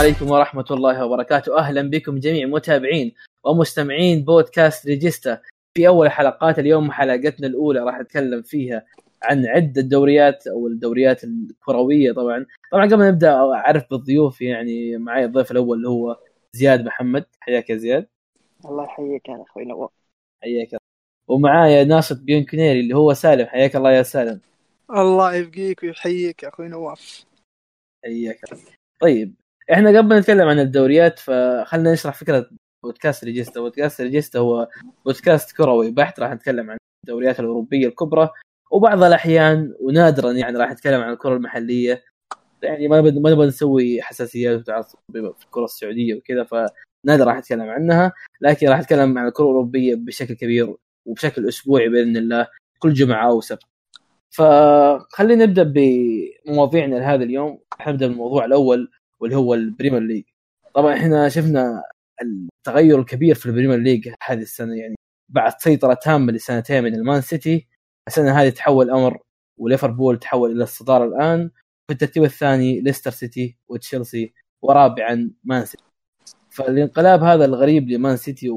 [0.00, 1.58] السلام عليكم ورحمة الله وبركاته.
[1.58, 3.14] أهلا بكم جميع متابعين
[3.44, 5.40] ومستمعين بودكاست ريجيستا.
[5.74, 8.86] في أول حلقات اليوم حلقتنا الأولى راح نتكلم فيها
[9.22, 12.46] عن عدة دوريات أو الدوريات الكروية طبعا.
[12.72, 16.18] طبعا قبل ما نبدأ أعرف بالضيوف يعني معي الضيف الأول اللي هو
[16.52, 17.24] زياد محمد.
[17.40, 18.06] حياك يا زياد.
[18.64, 19.90] الله يحييك يا أخوي نواف
[20.42, 20.76] حياك
[21.28, 23.46] ومعايا ناشط بيونكونيري اللي هو سالم.
[23.46, 24.40] حياك الله يا سالم.
[24.90, 27.24] الله يبقيك ويحييك يا أخوي نواف
[28.04, 28.40] حياك
[29.00, 29.39] طيب
[29.72, 32.50] إحنا قبل نتكلم عن الدوريات فخلنا نشرح فكرة
[32.84, 33.60] بودكاست ريجيستا.
[33.60, 34.68] بودكاست ريجيستا هو
[35.04, 38.30] بودكاست كروي بحت راح نتكلم عن الدوريات الأوروبية الكبرى.
[38.70, 42.02] وبعض الأحيان ونادرا يعني راح نتكلم عن الكرة المحلية.
[42.62, 48.12] يعني ما ما نبغى نسوي حساسيات وتعصب في الكرة السعودية وكذا فنادر راح نتكلم عنها.
[48.40, 52.46] لكن راح نتكلم عن الكرة الأوروبية بشكل كبير وبشكل أسبوعي بإذن الله
[52.78, 53.64] كل جمعة أو سبت.
[54.30, 57.58] فخلينا نبدأ بمواضيعنا لهذا اليوم.
[57.86, 58.90] نبدأ بالموضوع الأول.
[59.20, 60.24] واللي هو ال Premier League.
[60.74, 61.82] طبعا إحنا شفنا
[62.22, 64.94] التغير الكبير في ال Premier League هذه السنة يعني
[65.28, 67.68] بعد سيطرة تامة لسنتين من المان سيتي
[68.08, 69.18] السنة هذه تحول أمر
[69.58, 71.50] وليفربول تحول إلى الصدارة الآن
[71.88, 75.84] في الترتيب الثاني ليستر سيتي وتشيلسي ورابعا مان سيتي.
[76.50, 78.50] فالانقلاب هذا الغريب لمان سيتي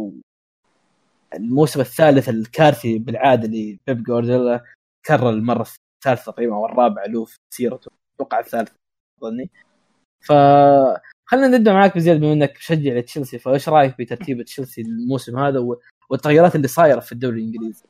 [1.34, 4.64] والموسم الثالث الكارثي بالعادة لبيب جوارديولا
[5.06, 5.68] كرر المرة
[5.98, 8.74] الثالثة تقريبا أو الرابعة له في سيرته أتوقع الثالثة
[9.24, 9.50] أظني.
[10.24, 10.32] ف
[11.26, 15.78] خلينا نبدأ معاك بزياد بما إنك مشجع لتشيلسي فإيش رأيك بترتيب تشيلسي الموسم هذا
[16.10, 17.84] والتغيرات اللي صايرة في الدوري الإنجليزي؟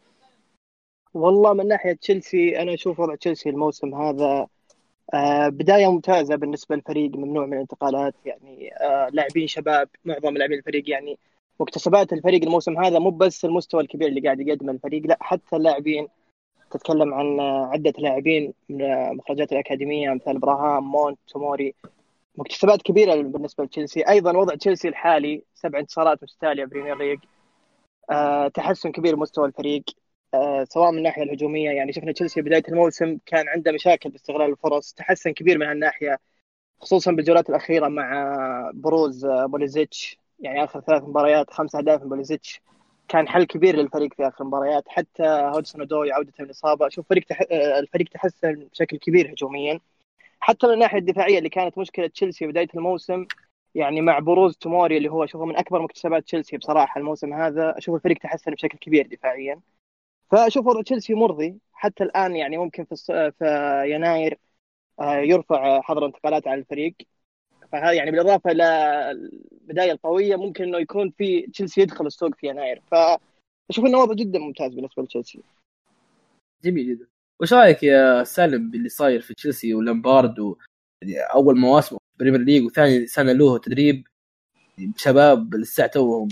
[1.14, 4.48] والله من ناحية تشيلسي أنا أشوف وضع تشيلسي الموسم هذا
[5.14, 10.90] آه بداية ممتازة بالنسبة للفريق ممنوع من الانتقالات يعني آه لاعبين شباب معظم لاعبين الفريق
[10.90, 11.18] يعني
[11.60, 16.08] مكتسبات الفريق الموسم هذا مو بس المستوى الكبير اللي قاعد يقدمه الفريق لا حتى اللاعبين
[16.72, 18.78] تتكلم عن عدة لاعبين من
[19.16, 21.76] مخرجات الأكاديمية مثل إبراهام ماونت توموري
[22.36, 24.02] مكتسبات كبيرة بالنسبة لتشيلسي.
[24.10, 27.20] أيضا وضع تشيلسي الحالي سبع انتصارات متتاليه Premier League.
[28.12, 29.84] آه تحسن كبير مستوى الفريق
[30.34, 34.94] آه سواء من الناحية الهجومية يعني شفنا تشيلسي بداية الموسم كان عنده مشاكل باستغلال الفرص.
[34.94, 36.20] تحسن كبير من هالناحية
[36.82, 40.18] خصوصا بالجولات الأخيرة مع بروز بوليسيتش.
[40.40, 42.62] يعني آخر ثلاث مباريات خمس أهداف من بوليسيتش.
[43.08, 47.24] كان حل كبير للفريق في آخر المباريات حتى هودسون أودوي عودته من الاصابه أشوف فريق
[47.24, 47.42] تح...
[47.52, 49.80] الفريق تحسن بشكل كبير هجوميا.
[50.44, 53.26] حتى من الناحية الدفاعية اللي كانت مشكلة تشيلسي بداية الموسم
[53.76, 57.96] يعني مع بروز توموري اللي هو أشوفه من أكبر مكتسبات تشيلسي بصراحة الموسم هذا أشوف
[57.96, 59.62] الفريق تحسن بشكل كبير دفاعيا.
[60.32, 62.96] فأشوف تشيلسي مرضي حتى الآن يعني ممكن في,
[63.40, 63.46] في
[63.88, 64.38] يناير
[65.02, 66.94] يرفع حظر انتقالات على الفريق.
[67.72, 68.64] فهذا يعني بالإضافة إلى
[69.12, 72.82] البداية القوية ممكن إنه يكون في تشيلسي يدخل السوق في يناير.
[72.92, 75.40] فأشوف إنه وضع جدا ممتاز بالنسبة لتشيلسي.
[76.64, 77.13] جميل جدا.
[77.42, 80.56] وش رأيك يا سالم باللي صاير في تشيلسي ولامبارد و...
[81.34, 84.08] أول مواسم بريمير ليج وثاني سنة له تدريب؟
[84.98, 86.30] شباب لسه توهم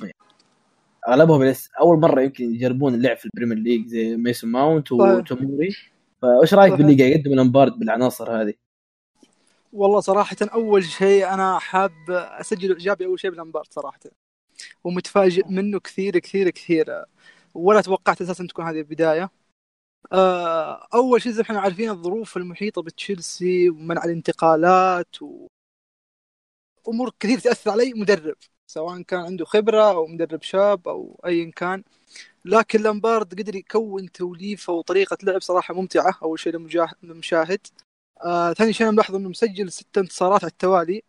[1.07, 5.75] أغلبهم لسه أول مرة يمكن يجربون اللعب في البريمير ليج زي ميسون ماونت وتوموري
[6.21, 8.53] فايش رأيك باللي قاعد يقدم لامبارد بالعناصر هذه؟
[9.73, 13.99] والله صراحة أول شيء أنا حاب أسجل إيجابي أول شيء بلامبارد صراحة.
[14.83, 17.05] ومتفاجئ منه كثير كثير كثير.
[17.53, 19.29] ولا توقعت أساسا تكون هذه البداية.
[20.93, 25.47] أول شيء زي ما إحنا عارفين الظروف المحيطة بتشيلسي ومنع الانتقالات و...
[26.87, 28.35] أمور كثير تأثر علي مدرب
[28.67, 31.83] سواء كان عنده خبرة أو مدرب شاب أو أيا كان.
[32.45, 36.53] لكن لامبارد قدر يكون توليفة وطريقة لعب صراحة ممتعة أول شيء
[37.03, 37.67] للمشاهد
[38.25, 41.03] آه، ثاني شيء ملاحظ إنه مسجل ست انتصارات على التوالي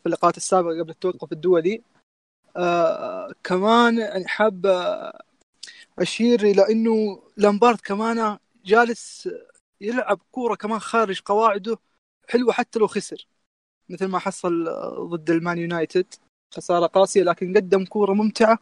[0.00, 1.82] في اللقاءات السابقة قبل التوقف الدولي.
[2.56, 4.66] آه كمان يعني حاب
[5.98, 9.28] أشير إلى إنه لامبارد كمان جالس
[9.80, 11.78] يلعب كورة كمان خارج قواعده
[12.28, 13.26] حلوة حتى لو خسر.
[13.88, 14.64] مثل ما حصل
[15.08, 16.14] ضد المان يونايتد.
[16.54, 18.58] خسارة قاسية لكن قدم كورة ممتعة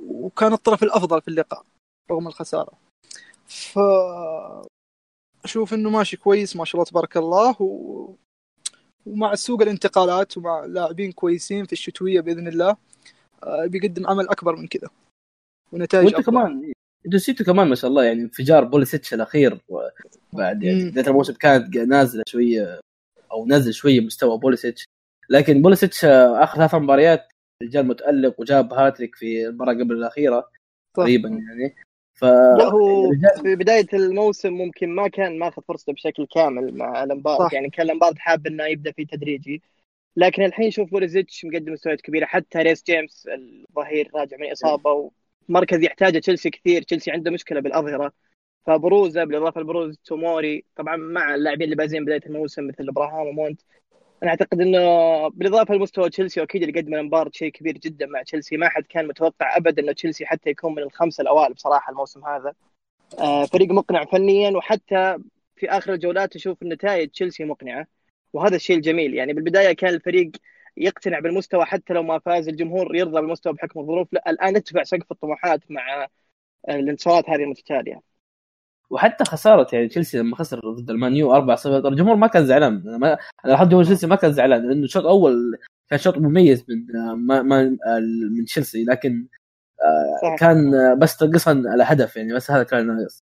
[0.00, 1.64] وكان الطرف الأفضل في اللقاء
[2.10, 2.72] رغم الخسارة.
[3.46, 3.78] ف
[5.44, 8.14] أشوف إنه ماشي كويس ما شاء الله تبارك الله و...
[9.06, 12.76] ومع سوق الانتقالات ومع لاعبين كويسين في الشتوية بإذن الله
[13.46, 14.90] بيقدم عمل أكبر من كذا.
[15.72, 16.32] ونتائج وانت أفضل.
[16.32, 16.72] كمان
[17.04, 19.58] دوسيتو كمان ما شاء الله يعني انفجار بوليسيتش الأخير
[20.32, 22.80] بعد يعني بدايه الموسم كانت نازلة شوية
[23.32, 24.84] أو نزل شوية مستوى بوليسيتش
[25.30, 27.28] لكن بوليسيتش آخر ثلاث مباريات
[27.62, 30.48] رجال متألق وجاب هاتريك في المباراة قبل الأخيرة
[30.94, 31.74] تقريبا يعني.
[32.14, 33.12] ف هو
[33.42, 37.52] في بداية الموسم ممكن ما كان ماخذ فرصته بشكل كامل مع لامبارد.
[37.52, 39.62] يعني كان لامبارد حاب إنه يبدأ في تدريجي.
[40.16, 42.26] لكن الحين شوف بوليزيتش مقدم مستويات كبيرة.
[42.26, 45.10] حتى ريس جيمس الظهير راجع من إصابة
[45.48, 48.12] ومركز يحتاجه تشيلسي كثير تشيلسي عنده مشكلة بالأظهرة.
[48.66, 50.64] فبروزه بالإضافة لبروز توموري.
[50.76, 53.60] طبعا مع اللاعبين اللي بارزين بداية الموسم مثل إبراهام ومونت.
[54.22, 54.78] أنا أعتقد إنه
[55.28, 58.56] بالإضافة لمستوى تشيلسي وأكيد اللي قدم لامبارد شيء كبير جدا مع تشيلسي.
[58.56, 62.52] ما حد كان متوقع ابدا إنه تشيلسي حتى يكون من الخمسة الأوائل بصراحة الموسم هذا.
[63.18, 65.18] آه، فريق مقنع فنيا وحتى
[65.56, 67.86] في آخر الجولات تشوف النتائج تشيلسي مقنعة.
[68.32, 69.14] وهذا الشيء الجميل.
[69.14, 70.30] يعني بالبداية كان الفريق
[70.76, 74.08] يقنع بالمستوى حتى لو ما فاز الجمهور يرضى بالمستوى بحكم الظروف.
[74.12, 76.06] لا الآن ارتفع سقف الطموحات مع
[76.68, 78.00] الانتصارات هذه المتتالية.
[78.90, 82.82] وحتى خسارة يعني تشيلسي لما خسر ضد المان يو 4 0 الجمهور ما كان زعلان.
[82.88, 85.58] أنا لاحظت جمهور تشيلسي ما كان زعلان لأنه الشوط الأول
[85.90, 86.86] كان شوط مميز من
[87.26, 87.76] ما, ما
[88.30, 89.26] من تشيلسي لكن
[90.22, 90.36] صح.
[90.38, 93.24] كان بس ناقص على هدف يعني بس هذا كان ناقص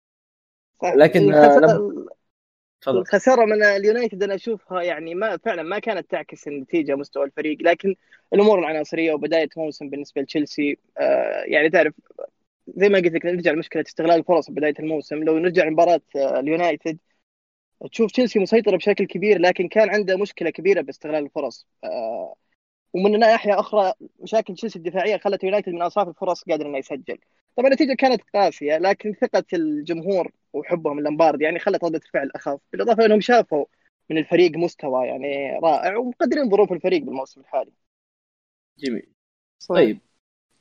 [0.96, 1.32] لكن
[2.88, 7.96] الخساره من اليونايتد أنا أشوفها يعني ما فعلا ما كانت تعكس النتيجة مستوى الفريق لكن
[8.34, 11.94] الأمور العناصرية وبداية موسم بالنسبة لتشيلسي آه يعني تعرف
[12.68, 15.24] زي ما قلت لك نرجع لمشكلة استغلال الفرص بداية الموسم.
[15.24, 16.98] لو نرجع لمباراة آه، اليونايتد
[17.92, 21.68] تشوف تشيلسي مسيطرة بشكل كبير لكن كان عنده مشكلة كبيرة باستغلال الفرص.
[21.84, 22.36] آه
[22.98, 27.18] ومن ناحية أخرى مشاكل تشيلسي الدفاعية خلت يونايتد من اصاف الفرص قادر إنه يسجل.
[27.56, 33.06] طبعا النتيجة كانت قاسية لكن ثقة الجمهور وحبهم لامبارد يعني خلت ردة الفعل أخف بالإضافة
[33.06, 33.66] إنهم شافوا
[34.10, 37.72] من الفريق مستوى يعني رائع ومقدرين ظروف الفريق بالموسم الحالي.
[38.80, 39.10] جميل.
[39.60, 39.80] صحيح.
[39.80, 40.00] طيب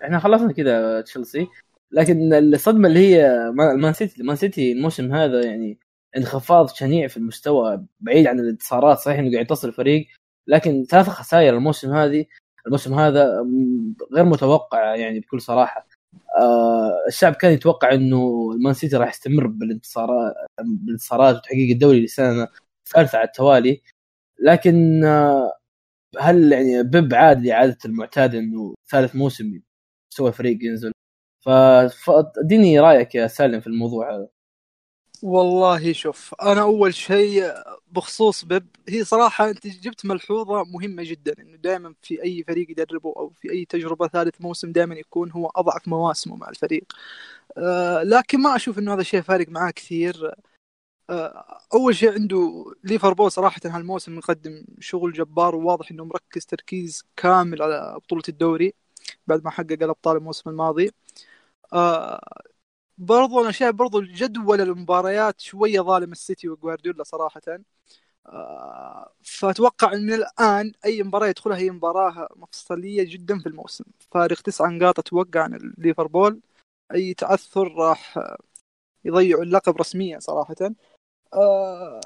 [0.05, 1.49] إحنا خلصنا كذا تشيلسي
[1.91, 5.79] لكن الصدمة اللي هي مان سيتي مان سيتي الموسم هذا يعني
[6.17, 10.07] انخفاض شنيع في المستوى بعيد عن الانتصارات صحيح إنه قاعد ينتصر الفريق
[10.47, 12.27] لكن ثلاث خسائر الموسم هذه
[12.67, 13.47] الموسم هذا
[14.13, 15.89] غير متوقع يعني بكل صراحة.
[16.39, 22.49] آه الشعب كان يتوقع إنه المان سيتي راح يستمر بالانتصارات بالانتصارات وتحقيق الدوري لسنة
[22.95, 23.83] ثالثة على التوالي.
[24.43, 25.53] لكن آه
[26.21, 29.61] هل يعني بيب عاد لإعادة المعتاد إنه ثالث موسم
[30.13, 30.93] مستوى الفريق ينزل؟
[31.41, 34.29] فاديني رأيك يا سالم في الموضوع هذا.
[35.23, 37.53] والله شوف أنا أول شيء
[37.93, 43.13] بخصوص بيب هي صراحة أنت جبت ملحوظة مهمة جدا إنه دائما في أي فريق يدربه
[43.17, 46.85] أو في أي تجربة ثالث موسم دائما يكون هو أضعف مواسمه مع الفريق.
[47.59, 50.35] آه لكن ما أشوف إنه هذا الشيء فارق معاه كثير.
[51.11, 57.63] آه أول شيء عنده ليفربول صراحة هالموسم مقدم شغل جبار وواضح إنه مركز تركيز كامل
[57.63, 58.75] على بطولة الدوري
[59.27, 60.91] بعد ما حقق الأبطال الموسم الماضي.
[61.73, 62.21] آه
[62.99, 67.41] برضو أنا شايف برضو جدول المباريات شوية ظالم السيتي وجوارديولا صراحة.
[68.27, 73.85] آه فأتوقع من الآن أي مباراة يدخلها هي مباراة مفصلية جدا في الموسم.
[74.13, 76.41] فارق تسع نقاط أتوقع عن ليفربول.
[76.95, 78.21] أي تعثر راح
[79.05, 80.57] يضيعوا اللقب رسميا صراحة.
[81.35, 82.01] آه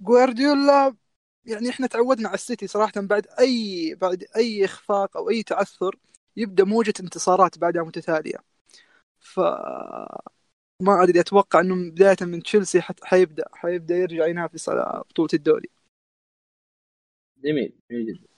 [0.00, 0.96] جوارديولا
[1.44, 5.96] يعني إحنا تعودنا على السيتي صراحة بعد أي بعد أي إخفاق أو أي تعثر
[6.36, 8.49] يبدأ موجة انتصارات بعدها متتالية.
[9.34, 9.40] ف
[10.82, 15.68] ما أدري أتوقع إنه بداية من تشيلسي حيبدأ حيبدأ يرجع ينافس على بطولة الدوري.
[17.44, 18.28] جميل جميل جدا.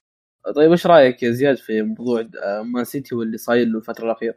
[0.55, 2.29] طيب إيش رأيك يا زياد في موضوع
[2.63, 4.35] مان سيتي واللي صاير له الفترة الأخيرة؟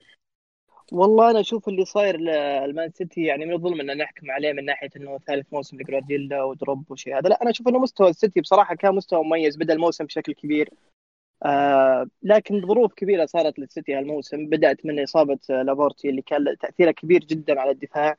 [0.91, 4.89] والله أنا أشوف اللي صاير للمان سيتي يعني من الظلم ان نحكم عليه من ناحية
[4.95, 7.29] إنه ثالث موسم لجوارديولا و drop وشيء هذا.
[7.29, 10.69] لا أنا أشوف إنه مستوى السيتي بصراحة كان مستوى مميز بدا الموسم بشكل كبير.
[11.43, 14.49] آه لكن ظروف كبيرة صارت للسيتي هالموسم.
[14.49, 18.17] بدأت من إصابة لابورتي اللي كان تأثيره كبير جدا على الدفاع.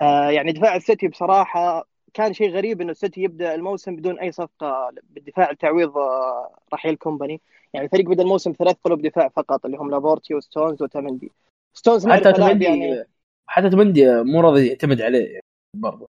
[0.00, 4.90] آه يعني دفاع السيتي بصراحة كان شيء غريب إنه السيتي يبدأ الموسم بدون أي صفقة
[5.10, 7.40] بالدفاع لتعويض آه، رحيل كومباني.
[7.74, 11.32] يعني الفريق بدأ الموسم ثلاث قلوب دفاع فقط اللي هم لابورتي وستونز واوتامندي
[11.74, 13.04] ستونز حتى اوتمندي يعني.
[13.46, 15.40] حتى اوتمندي مو راضي يعتمد عليه
[15.76, 16.07] برضه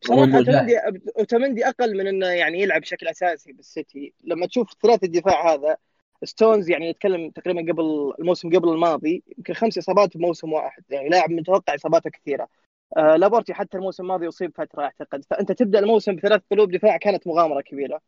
[0.00, 0.78] صراحة اوتمندي
[1.18, 4.12] اوتمندي أقل من إنه يعني يلعب بشكل أساسي بالسيتي.
[4.24, 5.76] لما تشوف ثلاث الدفاع هذا
[6.24, 10.82] ستونز يعني نتكلم تقريبا قبل الموسم قبل الماضي يمكن خمس إصابات بموسم واحد.
[10.90, 12.48] يعني لاعب متوقع إصاباته كثيرة.
[12.96, 15.24] آه لابورتي حتى الموسم الماضي أصيب فترة أعتقد.
[15.30, 18.00] فأنت تبدأ الموسم بثلاث قلوب دفاع كانت مغامرة كبيرة.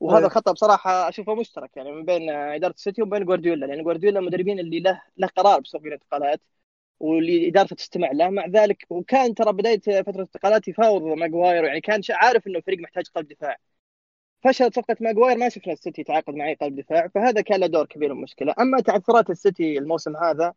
[0.00, 0.26] وهذا أيه.
[0.26, 3.66] الخطأ بصراحة أشوفه مشترك يعني من بين إدارة السيتي وبين جوارديولا.
[3.66, 6.40] لأن جوارديولا المدربين اللي له له قرار بسوق الانتقالات.
[7.00, 8.30] واللي ادارته تستمع له.
[8.30, 13.04] مع ذلك وكان ترى بداية فترة الانتقالات يفاوض ماجواير يعني كان عارف إنه الفريق محتاج
[13.16, 13.56] قلب دفاع.
[14.44, 17.86] فشلت صفقة ماجواير ما شفنا السيتي يتعاقد مع اي قلب دفاع فهذا كان له دور
[17.86, 18.54] كبير المشكلة.
[18.60, 20.54] أما تعثرات السيتي الموسم هذا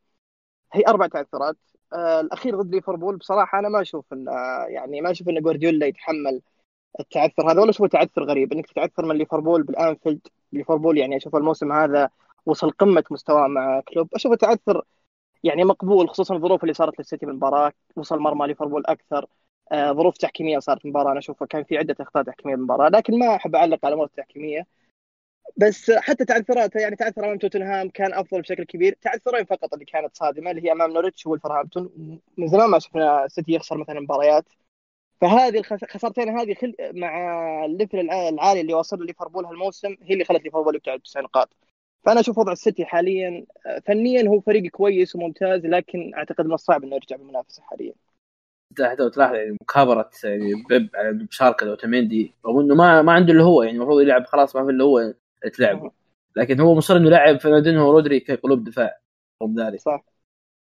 [0.73, 1.57] هي أربع تعثرات.
[1.93, 5.85] آه الأخير ضد ليفربول بصراحة أنا ما أشوف إن آه يعني ما أشوف إن جوارديولا
[5.85, 6.41] يتحمل
[6.99, 10.27] التعثر هذا ولا اشوفه تعثر غريب إنك تتعثر من ليفربول بالأنفيلد.
[10.53, 12.09] ليفربول يعني أشوف الموسم هذا
[12.45, 14.09] وصل قمة مستواه مع كلوب.
[14.15, 14.83] أشوفه تعثر
[15.43, 19.25] يعني مقبول خصوصا الظروف اللي صارت للسيتي بالمباراه وصل مرمى ليفربول أكثر.
[19.71, 21.11] آه ظروف تحكيمية صارت المباراة.
[21.11, 24.67] أنا اشوفها كان في عدة أخطاء تحكيمية بالمباراه لكن ما أحب أعلق على الأمور التحكيميه
[25.57, 28.97] بس حتى تعثراته يعني تعثر أمام توتنهام كان أفضل بشكل كبير.
[29.01, 31.89] تعثرين فقط اللي كانت صادمة اللي هي أمام نوريتش والفرهامبتون
[32.37, 34.45] من زمان ما شفنا السيتي يخسر مثلا مباريات.
[35.21, 36.75] فهذه الخسارتين هذه خل...
[36.79, 41.49] مع ال level العالي اللي وصل ليفربول هالموسم هي اللي خلت ليفربول يبتعد تسع نقاط.
[42.05, 43.45] فأنا أشوف وضع السيتي حاليا
[43.85, 47.93] فنيا هو فريق كويس وممتاز لكن أعتقد من الصعب إنه يرجع بالمنافسة حاليا.
[48.75, 53.63] تلاحظ يعني مكابره يعني بيب على مشاركه اوتوميندي رغم إنه ما ما عنده اللي هو
[53.63, 55.13] يعني المفروض يلعب خلاص ما في اللي هو
[55.53, 55.91] تلعب
[56.35, 58.99] لكن هو مصر إنه يلعب فيرناندينهو ورودري كقلوب دفاع
[59.43, 59.79] رغم ذلك.
[59.79, 60.05] صح.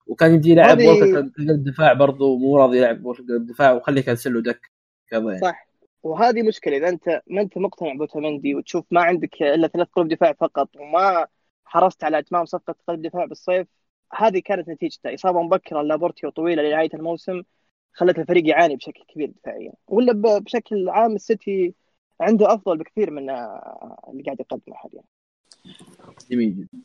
[0.08, 1.16] وكان يجي يلعب هذه...
[1.16, 4.72] قلب الدفاع برضه مو راضي يلعب قلب الدفاع وخلي كانسلو دكة
[5.08, 5.71] كذا صح.
[6.03, 10.34] وهذه مشكلة إذا أنت ما أنت مقتنع باوتامندي وتشوف ما عندك إلا ثلاث قلوب دفاع
[10.34, 11.27] فقط وما
[11.65, 13.67] حرصت على إتمام صفقة قلب دفاع بالصيف
[14.13, 17.43] هذه كانت نتيجتها إصابة مبكرة لابورتي وطويلة لنهاية الموسم
[17.93, 19.74] خلت الفريق يعاني بشكل كبير دفاعيا.
[19.88, 21.74] ولا بشكل عام السيتي
[22.22, 25.03] عنده أفضل بكثير من اللي قاعد يقدمه حاليا.
[26.31, 26.84] جميل جدا.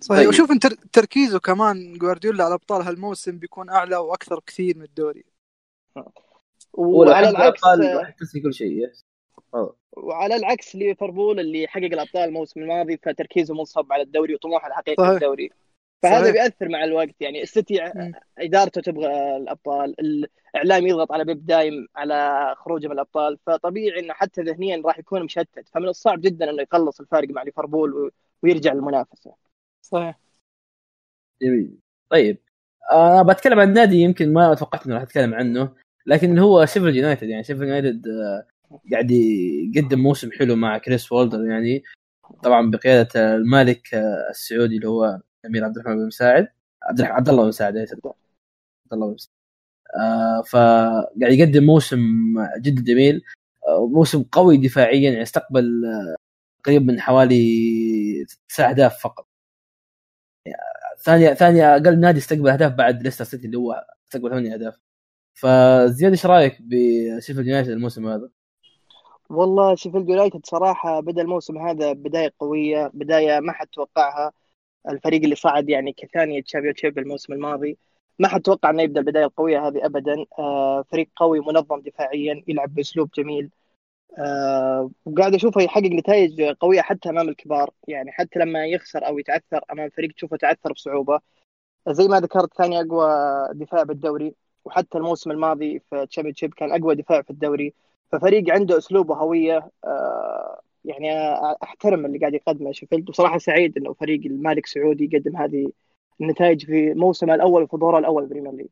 [0.00, 0.28] صحيح طيب.
[0.28, 5.24] وشوف انت تركيزه كمان جوارديولا على أبطال هالموسم بيكون أعلى وأكثر كثير من الدوري.
[6.72, 8.90] وعلى العكس كل شيء
[9.92, 15.14] وعلى العكس ليفربول اللي حقق الأبطال الموسم الماضي فتركيزه منصب على الدوري وطموحه الحقيقي في
[15.14, 15.50] الدوري.
[16.02, 16.32] فهذا صحيح.
[16.32, 17.92] بيأثر مع الوقت يعني السيتي
[18.38, 24.42] إدارته تبغى الأبطال الإعلام يضغط على بيب دايم على خروجه من الأبطال فطبيعي إنه حتى
[24.42, 25.68] ذهنيا راح يكون مشتت.
[25.74, 28.10] فمن الصعب جدا إنه يخلص الفارق مع ليفربول
[28.42, 29.34] ويرجع للمنافسة.
[29.82, 30.18] صحيح.
[31.42, 31.78] جميل.
[32.10, 32.38] طيب
[32.92, 35.74] أنا آه بتكلم عن النادي يمكن ما توقعت انه راح أتكلم عنه.
[36.08, 38.46] لكن هو شيفيلد يونايتد يعني شيفيلد يونايتد آه
[38.92, 41.82] قاعد يقدم موسم حلو مع كريس وولدر يعني
[42.42, 46.48] طبعا بقيادة المالك آه السعودي اللي هو أمير عبد الرحمن بن مساعد
[46.82, 47.90] عبد عبد الله بن مساعد عبد
[48.92, 49.32] الله بن مساعد
[49.96, 52.00] آه فقاعد يقدم موسم
[52.60, 53.22] جدا جميل
[53.68, 55.82] موسم قوي دفاعيا يعني استقبل
[56.64, 59.28] قريب من حوالي تسع أهداف فقط.
[61.02, 64.87] ثاني ثاني أقل نادي استقبل أهداف بعد ليستر سيتي اللي هو استقبل ثمانية أهداف.
[65.40, 68.28] فزياد إيش رأيك بشيفيلد يونايتد الموسم هذا؟
[69.30, 74.32] والله شيفيلد يونايتد صراحة بدأ الموسم هذا بداية قوية بداية ما حد توقعها
[74.88, 77.78] الفريق اللي صعد يعني كثاني تشامبيون شيب الموسم الماضي
[78.18, 80.24] ما حد توقع إنه يبدأ البدايه القويه هذه ابدا.
[80.38, 83.50] آه فريق قوي منظم دفاعيا يلعب بأسلوب جميل.
[84.18, 87.70] آه وقاعد اشوفه يحقق نتائج قوية حتى أمام الكبار.
[87.88, 91.20] يعني حتى لما يخسر أو يتعثر أمام فريق تشوفه تعثر بصعوبة.
[91.88, 93.08] زي ما ذكرت ثاني أقوى
[93.54, 94.34] دفاع بالدوري.
[94.68, 97.74] وحتى الموسم الماضي في تشامبيون شيب كان أقوى دفاع في الدوري
[98.12, 101.10] ففريق عنده اسلوب وهويه آه يعني
[101.62, 105.72] أحترم اللي قاعد يقدمه شيفيلد وصراحه سعيد إنه فريق المالك سعودي يقدم هذه
[106.20, 108.66] النتائج في موسمه الأول وفي ظهوره الأول بريمير ليج.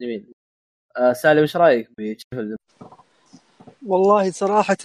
[0.00, 0.32] جميل.
[0.96, 2.56] آه سالم إيش رأيك بشيفيلد؟
[3.86, 4.76] والله صراحة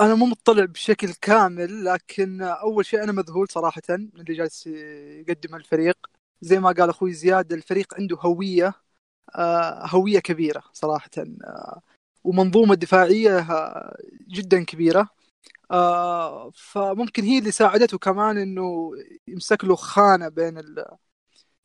[0.00, 5.54] أنا مو مطلع بشكل كامل لكن أول شيء أنا مذهول صراحة من اللي جالس يقدم
[5.54, 8.74] الفريق زي ما قال أخوي زياد الفريق عنده هوية
[9.36, 11.80] آه، هوية كبيرة صراحة آه،
[12.24, 13.46] ومنظومة دفاعية
[14.28, 15.08] جدا كبيرة.
[15.70, 18.90] آه فممكن هي اللي ساعدته كمان إنه
[19.28, 20.84] يمسك له خانة بين ال...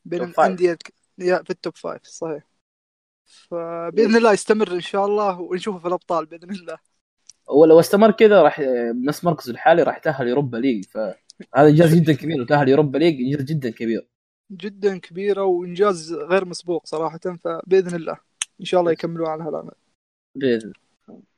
[0.05, 0.77] بين الأندية
[1.17, 2.43] في ال top five صحيح.
[3.25, 6.77] فبإذن الله يستمر إن شاء الله ونشوفه في الأبطال بإذن الله.
[7.49, 8.59] ولو استمر كذا راح
[9.05, 13.41] نفس مركزه الحالي راح يتأهل يوروبا ليج فهذا انجاز جدا كبير وتأهل يوروبا ليج انجاز
[13.41, 14.10] جدا كبير.
[14.51, 18.17] جدا كبيرة وإنجاز غير مسبوق صراحة فبإذن الله
[18.60, 19.74] إن شاء الله يكملوا على هالعمل.
[20.36, 20.74] بإذن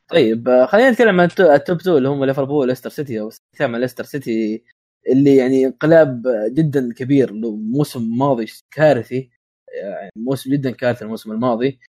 [0.07, 4.63] طيب خلينا نتكلم عن ال top 2 اللي هم ليفربول وليستر سيتي أو ليستر سيتي
[5.09, 9.29] اللي يعني انقلاب جدا كبير موسم ماضي كارثي
[9.81, 11.79] يعني موسم جدا كارثي الموسم الماضي.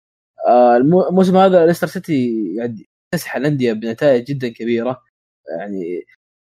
[0.49, 5.03] آه، الموسم هذا ليستر سيتي يعني تسحل الأندية بنتائج جدا كبيرة.
[5.59, 6.05] يعني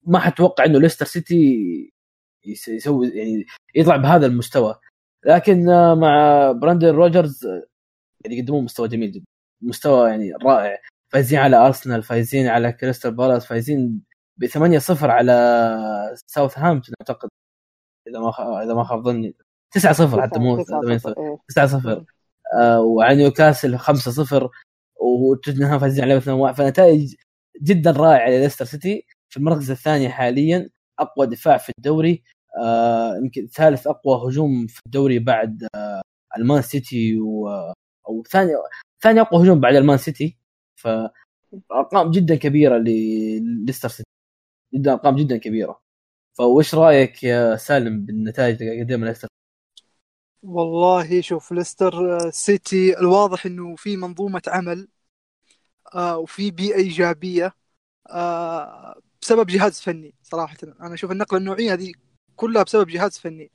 [0.07, 1.93] ما حد توقع إنه ليستر سيتي
[2.47, 4.75] يسوي يعني يطلع بهذا المستوى.
[5.27, 7.45] لكن آه، مع براندن روجرز
[8.25, 9.25] يعني يقدمون مستوى جميل جدا.
[9.63, 10.79] مستوى يعني رائع.
[11.13, 14.03] فايزين على أرسنال فايزين على كريستال بالاس فايزين
[14.37, 15.33] ب 8 0 على
[16.27, 17.29] ساوث هامبتون أعتقد
[18.09, 19.37] إذا ما إذا ما خاب ظني.
[19.73, 20.65] 9 0 حتى مو
[21.49, 22.05] 9 0
[22.55, 24.51] آه وعلى نيوكاسل 5 0
[25.01, 27.15] وتوتنهام فايزين على 2 1 فنتائج
[27.63, 30.71] جدا رائعة لليستر سيتي في المركز الثاني حاليا.
[30.99, 32.23] أقوى دفاع في الدوري.
[32.63, 36.03] آه يمكن ثالث أقوى هجوم في الدوري بعد آه
[36.39, 37.49] المان سيتي و
[38.09, 38.51] أو ثاني
[39.03, 40.39] ثاني أقوى هجوم بعد المان سيتي.
[40.77, 44.11] فأرقام جدا كبيرة لليستر سيتي.
[44.75, 45.81] جدا أرقام جدا كبيرة.
[46.35, 49.29] فوش رأيك يا سالم بالنتائج اللي قدمها ليستر؟
[50.43, 54.89] والله شوف ليستر سيتي الواضح إنه في منظومة عمل
[55.95, 57.55] آه وفي بيئة إيجابية.
[58.11, 60.57] آه بسبب جهاز فني صراحة.
[60.81, 61.93] أنا أشوف النقلة النوعية هذه
[62.37, 63.51] كلها بسبب جهاز فني.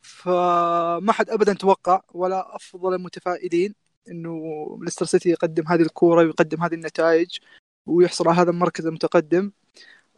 [0.00, 3.74] فما حد ابدا توقع ولا أفضل المتفائلين
[4.10, 4.40] إنه
[4.82, 7.38] ليستر سيتي يقدم هذه الكورة ويقدم هذه النتائج
[7.86, 9.52] ويحصل على هذا المركز المتقدم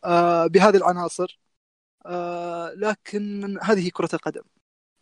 [0.04, 1.38] آه بهذه العناصر.
[2.06, 4.42] آه لكن هذه كرة القدم.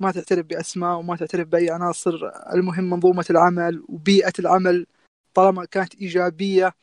[0.01, 2.31] ما تعترف بأسماء وما تعترف بأي عناصر.
[2.55, 4.87] المهم منظومة العمل وبيئة العمل
[5.35, 6.75] طالما كانت إيجابية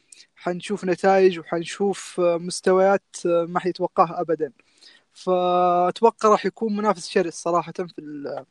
[0.43, 4.53] حنشوف نتائج وحنشوف مستويات ما حيتوقعها أبدا.
[5.13, 8.43] فأتوقع راح يكون منافس شرس صراحة في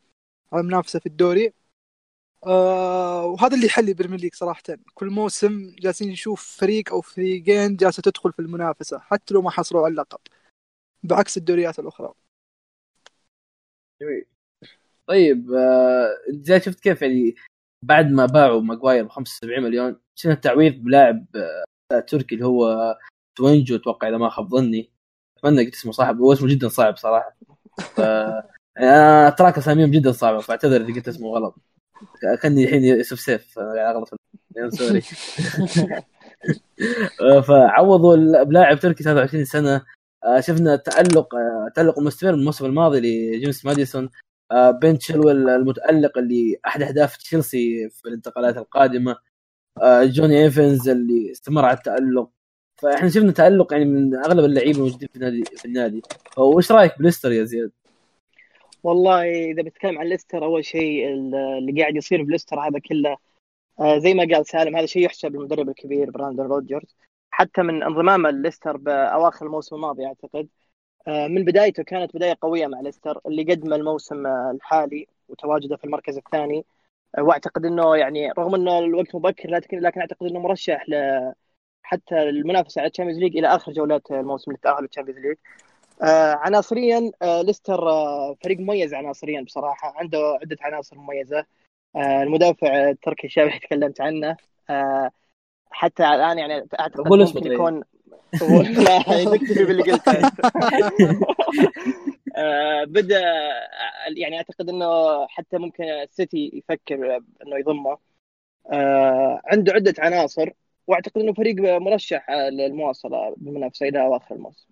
[0.53, 1.53] المنافسة في الدوري.
[2.45, 4.63] آه وهذا اللي يحلي بريمير ليج صراحة.
[4.93, 9.81] كل موسم جالسين نشوف فريق أو فريقين جالسة تدخل في المنافسة حتى لو ما حصلوا
[9.85, 10.19] على اللقب
[11.03, 12.13] بعكس الدوريات الأخرى.
[14.01, 14.25] جميل.
[15.07, 17.35] طيب آه، زي شفت كيف يعني
[17.83, 21.63] بعد ما باعوا ماجواير ب 75 مليون شفنا التعويض بلاعب آه،
[22.07, 22.95] تركي اللي هو
[23.35, 24.91] سويونجو أتوقع إذا ما خاب ظني.
[25.37, 27.37] أتمنى قلت اسمه صح هو اسمه جدا صعب صراحة.
[27.79, 31.55] فالأتراك أساميهم جدا صعبه فأعتذر إذا قلت اسمه غلط.
[32.41, 34.09] كأني الحين يوسف سيف اغلط
[34.69, 35.01] sorry.
[37.47, 39.81] فعوضوا بلاعب تركي 23 سنة.
[40.23, 41.29] آه، شفنا تألق
[41.75, 44.09] تألق مستمر من الموسم الماضي لجيمس ماديسون.
[44.51, 49.11] آه، بن تشيلويل المتألق اللي أحد أهداف تشيلسي في الانتقالات القادمة.
[49.11, 49.17] آه،
[50.03, 52.29] جوني إيفنز اللي استمر على التألق.
[52.75, 56.01] فإحنا شفنا تألق يعني من أغلب اللعيبة الموجودين في النادي في النادي.
[56.37, 57.71] وش رأيك بليستر يا زياد؟
[58.83, 63.17] والله إذا بتكلم عن ليستر أول شيء اللي قاعد يصير بليستر هذا كله
[63.79, 66.95] آه، زي ما قال سالم هذا شيء يحسب للمدرب الكبير براندون روجرز
[67.31, 70.47] حتى من انضمام ليستر بأواخر الموسم الماضي أعتقد.
[71.07, 76.17] آه، من بدايته كانت بداية قوية مع ليستر اللي قدم الموسم الحالي وتواجده في المركز
[76.17, 76.57] الثاني.
[76.57, 76.63] آه،
[77.19, 80.95] واعتقد إنه يعني رغم إنه الوقت مبكر لكن لكن أعتقد إنه مرشح ل
[81.83, 85.35] حتى المنافسة على الشامبيونز ليج إلى آخر جولات الموسم للتاهل للتشامبيونز ليج
[86.01, 91.45] آه عناصريا آه ليستر آه فريق مميز عناصريا بصراحة عنده عدة عناصر مميزة.
[91.95, 94.37] آه المدافع التركي الشاب اللي تكلمت عنه.
[94.69, 95.11] آه
[95.71, 97.83] حتى الآن يعني أعتقد ممكن يكون
[98.85, 100.21] لا نكتفي باللي قلته.
[102.85, 103.21] بدأ
[104.17, 104.87] يعني أعتقد إنه
[105.27, 107.97] حتى ممكن السيتي يفكر إنه يضمه
[108.71, 110.49] آه، عنده عدة عناصر
[110.87, 114.67] وأعتقد إنه فريق مرشح للمواصلة بالمنافسه إلى اواخر الموسم.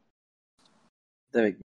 [1.34, 1.62] طيب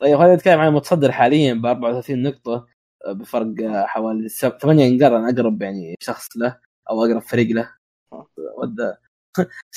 [0.00, 2.66] خلينا نتكلم عن المتصدر حاليا ب 34 نقطة
[3.08, 3.54] بفرق
[3.86, 6.58] حوالي 8 نقر أنا أقرب يعني شخص له
[6.90, 7.74] أو أقرب فريق له
[8.12, 8.26] آه.
[8.58, 8.96] ود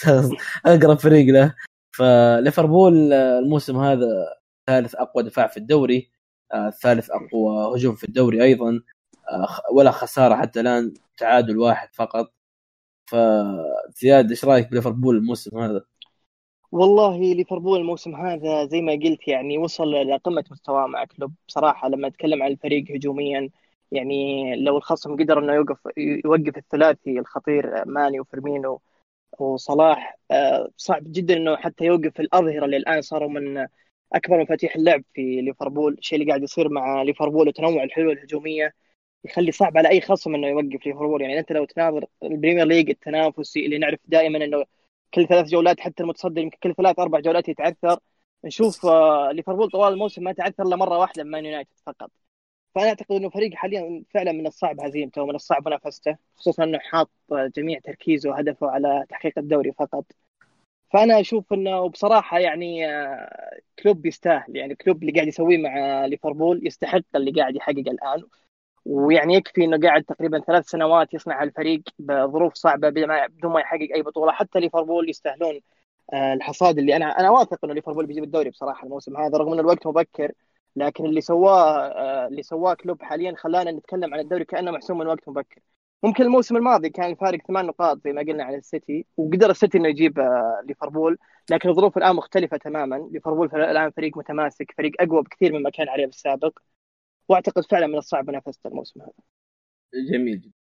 [0.65, 1.55] أقرب فريق له
[1.95, 4.38] فليفربول الموسم هذا
[4.69, 6.11] ثالث أقوى دفاع في الدوري
[6.53, 8.81] آه، ثالث أقوى هجوم في الدوري أيضا
[9.31, 12.33] آه، ولا خسارة حتى الآن تعادل واحد فقط
[13.05, 15.85] فزياد إيش رأيك بليفربول الموسم هذا؟
[16.71, 22.07] والله ليفربول الموسم هذا زي ما قلت يعني وصل لقمه مستواه مع كلوب بصراحه لما
[22.07, 23.49] أتكلم عن الفريق هجوميا
[23.91, 25.77] يعني لو الخصم قدر إنه يوقف
[26.25, 28.81] يوقف الثلاثي الخطير ماني وفيرمينو
[29.39, 33.67] وصلاح آه، صعب جدا إنه حتى يوقف الأظهرة اللي الآن صاروا من
[34.13, 38.73] أكبر مفاتيح اللعب في ليفربول الشيء اللي قاعد يصير مع ليفربول وتنوع الحلول الهجومية
[39.25, 41.21] يخلي صعب على أي خصم إنه يوقف ليفربول.
[41.21, 44.65] يعني أنت لو تناظر البريمير ليج التنافسي اللي نعرف دائما إنه
[45.13, 47.99] كل ثلاث جولات حتى المتصدر يمكن كل ثلاث أربع جولات يتعثر
[48.43, 52.11] نشوف آه، ليفربول طوال الموسم ما تعثر إلا مرة واحدة من مان يونايتد فقط.
[52.75, 57.11] فأنا أعتقد إنه فريق حاليا فعلا من الصعب هزيمته ومن الصعب منافسته خصوصا إنه حاط
[57.31, 60.05] جميع تركيزه وهدفه على تحقيق الدوري فقط.
[60.89, 64.55] فأنا أشوف إنه بصراحة يعني آه، كلوب يستاهل.
[64.57, 68.23] يعني كلوب اللي قاعد يسويه مع ليفربول يستحق اللي قاعد يحقق الآن.
[68.85, 74.01] ويعني يكفي إنه قاعد تقريبا ثلاث سنوات يصنع الفريق بظروف صعبة بدون ما يحقق أي
[74.01, 74.31] بطولة.
[74.31, 75.61] حتى ليفربول يستاهلون
[76.13, 79.59] آه، الحصاد اللي أنا أنا واثق إنه ليفربول بيجيب الدوري بصراحة الموسم هذا رغم ان
[79.59, 80.31] الوقت مبكر.
[80.75, 85.07] لكن اللي سواه آه، اللي سواه كلوب حاليا خلانا نتكلم عن الدوري كأنه محسوم من
[85.07, 85.61] وقت مبكر.
[86.03, 89.87] ممكن الموسم الماضي كان الفارق ثمان نقاط زي ما قلنا عن السيتي وقدر السيتي إنه
[89.89, 91.17] يجيب آه، ليفربول
[91.51, 93.09] لكن الظروف الآن مختلفة تماما.
[93.11, 96.59] ليفربول الآن فريق متماسك فريق أقوى بكثير مما كان عليه بالسابق
[97.29, 99.11] وأعتقد فعلا من الصعب منافسه الموسم هذا.
[100.11, 100.51] جميل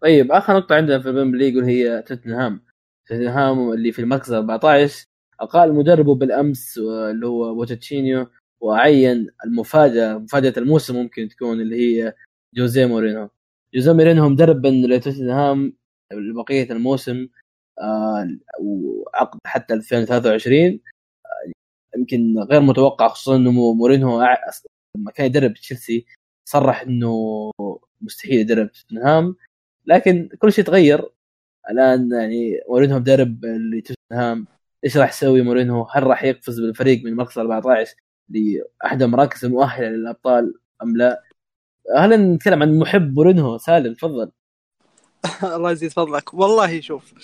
[0.00, 2.64] طيب آخر نقطة عندنا في البريمير ليج وهي توتنهام.
[3.06, 5.06] توتنهام اللي في المركز 14
[5.40, 8.26] أقال مدربه بالأمس اللي هو بوتشيتينو
[8.60, 12.14] وعين المفاجأة مفاجأة الموسم ممكن تكون اللي هي
[12.54, 13.30] جوزيه مورينو.
[13.74, 15.72] جوزيه مورينو مدرب لتوتنهام
[16.12, 17.28] لبقية الموسم
[17.80, 18.28] آه
[18.60, 20.78] وعقد حتى 2023 آه
[21.98, 24.22] يمكن غير متوقع خصوصا إنه مورينو
[24.96, 26.06] لما كان يدرب تشيلسي
[26.48, 27.12] صرح إنه
[28.00, 29.36] مستحيل يدرب توتنهام
[29.86, 31.10] لكن كل شيء تغير
[31.70, 34.46] الآن يعني مورينو مدرب لتوتنهام
[34.84, 37.96] إيش راح يسوي مورينو؟ هل راح يقفز بالفريق من المركز 14
[38.28, 41.22] لاحدى المراكز المؤهلة للأبطال أم لا؟
[41.96, 44.30] هل نتكلم عن محب مورينو سالم تفضل.
[45.56, 46.34] الله يزيد فضلك.
[46.34, 47.14] والله شوف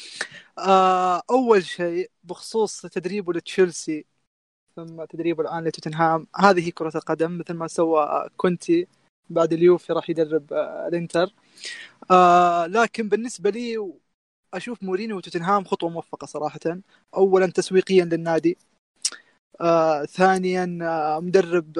[0.58, 4.06] آه أول شيء بخصوص تدريبه لتشيلسي
[4.76, 8.88] ثم تدريبه الآن لتوتنهام هذه كرة القدم مثل ما سوى كونتي
[9.30, 11.34] بعد اليوفي راح يدرب آه الإنتر.
[12.10, 13.92] آه لكن بالنسبة لي
[14.54, 16.60] أشوف مورينيو وتوتنهام خطوة موفقة صراحة.
[17.16, 18.58] اولا تسويقيا للنادي
[19.60, 21.78] آه ثانيا آه مدرب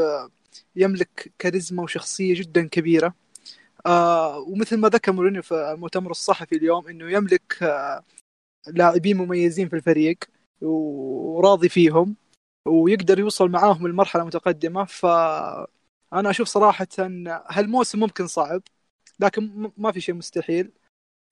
[0.76, 3.14] يملك كاريزما وشخصية جدا كبيرة.
[3.86, 8.04] آه ومثل ما ذكر مورينيو في المؤتمر الصحفي اليوم إنه يملك آه
[8.68, 10.18] لاعبين مميزين في الفريق
[10.62, 12.16] وراضي فيهم
[12.66, 14.84] ويقدر يوصل معاهم لمرحلة متقدمة.
[14.84, 16.86] فانا أشوف صراحة
[17.50, 18.62] هالموسم ممكن صعب
[19.20, 20.70] لكن ما في شيء مستحيل.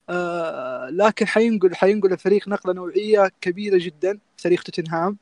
[0.09, 5.17] آه لكن حينقل حينقل الفريق نقلة نوعية كبيرة جدا في تاريخ توتنهام.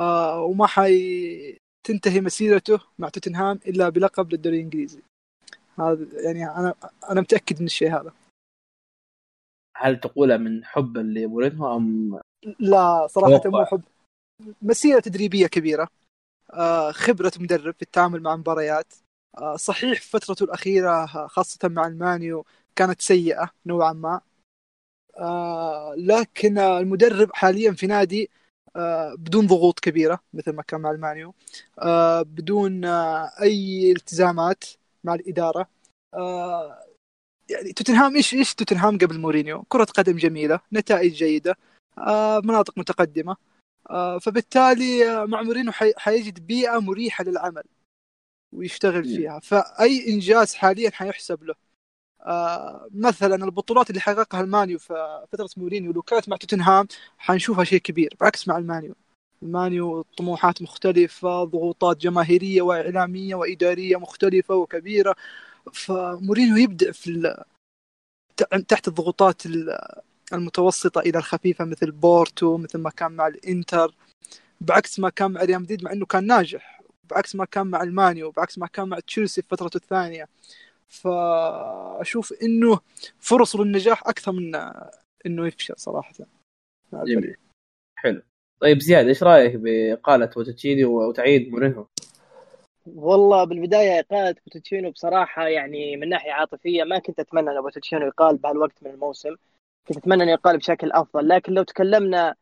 [0.00, 5.02] آه وما حي تنتهي مسيرته مع توتنهام إلا بلقب للدوري الإنجليزي.
[5.78, 6.74] هذا يعني أنا
[7.10, 8.12] أنا متأكد من الشيء هذا.
[9.76, 12.20] هل تقولها من حبا لمورينيو أم
[12.58, 13.82] لا صراحة مو حب.
[14.62, 15.88] مسيرة تدريبية كبيرة.
[16.52, 18.94] آه خبرة مدرب في التعامل مع مباريات.
[19.38, 22.44] آه صحيح فترته الأخيرة خاصة مع المانيو
[22.76, 24.20] كانت سيئة نوعا ما.
[25.16, 28.39] آه لكن المدرب حاليا في نادي آه
[29.18, 31.34] بدون ضغوط كبيرة مثل ما كان مع المانيو.
[31.78, 34.64] آه بدون آه أي التزامات
[35.04, 35.68] مع الإدارة.
[36.14, 36.84] آه
[37.50, 41.56] يعني توتنهام إيش إيش توتنهام قبل مورينيو؟ كرة قدم جميلة نتائج جيدة
[41.98, 43.36] آه مناطق متقدمة.
[43.90, 47.64] آه فبالتالي مع مورينيو حيجد بيئة مريحة للعمل
[48.52, 49.38] ويشتغل فيها.
[49.38, 51.54] فأي إنجاز حاليا حيحسب له.
[51.54, 51.69] آه
[52.94, 56.86] مثلا البطولات اللي حققها المانيو في فترة مورينيو لو كانت مع توتنهام
[57.18, 58.94] حنشوفها شيء كبير بعكس مع المانيو.
[59.42, 65.14] المانيو طموحات مختلفة ضغوطات جماهيرية وإعلامية وإدارية مختلفة وكبيرة.
[65.72, 67.36] فمورينيو يبدأ في
[68.68, 69.42] تحت الضغوطات
[70.32, 73.94] المتوسطة إلى الخفيفة مثل بورتو مثل ما كان مع الإنتر.
[74.60, 76.82] بعكس ما كان مع ريال مدريد مع إنه كان ناجح.
[77.10, 80.28] بعكس ما كان مع المانيو بعكس ما كان مع تشيلسي في فترته الثانية.
[80.90, 82.80] فأشوف إنه
[83.18, 84.54] فرص للنجاح أكثر من
[85.26, 86.12] إنه يفشل صراحة.
[86.92, 87.36] جميل.
[87.96, 88.22] حلو.
[88.60, 91.86] طيب زياد إيش رأيك بإقالة بوتشينو وتعيين مورينيو؟
[92.86, 98.36] والله بالبداية اقاله بوتشينو بصراحة يعني من ناحية عاطفية ما كنت أتمنى ان بوتشينو يقال
[98.36, 99.36] بهالوقت من الموسم.
[99.88, 102.34] كنت أتمنى إنه يقال بشكل أفضل لكن لو تكلمنا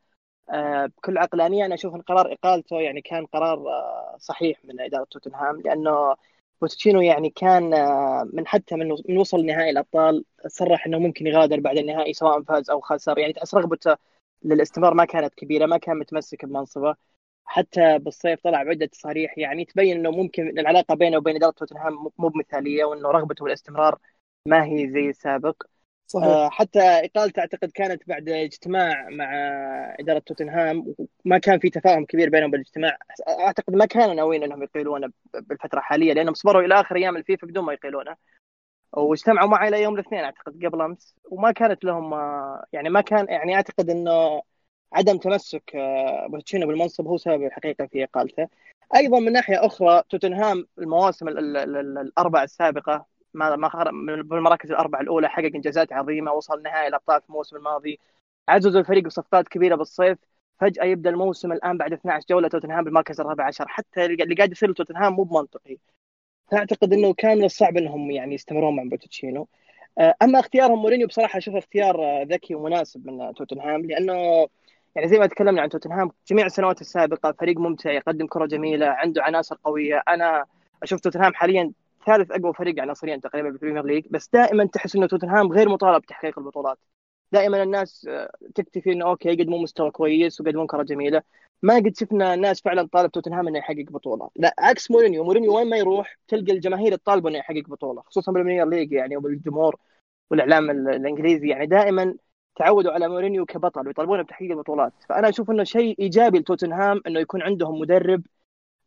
[0.51, 5.07] آه، بكل عقلانية أنا أشوف إن قرار إقالته يعني كان قرار آه، صحيح من إدارة
[5.11, 6.17] توتنهام لأنه
[6.61, 11.79] بوتشينو يعني كان آه، من حتى من وصل نهائي الأبطال صرح إنه ممكن يغادر بعد
[11.79, 13.19] النهائي سواء فاز أو خسر.
[13.19, 13.97] يعني تحس رغبته
[14.45, 16.95] للاستمرار ما كانت كبيرة ما كان متمسك بمنصبه.
[17.45, 22.29] حتى بالصيف طلع بعدة تصاريح يعني تبين إنه ممكن العلاقة بينه وبين إدارة توتنهام مو
[22.29, 23.99] بمثالية وإنه رغبته بالاستمرار
[24.47, 25.63] ما هي زي السابق
[26.09, 26.27] صحيح.
[26.27, 29.31] آه حتى اقالته أعتقد كانت بعد اجتماع مع
[30.01, 30.95] إدارة توتنهام
[31.25, 32.99] ما كان في تفاهم كبير بينهم بالاجتماع.
[33.29, 37.65] أعتقد ما كانوا ناويين إنهم يقيلونه بالفترة الحالية لأنهم صبروا إلى آخر أيام الفيفا بدون
[37.65, 38.17] ما يقيلونه.
[38.93, 42.13] واجتمعوا معي إلى يوم الاثنين أعتقد قبل أمس وما كانت لهم
[42.73, 44.43] يعني ما كان يعني أعتقد إنه
[44.93, 48.49] عدم تمسك آه، بوتشينو بالمنصب هو سبب الحقيقة في إقالته.
[48.97, 53.07] أيضا من ناحية أخرى توتنهام المواسم الأربع السابقة
[53.39, 57.99] ما ما بالمراكز الأربعة الأولى حقق إنجازات عظيمة وصل نهائي الأبطال في الموسم الماضي.
[58.49, 60.19] عزز الفريق بصفقات كبيرة بالصيف.
[60.61, 63.69] فجأة يبدأ الموسم الآن بعد 12 جولة توتنهام بالمركز الرابع عشر.
[63.69, 65.79] حتى اللي قاعد يصير لتوتنهام مو بمنطقي.
[66.53, 69.49] فأعتقد إنه كان من الصعب إنهم يعني يستمرون مع بوتشينو.
[69.99, 74.49] آه، أما اختيارهم مورينيو بصراحة أشوف اختيار آه، ذكي ومناسب من توتنهام لأنه
[74.97, 79.23] يعني زي ما تكلمنا عن توتنهام جميع السنوات السابقة فريق ممتع يقدم كرة جميلة عنده
[79.23, 80.03] عناصر قوية.
[80.09, 80.47] أنا
[80.83, 81.73] أشوف توتنهام حاليا
[82.09, 86.03] ثالث أقوى فريق عناصريا تقريبا في البريمير ليج بس دائما تحس إنه توتنهام غير مطالب
[86.03, 86.79] بتحقيق البطولات.
[87.33, 91.23] دائما الناس آه، تكتفي إنه okay يقدمون مستوى كويس ويقدمون كره جميلة.
[91.63, 94.31] ما قد شفنا ناس فعلا طالب توتنهام إنه يحقق بطولة.
[94.37, 95.25] لا عكس مورينيو.
[95.25, 99.77] مورينيو وين ما يروح تلقى الجماهير تطالبه إنه يحقق بطولة خصوصا بالبريمير ليج يعني وبالجمهور
[100.31, 101.49] والإعلام الإنجليزي.
[101.49, 102.15] يعني دائما
[102.57, 104.93] تعودوا على مورينيو كبطل ويطالبونه بتحقيق البطولات.
[105.09, 108.23] فأنا أشوف إنه شيء إيجابي لتوتنهام إنه يكون عندهم مدرب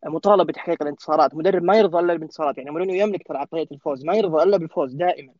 [0.05, 1.35] مطالب بتحقيق الانتصارات.
[1.35, 2.57] مدرب ما يرضى إلا بالانتصارات.
[2.57, 4.05] يعني مورينيو يملك ترى عقليه الفوز.
[4.05, 5.33] ما يرضى إلا بالفوز دائما.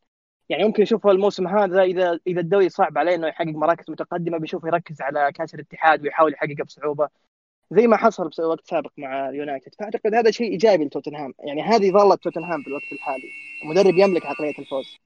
[0.50, 4.64] يعني ممكن يشوف الموسم هذا إذا إذا الدوري صعب عليه إنه يحقق مراكز متقدمة بيشوف
[4.64, 7.10] يركز على كأس الاتحاد ويحاول يحققها بصعوبة.
[7.72, 9.76] زي ما حصل بوقت سابق مع اليونايتد.
[9.80, 11.34] فأعتقد هذا شيء إيجابي لتوتنهام.
[11.40, 13.30] يعني هذه ظلت توتنهام في الوقت الحالي.
[13.64, 14.98] المدرب يملك عقليه الفوز.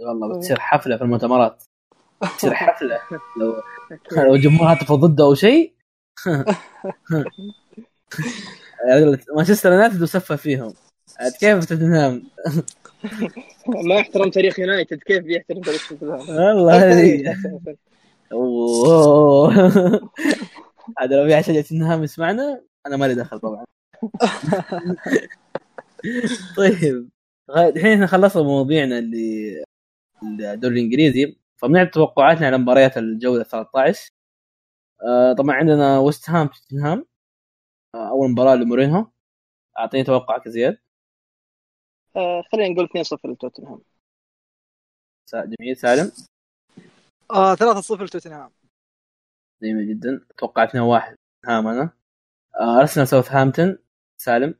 [0.00, 1.64] والله بتصير حفلة في المؤتمرات.
[2.20, 3.00] تصير حفلة.
[3.40, 3.62] لو
[4.16, 5.74] لو الجمهور هتف ضده أو شيء.
[9.36, 10.74] مانشستر يونايتد وسفه فيهم.
[11.40, 12.22] كيف توتنهام؟
[13.66, 17.22] ما يحترم تاريخ يونايتد كيف بيحترم تاريخ توتنهام؟ والله هذه
[18.32, 19.54] أوه.
[20.98, 23.64] هذا لو في عشان توتنهام يسمعنا أنا مالي دخل طبعا.
[26.56, 27.08] طيب.
[27.50, 29.64] الحين إحنا خلصنا مواضيعنا اللي
[30.22, 31.36] الدوري الإنجليزي.
[31.56, 34.10] فبنعرض توقعاتنا على مباريات الجولة 13
[35.02, 37.06] آه طبعا عندنا ويست هام توتنهام
[37.94, 39.06] أول مباراة لمورينهو.
[39.78, 40.78] أعطيني توقعك زياد.
[42.16, 43.82] آه خلينا نقول 2-0 لتوتنهام.
[45.34, 45.76] جميل.
[45.76, 46.12] سالم؟
[47.30, 48.52] آه 3-0 لتوتنهام.
[49.62, 50.26] جميل جدا.
[50.30, 51.92] أتوقع 2 1 هام أنا.
[52.60, 53.78] آه أرسنال ساوثهامبتون.
[54.20, 54.54] سالم؟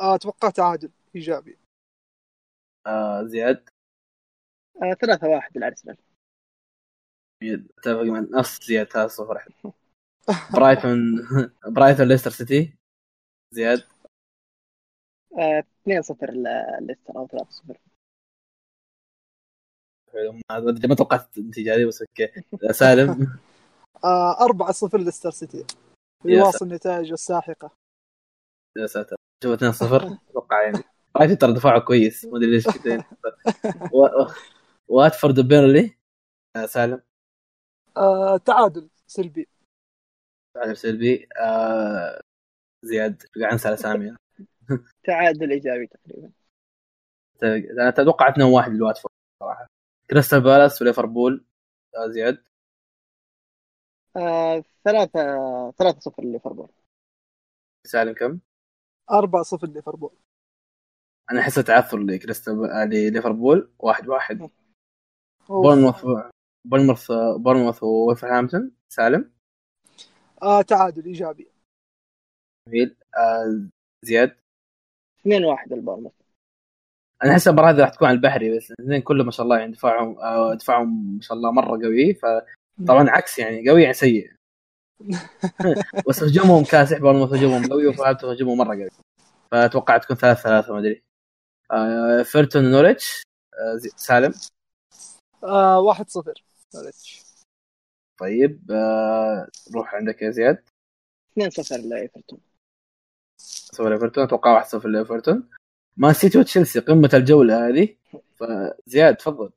[0.00, 1.58] آه أتوقع تعادل إيجابي.
[2.86, 3.68] آه زياد؟
[4.82, 5.96] آه 3-1 للأرسنال.
[7.42, 7.68] جميل.
[7.78, 9.44] أتفق مع نفس زياد 3 0
[10.54, 10.98] برايتون
[11.76, 12.74] برايتون ليستر سيتي.
[13.54, 13.82] زياد.
[15.38, 17.76] آه 2-0 لليستر أو 3-0
[20.12, 20.32] حلو.
[20.50, 22.42] ما ما توقعت النتيجة هذه بس okay.
[22.72, 23.38] سالم.
[24.04, 24.36] آه
[24.92, 25.64] 4-0 ليستر سيتي.
[26.24, 27.70] يواصل نتائجه الساحقة.
[28.78, 29.16] يا ساتر.
[29.44, 29.96] شوف 2 0
[30.30, 30.84] أتوقع يعني.
[31.14, 32.24] برايتون ترى دفاعه كويس.
[32.24, 33.04] ما أدري ليش كذا.
[34.88, 35.98] واتفورد بيرنلي
[36.56, 37.02] آه سالم.
[37.96, 39.48] آه تعادل سلبي.
[40.54, 42.20] تعادل سلبي آه
[42.82, 44.16] زياد قاعد انسى الاسامي
[45.04, 46.32] تعادل إيجابي تقريبا.
[47.42, 49.66] أنا أتوقع 2 1 لواتفورد صراحة.
[50.10, 51.44] كريستال بالاس وليفربول.
[51.96, 52.44] آه زياد.
[54.16, 56.68] آه 3 3-0 لليفربول.
[57.86, 58.40] سالم كم؟
[59.10, 60.16] 4-0 ليفربول
[61.30, 62.54] أنا احس تعثر لكريستال
[62.88, 63.72] لليفربول.
[63.78, 64.52] 1 1 أوف.
[65.48, 66.06] بورنموث
[66.64, 69.32] بورنموث بورنموث وولفرهامبتون سالم.
[70.42, 71.48] آه تعادل إيجابي.
[72.68, 72.96] جميل.
[73.16, 73.68] آه
[74.02, 74.36] زياد؟
[75.28, 76.12] 2-1 للبورنموث
[77.24, 79.72] أنا احس المباراه هذه راح تكون على البحري بس الاثنين كلهم ما شاء الله يعني
[79.72, 84.32] دفاعهم آه دفاعهم ما شاء الله مرة قوي فطبعا عكس يعني قوي يعني سيء.
[86.08, 88.90] بس هجومهم كاسح بورنموث هجومهم قوي وفالتو هجومهم مرة قوي.
[89.50, 91.02] فأتوقع تكون ثلاث ثلاثة ما أدري.
[91.72, 93.22] آه إيفرتون نوريتش
[93.54, 94.34] آه سالم؟
[95.44, 96.42] آه 1-0
[96.74, 97.29] نوريتش.
[98.20, 100.62] طيب آه روح عندك يا زياد.
[101.40, 102.38] 2-0 لإيفرتون.
[103.72, 105.48] سوى إيفرتون أتوقع 1-0 لإيفرتون.
[105.96, 107.96] مان سيتي وتشيلسي قمة الجولة هذه.
[108.36, 109.50] فزياد تفضل.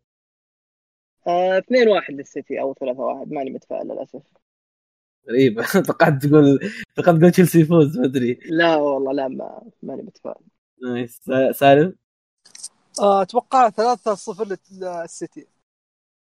[1.28, 1.64] آه 2-1
[2.12, 4.22] للسيتي أو 3-1 ماني متفائل للأسف.
[5.30, 5.62] غريب.
[5.88, 6.60] توقعت تقول
[6.96, 8.40] توقعت تقول تشيلسي يفوز ما أدري.
[8.46, 10.44] لا والله لا ما ماني متفائل.
[10.84, 11.22] nice.
[11.26, 11.96] سا- سالم؟
[13.02, 15.48] آه أتوقع 3-0 للسيتي.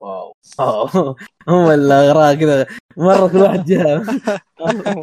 [0.00, 0.32] wow.
[0.58, 0.86] wow.
[1.48, 2.66] هم الأغراء كذا.
[2.96, 4.02] مرة كل واحد جهه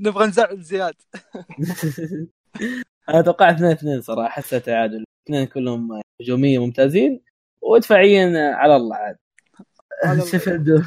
[0.00, 0.94] نبغى نزعل زياد.
[3.08, 4.28] أنا توقعت 2 2 صراحة.
[4.28, 5.04] حسها تعادل.
[5.26, 7.22] اثنين كلهم هجوميا ممتازين.
[7.62, 9.16] ودفاعيا على الله عاد.
[10.24, 10.82] شيفيلد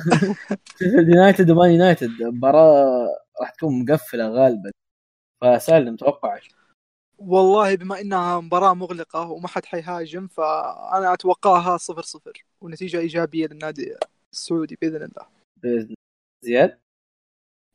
[0.80, 2.10] شيفيلد يونايتد ومان يونايتد.
[2.22, 3.08] مباراة
[3.42, 4.72] راح تكون مقفلة غالبا.
[5.42, 6.42] فسالم توقعك؟
[7.20, 13.96] والله بما إنها مباراة مغلقة وما حد حيهاجم فأنا أتوقعها 0-0 ونتيجة إيجابية للنادي
[14.34, 15.28] السعودي بإذن الله.
[15.64, 15.96] باذن
[16.46, 16.80] زياد؟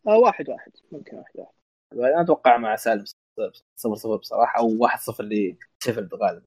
[0.06, 1.52] آه واحد واحد ممكن واحد واحد.
[1.92, 3.04] أنا أتوقع مع سالم
[3.76, 6.44] 0 0 بصراحة أو 1 0 لشيفيلد غالبا.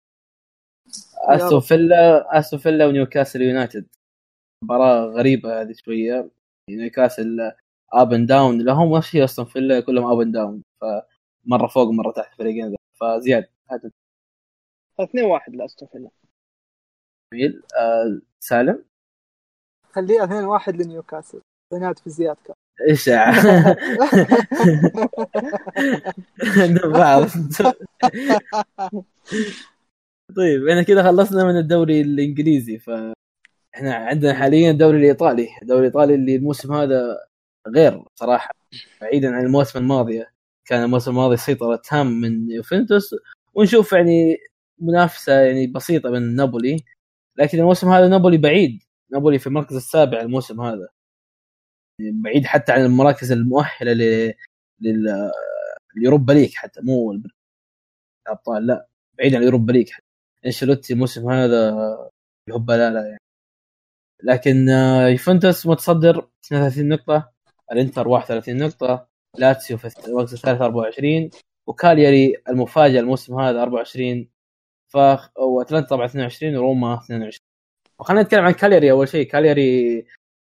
[1.17, 3.87] أستون فيلا أستون فيلا ونيوكاسل يونايتد.
[4.63, 6.29] مباراة غريبة هذه شوية.
[6.69, 7.51] نيوكاسل
[7.93, 12.11] up and down لهم نفس الشيء أستون فيلا كلهم up and down فمرة فوق مره
[12.11, 12.75] تحت فريقين.
[13.01, 13.91] فزياد هذا
[15.01, 16.09] 2-1 لاستون فيلا
[17.33, 17.63] جميل.
[17.79, 18.85] آه سالم؟
[19.83, 21.41] خليها 2-1 لنيوكاسل.
[21.71, 22.55] بينات في زياد كان.
[22.89, 23.09] إيش
[26.99, 27.27] بعض
[30.37, 35.49] طيب إحنا كذا خلصنا من الدوري الإنجليزي فاحنا عندنا حاليا الدوري الإيطالي.
[35.61, 37.27] الدوري الإيطالي اللي الموسم هذا
[37.67, 38.55] غير صراحة
[39.01, 40.32] بعيدا عن الموسم الماضية.
[40.65, 43.15] كان الموسم الماضي سيطره تام من يوفنتوس
[43.53, 44.37] ونشوف يعني
[44.79, 46.83] منافسة يعني بسيطة من نابولي.
[47.37, 48.83] لكن الموسم هذا نابولي بعيد.
[49.11, 50.87] نابولي في المركز السابع الموسم هذا.
[51.99, 54.33] يعني بعيد حتى عن المراكز المؤهلة ل
[54.81, 55.31] لل
[55.97, 57.21] اليوروبا ليج حتى مو
[58.27, 58.87] الأبطال لا.
[59.17, 59.89] بعيد عن اليوروبا ليج.
[59.89, 61.71] حتى الموسم هذا
[62.49, 63.19] يهب لا لا يعني.
[64.23, 67.31] لكن آه، يوفنتوس متصدر 32 نقطة
[67.71, 71.29] الإنتر 31 نقطة لاتسيو في المركز الثالث 24
[71.67, 74.29] وكالياري المفاجأة الموسم هذا 24
[74.87, 74.97] ف
[75.39, 77.39] وأتلانتا طبعا 22 وروما 22
[77.99, 79.27] وخلينا نتكلم عن كالياري أول شيء.
[79.27, 79.93] كالياري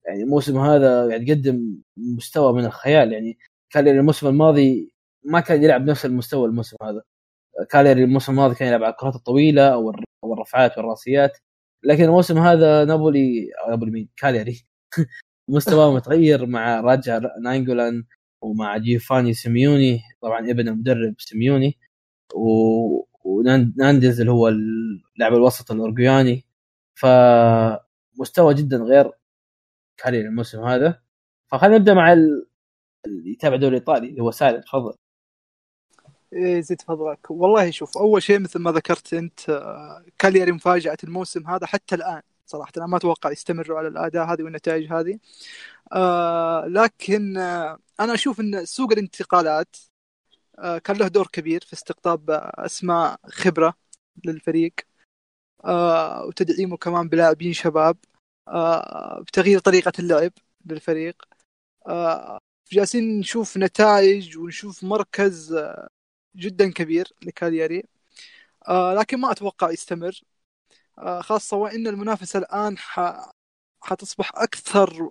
[0.06, 3.12] يعني الموسم هذا قاعد يقدم مستوى من الخيال.
[3.12, 3.38] يعني
[3.70, 4.92] كالياري الموسم الماضي
[5.24, 7.02] ما كان يلعب بنفس المستوى الموسم هذا.
[7.70, 11.38] كاليري الموسم الماضي كان يلعب على الكرات الطويلة أو الر- أو الرفعات والرأسيات.
[11.84, 14.66] لكن الموسم هذا نابولي أو نابولي مين؟ كاليري.
[15.48, 18.04] مستواه متغير مع راجع ناينجولان.
[18.42, 21.79] ومع جيوفاني سيميوني طبعا ابن المدرب سيميوني
[22.35, 26.44] و- ونانديز اللي هو اللاعب الوسط الأورجواني.
[26.94, 29.12] فمستوى جدا غير
[29.96, 31.00] كاليري الموسم هذا.
[31.46, 32.46] فخلينا نبدأ مع ال-
[33.07, 34.94] اللي يتابع الدوري الإيطالي اللي هو سالم تفضل.
[36.33, 41.46] إيه زيد فضلك والله شوف أول شيء مثل ما ذكرت أنت آه، كالياري مفاجأة الموسم
[41.46, 45.18] هذا حتى الآن صراحة أنا ما أتوقع يستمروا على الأداء هذه والنتائج هذه.
[45.92, 49.76] آه لكن آه أنا أشوف إن سوق الانتقالات
[50.59, 53.74] آه كان له دور كبير في استقطاب أسماء خبرة
[54.24, 54.74] للفريق
[56.29, 57.96] وتدعيمه كمان بلاعبين شباب
[59.20, 60.33] بتغيير طريقة اللعب
[60.66, 61.24] للفريق
[62.72, 65.57] جالسين نشوف نتائج ونشوف مركز
[66.37, 67.83] جدا كبير لكالياري
[68.70, 70.20] لكن ما أتوقع يستمر
[71.20, 72.76] خاصة وإن المنافسة الآن.
[73.83, 75.11] حتصبح أكثر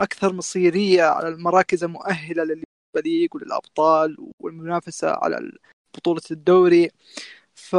[0.00, 5.52] أكثر مصيرية على المراكز المؤهلة للفريق وللأبطال والمنافسة على
[5.96, 6.90] بطولة الدوري.
[7.54, 7.76] ف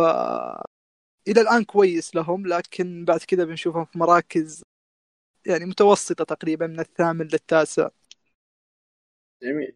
[1.28, 4.64] إلى الآن كويس لهم لكن بعد كذا بنشوفهم في مراكز
[5.48, 7.90] يعني متوسطة تقريبا من الثامن للتاسع.
[9.42, 9.76] جميل.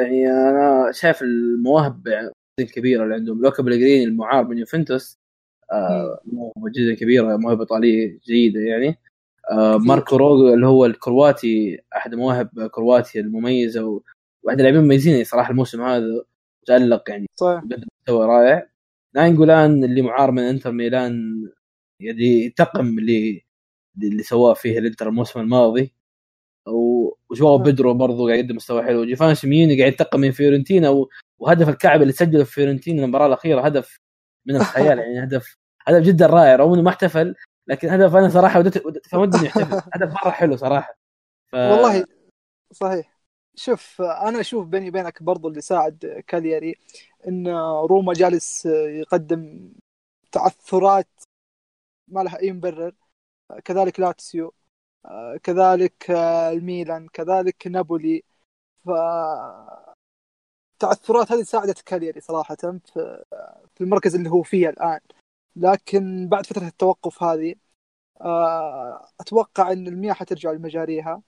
[0.00, 2.30] يعني أنا شايف المواهب يعني
[2.60, 3.42] جدا كبيرة اللي عندهم.
[3.42, 5.18] لوكا بلغريني المعار من يوفنتوس
[5.72, 8.96] آه موهبه جدا كبيرة موهبه إيطالية جيدة يعني.
[9.86, 14.00] ماركو روجو اللي هو الكرواتي أحد مواهب كرواتيا المميزة
[14.42, 16.24] واحد اللاعبين المميزين صراحة الموسم هذا
[16.66, 17.62] تالق يعني صحيح.
[17.64, 18.68] مستوى رائع.
[19.14, 21.44] ناينجولان اللي معار من إنتر ميلان
[22.00, 23.44] يعني ينتقم اللي
[24.02, 25.94] اللي سواه فيه الإنتر الموسم الماضي.
[27.30, 27.64] وجواو نعم.
[27.64, 29.04] بيدرو برضو قاعد يقدم مستوى حلو.
[29.04, 31.06] جيوفاني سيميوني قاعد ينتقم من فيورنتينا
[31.38, 34.00] وهدف الكعب اللي سجله في فيورنتينا المباراة الأخيرة هدف
[34.46, 36.56] من الخيال يعني هدف هدف جدا رائع.
[36.56, 37.34] رغم إنه ما احتفل
[37.66, 39.82] لكن هدف أنا صراحة ودت إنه يحتفل.
[39.94, 40.96] هدف مرة حلو صراحة.
[41.46, 41.54] ف...
[41.54, 42.06] والله
[42.72, 43.14] صحيح.
[43.56, 46.76] شوف أنا أشوف بيني وبينك برضو اللي ساعد كالياري
[47.28, 47.48] إن
[47.88, 49.72] روما جالس يقدم
[50.32, 51.08] تعثرات
[52.08, 52.92] ما لها أي مبرر.
[53.64, 54.54] كذلك لاتسيو
[55.42, 56.10] كذلك
[56.52, 58.22] الميلان كذلك نابولي.
[58.86, 58.90] ف
[60.72, 63.24] التعثرات هذه ساعدت كالياري صراحة في
[63.74, 65.00] في المركز اللي هو فيه الآن.
[65.56, 67.54] لكن بعد فترة التوقف هذه
[68.20, 71.22] آه، أتوقع أن المياه حترجع لمجاريها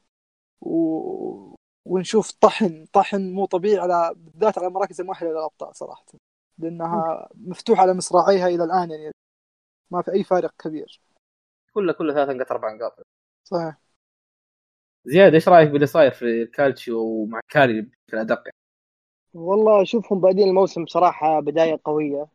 [0.60, 1.56] و...
[1.84, 6.06] ونشوف طحن طحن مو طبيعي على بالذات على المراكز المؤهلة للأبطال صراحة
[6.58, 9.12] لأنها مفتوحة على مصراعيها إلى الآن يعني
[9.90, 11.00] ما في أي فارق كبير.
[11.74, 13.06] كله كله ثلاث نقاط أربع نقاط.
[13.44, 13.76] صحيح.
[15.04, 18.42] زياد إيش رأيك باللي صاير في الكالتشيو ومع كالياري في الادق
[19.34, 22.26] والله اشوفهم بادين الموسم بصراحة بداية قوية.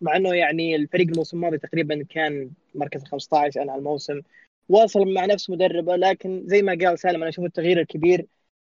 [0.00, 4.20] مع إنه يعني الفريق الموسم الماضي تقريبا كان مركز 15 انهى الموسم
[4.68, 8.26] واصل مع نفس مدربه لكن زي ما قال سالم أنا أشوف التغيير الكبير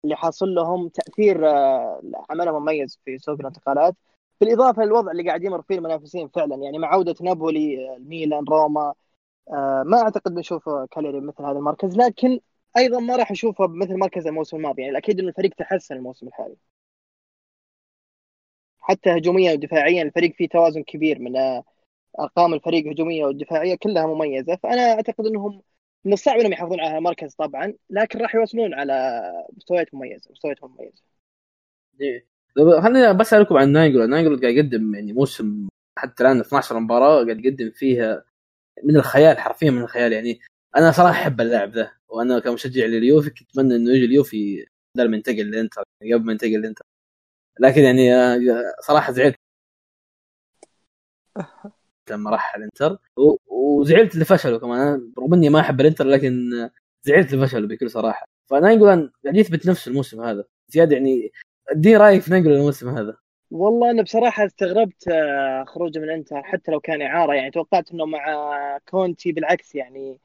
[0.06, 3.96] اللي حاصل لهم تأثير آه، عملها مميز في سوق الانتقالات.
[4.42, 8.94] بالإضافة للوضع اللي قاعد يمر فيه المنافسين فعلا يعني مع عودة نابولي آه، الميلان روما
[9.54, 12.40] آه، ما أعتقد بنشوف كاليري مثل هذا المركز لكن
[12.78, 16.56] أيضا ما راح أشوفه مثل مركز الموسم الماضي يعني الاكيد إنه الفريق تحسن الموسم الحالي.
[18.86, 21.64] حتى هجوميا ودفاعيا الفريق فيه توازن كبير من آه،
[22.20, 24.56] أرقام الفريق هجومية والدفاعيه كلها مميزة.
[24.56, 25.62] فأنا أعتقد إنهم
[26.06, 29.24] من الصعب إنهم يحافظون على المركز طبعا لكن راح يوصلون على
[29.58, 31.04] مستويات مميزة مستوياتهم مميزة.
[32.56, 35.68] طيب خليني بس اسالكم عن ناينجولان ناينجولان قاعد يقدم يعني موسم
[36.00, 38.24] حتى الآن 12 مباراة قاعد يقدم فيها
[38.84, 40.14] من الخيال حرفيا من الخيال.
[40.14, 40.40] يعني
[40.78, 44.66] أنا صراحة أحب اللاعب ذا وأنا كمشجع لليوفي كنت أتمنى إنه يجي اليوفي
[44.96, 45.84] بدل ما ينتقل للإنتر
[46.14, 46.86] قبل ما ينتقل للإنتر.
[47.60, 48.40] لكن يعني آه،
[48.82, 49.36] صراحة زعلت.
[52.10, 52.98] لما راح الانتر.
[53.48, 54.82] وزعلت لفشله كمان.
[54.82, 56.72] أنا رغم إني ما أحب الانتر لكن آه،
[57.04, 58.28] زعلت لفشله بكل صراحة.
[58.50, 60.44] فناينجولان قاعد يثبت نفسه الموسم هذا.
[60.68, 61.32] زياد يعني
[61.70, 63.18] اديني رأيك في ناينجولان الموسم هذا؟
[63.52, 67.34] والله أنا بصراحة استغربت آه، خروجه من انتر حتى لو كان إعارة.
[67.34, 70.20] يعني توقعت إنه مع كونتي بالعكس يعني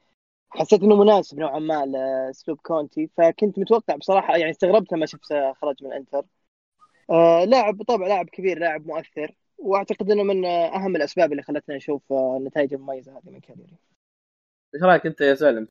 [0.49, 3.09] حسيت إنه مناسب نوعا ما لاسلوب كونتي.
[3.17, 6.23] فكنت متوقع بصراحة يعني استغربت لما شفت خرج من انتر
[7.09, 11.75] آه لاعب بالطبع لاعب كبير لاعب مؤثر وأعتقد إنه من آه، أهم الأسباب اللي خلتنا
[11.75, 13.77] نشوف آه، النتائج المميزة هذه من كالياري.
[14.75, 15.67] إيش رأيك أنت يا سالم؟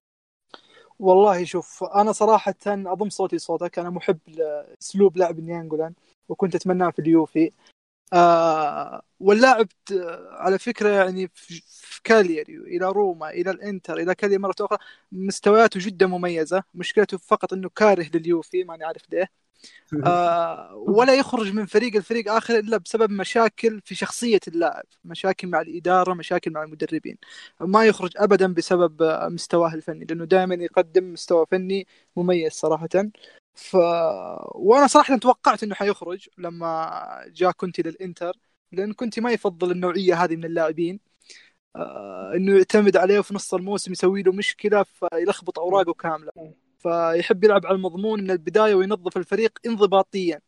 [0.99, 5.95] والله شوف أنا صراحة أضم صوتي لصوتك أنا محب لاسلوب لعب ناينجولان
[6.29, 7.53] وكنت أتمناه في اليوفي.
[8.13, 9.69] آه واللاعب
[10.31, 14.79] على فكرة يعني في في كاليري إلى روما إلى الإنتر إلى كاليري مرة أخرى
[15.13, 16.63] مستوياته جدا مميزة.
[16.75, 19.40] مشكلته فقط إنه كاره لليوفي ماني عارف ليه.
[20.07, 25.61] آه ولا يخرج من فريق الفريق آخر إلا بسبب مشاكل في شخصية اللاعب مشاكل مع
[25.61, 27.19] الإدارة مشاكل مع المدربين.
[27.61, 29.03] ما يخرج ابدا بسبب
[29.33, 31.87] مستواه الفني لأنه دائما يقدم مستوى فني
[32.17, 32.89] مميز صراحة.
[33.55, 33.77] ف
[34.55, 36.91] وأنا صراحة توقعت إنه حيخرج لما
[37.29, 38.37] جاء كونتي للإنتر
[38.73, 41.01] لأن كونتي ما يفضل النوعية هذه من اللاعبين.
[41.77, 46.31] آه إنه يعتمد عليه في نص الموسم يسوي له مشكلة فيلخبط أوراقه كاملة.
[46.81, 50.41] فيحب يلعب على المضمون من البداية وينظف الفريق انضباطيا.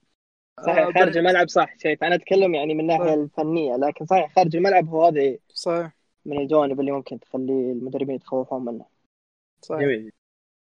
[0.67, 2.05] صحيح آه خارج الملعب صح شايف.
[2.05, 5.93] أنا أتكلم يعني من الناحية الفنية لكن صحيح خارج الملعب هو هذا صحيح.
[6.25, 8.85] من الجوانب اللي ممكن تخلي المدربين يتخوفون منه.
[9.63, 9.81] صحيح.
[9.81, 10.13] جميل.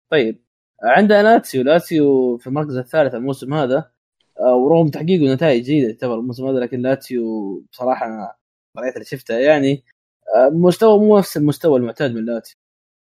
[0.09, 0.39] طيب
[0.83, 3.91] عندنا لاتسيو لاتسيو في المركز الثالث الموسم هذا
[4.39, 8.35] آه، ورغم تحقيقه نتائج جيدة تعتبر الموسم هذا لكن لاتسيو بصراحة أنا
[8.75, 9.83] المباريات اللي شفتها يعني
[10.35, 12.55] آه، مستوى مو نفس المستوى المعتاد من لاتسيو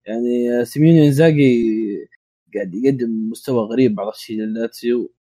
[0.05, 2.09] يعني سيميوني إنزاجي
[2.55, 5.13] قاعد يقدم مستوى غريب بعض الشيء للاتسيو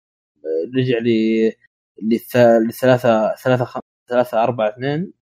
[0.77, 1.53] رجع لي
[2.03, 3.81] لثلاثة ثلاثة خم...
[4.09, 5.13] ثلاثة أربعة اثنين.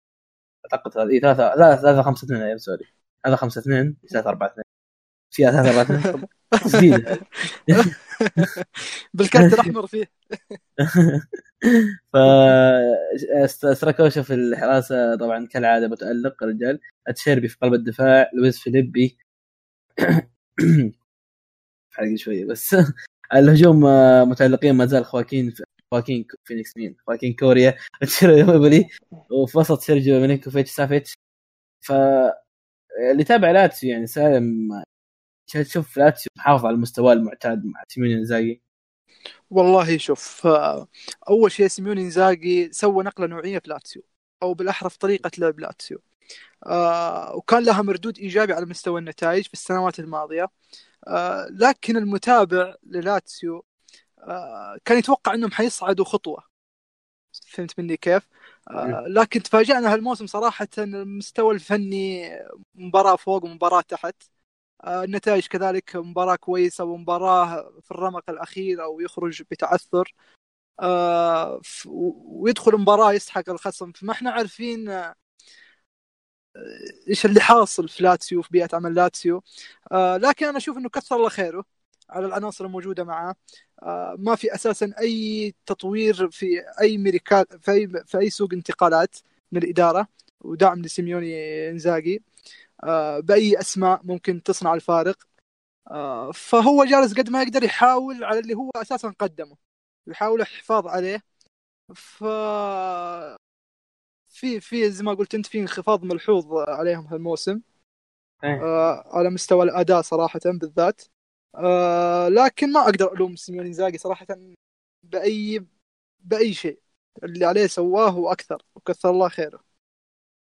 [0.64, 2.84] أعتقد هذه ثلاثة لا ثلاثة خمسة اثنين أيوة sorry.
[3.26, 4.64] هذا خمسة اثنين ثلاثة أربعة اثنين.
[5.30, 6.26] فيها ثلاثة أربعة اثنين.
[6.66, 7.20] جديدة.
[9.14, 10.06] بالكارت الأحمر فيه.
[12.12, 12.16] ف
[13.46, 16.80] ستراكوشا في الحراسة طبعا كالعادة متألق رجال.
[17.08, 18.30] أتشيربي في قلب الدفاع.
[18.34, 19.18] لويس فيليبي.
[22.00, 22.76] حرق شوية بس
[23.34, 25.54] الهجوم آه، متعلقين ما زال خواكين
[25.92, 27.76] خواكين فينيكس مين؟ خواكين كوريا
[29.30, 31.14] وفي وسط سيرجيو مينيكوفيتش سافيتش.
[31.80, 31.92] ف
[33.10, 34.68] اللي تابع لاتسيو يعني سالم
[35.46, 38.62] تشوف لاتسيو محافظ على المستوى المعتاد مع سيميوني إنزاجي.
[39.50, 40.88] والله شوف آه،
[41.28, 44.02] أول شيء سيميوني إنزاجي سوى نقلة نوعية في لاتسيو
[44.42, 45.98] أو بالاحرى في طريقة لعب لاتسيو.
[46.66, 50.42] آه وكان لها مردود إيجابي على مستوى النتائج في السنوات الماضية.
[50.42, 50.50] آه
[51.50, 53.64] لكن المتابع للاتسيو
[54.18, 56.44] آه كان يتوقع إنهم حيصعدوا خطوة.
[57.32, 58.28] فهمت مني كيف؟
[58.70, 62.30] آه لكن تفاجأنا هالموسم صراحة المستوى الفني
[62.74, 64.22] مباراة فوق ومباراة تحت.
[64.84, 70.14] آه النتائج كذلك مباراة كويسة ومباراة في الرمق الأخير أو يخرج بتعثر
[70.80, 73.92] آه ويدخل مباراة يسحق الخصم.
[73.92, 75.14] فما إحنا عارفين آه
[77.08, 79.42] إيش اللي حاصل في لاتسيو في بيئة عمل لاتسيو.
[79.92, 81.64] آه لكن أنا أشوف إنه كثر الله خيره
[82.10, 83.34] على العناصر الموجودة معاه.
[83.82, 86.46] آه ما في أساسا أي تطوير في
[86.80, 89.16] أي ميريكال في أي في أي سوق انتقالات
[89.52, 90.08] من الإدارة
[90.40, 92.22] ودعم لسيميوني إنزاجي.
[92.84, 95.16] آه بأي أسماء ممكن تصنع الفارق.
[95.90, 99.56] آه فهو جالس قد ما يقدر يحاول على اللي هو أساسا قدمه
[100.06, 101.22] يحاول الحفاظ عليه.
[101.94, 102.24] ف
[104.40, 107.60] في في زي ما قلت انت في انخفاض ملحوظ عليهم هالموسم
[108.44, 108.62] أيه.
[108.62, 111.02] آه على مستوى الأداء صراحة بالذات.
[111.54, 114.26] آه لكن ما أقدر ألوم سيميوني إنزاجي صراحة
[115.02, 115.64] بأي
[116.20, 116.78] بأي شيء.
[117.24, 118.62] اللي عليه سواه وأكثر.
[118.74, 119.60] وكثر الله خيره.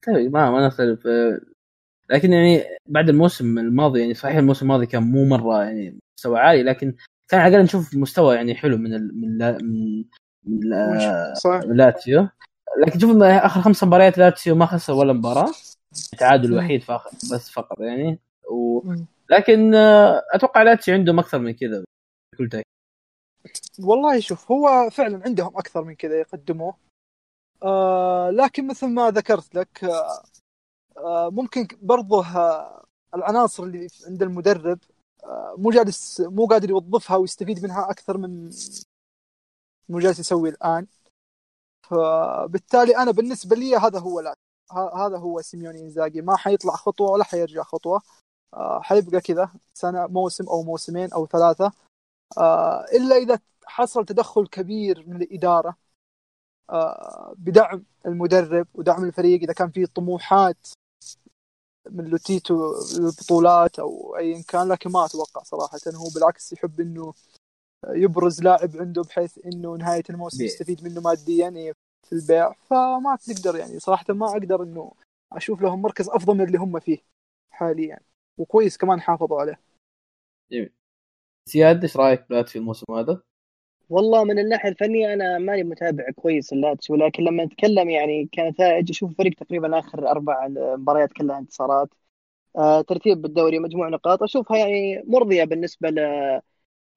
[0.08, 1.08] طيب ما ما نختلف.
[1.08, 1.40] آه،
[2.10, 6.64] لكن يعني بعد الموسم الماضي يعني صحيح الموسم الماضي كان مو مرة يعني مستوى عالي
[6.64, 6.96] لكن
[7.28, 10.06] كان على الأقل نشوف مستوى يعني حلو من ال من لا من
[11.68, 12.30] من لاتسيو
[12.78, 15.52] لكن شوف آخر خمس مباريات لاتسيو ما خسر ولا مباراة.
[16.14, 18.20] التعادل الوحيد فاخر بس فقط يعني.
[18.52, 18.82] و...
[19.30, 21.84] لكن آه، أتوقع لاتسيو عندهم أكثر من كذا
[22.34, 22.66] بكل تأكيد.
[23.80, 26.76] والله شوف هو فعلا عندهم أكثر من كذا يقدموه.
[27.64, 30.24] آه لكن مثل ما ذكرت لك آه,
[30.98, 34.80] آه، ممكن برضه آه العناصر اللي عند المدرب
[35.24, 38.50] آه مو جالس مو قادر يوظفها ويستفيد منها أكثر من
[39.90, 40.88] مو جالس يسوي الآن.
[41.84, 44.36] فبالتالي أنا بالنسبة لي هذا هو لا.
[44.72, 46.22] هذا هو سيميوني إنزاجي.
[46.22, 48.02] ما حيطلع خطوة ولا حيرجع خطوة.
[48.54, 51.72] آه، حيبقى كذا سنة موسم أو موسمين أو ثلاثة.
[52.38, 55.76] آه، إلا إذا حصل تدخل كبير من الإدارة.
[56.70, 59.42] آه، بدعم المدرب ودعم الفريق.
[59.42, 60.68] إذا كان في طموحات
[61.90, 65.80] من لوتيتو للبطولات أو ايا كان لكن ما أتوقع صراحة.
[65.88, 67.14] هو بالعكس يحب إنه
[67.90, 71.74] يبرز لاعب عنده بحيث إنه نهاية الموسم يستفيد منه ماديا
[72.04, 74.92] في البيع فما تقدر يعني صراحة ما أقدر إنه
[75.32, 76.98] أشوف لهم مركز أفضل من اللي هم فيه
[77.52, 78.00] حاليا
[78.38, 79.60] وكويس كمان حافظوا عليه.
[80.52, 80.74] جميل.
[81.50, 83.22] زياد إيش رأيك في الموسم هذا؟
[83.90, 89.12] والله من الناحية الفنية أنا ماني متابع كويس اللاتس ولكن لما نتكلم يعني كنتائج أشوف
[89.12, 91.90] الفريق تقريبا آخر أربع مباريات كلها انتصارات
[92.58, 96.00] آه ترتيب بالدوري مجموع نقاط أشوفها يعني مرضية بالنسبة ل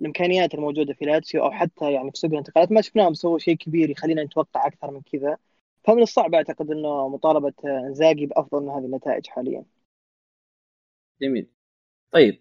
[0.01, 3.91] الإمكانيات الموجودة في لاتسيو أو حتى يعني في سوق الانتقالات ما شفناهم سووا شيء كبير
[3.91, 5.37] يخلينا نتوقع أكثر من كذا
[5.85, 9.65] فمن الصعب أعتقد إنه مطالبة إنزاجي بأفضل من هذه النتائج حاليا.
[11.23, 11.47] جميل.
[12.11, 12.41] طيب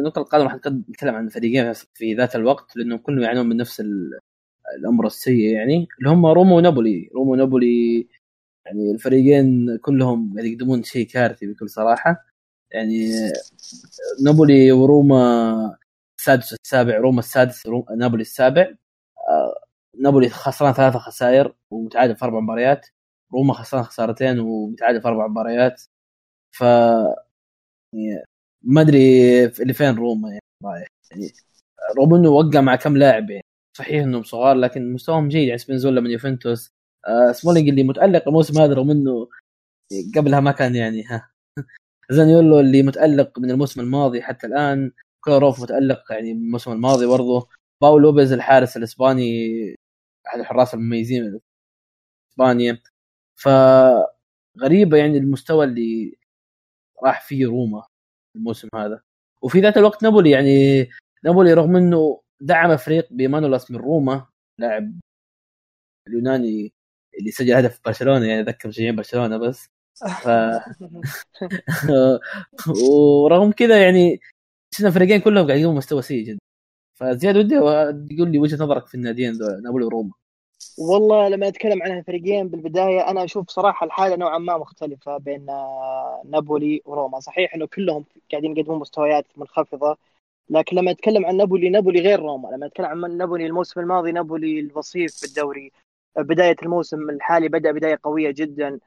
[0.00, 3.82] النقطة القادمة راح نتكلم عن فريقين في ذات الوقت لأنهم كلهم يعانون من نفس
[4.78, 8.08] الأمر السيء يعني اللي هم روما ونابولي روما ونابولي
[8.66, 12.24] يعني الفريقين كلهم يعني يقدمون شيء كارثي بكل صراحة
[12.70, 13.10] يعني
[14.24, 15.76] نابولي وروما
[16.28, 18.74] السادس والسابع روما السادس روما نابولي السابع.
[19.28, 19.60] آه،
[20.00, 22.86] نابولي خسران ثلاثة خسائر ومتعادل في أربع مباريات.
[23.34, 25.82] روما خسران خسارتين ومتعادل في أربع مباريات.
[26.52, 26.60] ف
[27.92, 28.24] يعني
[28.62, 30.88] ما أدري اللي فين روما يعني رايح.
[31.10, 31.32] يعني
[31.98, 33.44] رغم إنه وقع مع كم لاعب يعني
[33.78, 35.48] صحيح إنهم صغار لكن مستواهم جيد.
[35.48, 36.70] يعني سبينازولا من يوفنتوس.
[37.08, 39.28] آه سمولينج اللي متألق الموسم هذا رغم إنه
[40.16, 41.30] قبلها ما كان يعني ها.
[42.10, 44.92] زانيولو اللي متألق من الموسم الماضي حتى الآن.
[45.20, 47.48] كولاروف متألق يعني الموسم الماضي برضه
[47.82, 49.24] باولو لوبيز الحارس الإسباني
[50.26, 51.40] أحد الحراس المميزين في
[52.32, 52.82] إسبانيا.
[53.36, 56.18] فغريبة يعني المستوى اللي
[57.04, 57.86] راح فيه روما
[58.36, 59.02] الموسم هذا.
[59.42, 60.88] وفي ذات الوقت نابولي يعني
[61.24, 64.26] نابولي رغم إنه دعم فريق بمانولاس من روما
[64.58, 65.00] لاعب
[66.08, 66.72] اليوناني
[67.18, 69.68] اللي سجل هدف في برشلونة يعني ذكر مشجعين برشلونة بس.
[70.22, 70.28] ف
[72.82, 74.20] ورغم كذا يعني
[74.74, 76.38] شفنا فريقين كلهم قاعدين مستوى سيء جدا.
[76.94, 77.58] فزياد ودي
[78.16, 80.10] تقول لي وجهة نظرك في الناديين نابولي وروما.
[80.78, 86.22] والله لما أتكلم عن الفريقين بالبداية أنا أشوف صراحة الحالة نوعا ما مختلفة بين آه،
[86.30, 87.20] نابولي وروما.
[87.20, 89.96] صحيح إنه كلهم قاعدين يقدمون مستويات منخفضة
[90.50, 92.48] لكن لما أتكلم عن نابولي نابولي غير روما.
[92.48, 95.72] لما أتكلم عن نابولي الموسم الماضي نابولي الوصيف بالدوري.
[96.18, 98.78] بداية الموسم الحالي بدأ بداية قوية جدا.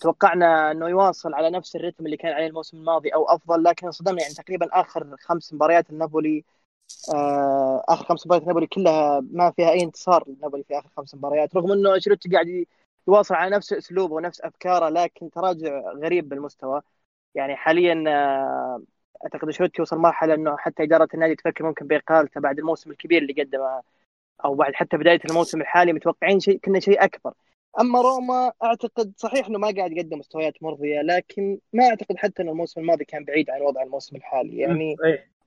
[0.00, 4.22] توقعنا إنه يواصل على نفس الرتم اللي كان عليه الموسم الماضي أو أفضل لكن انصدمنا
[4.22, 6.44] يعني تقريبا آخر خمس مباريات النابولي
[7.14, 11.56] آه، آخر خمس مباريات نابولي كلها ما فيها أي انتصار لنابولي في آخر خمس مباريات
[11.56, 12.66] رغم إنه أنشيلوتي قاعد
[13.08, 16.82] يواصل على نفس أسلوبه ونفس أفكاره لكن تراجع غريب بالمستوى.
[17.34, 18.82] يعني حاليا آه،
[19.24, 23.42] أعتقد أنشيلوتي وصل مرحلة إنه حتى إدارة النادي تفكر ممكن باقالته بعد الموسم الكبير اللي
[23.42, 23.82] قدمه
[24.44, 27.34] أو بعد حتى بداية الموسم الحالي متوقعين شيء كنا شيء أكبر.
[27.80, 32.48] أما روما أعتقد صحيح إنه ما قاعد يقدم مستويات مرضية لكن ما أعتقد حتى إن
[32.48, 34.58] الموسم الماضي كان بعيد عن وضع الموسم الحالي.
[34.58, 34.96] يعني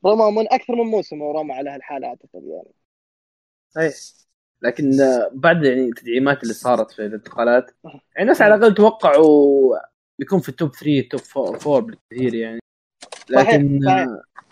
[0.05, 2.73] روما من أكثر من موسم وروما على هالحاله أعتقد يعني.
[3.69, 3.93] صحيح.
[4.61, 4.91] لكن
[5.31, 9.75] بعد يعني التدعيمات اللي صارت في الانتقالات يعني الناس على الأقل توقعوا
[10.19, 12.59] يكون في التوب 3 توب 4 بالكثير يعني.
[13.29, 13.79] لكن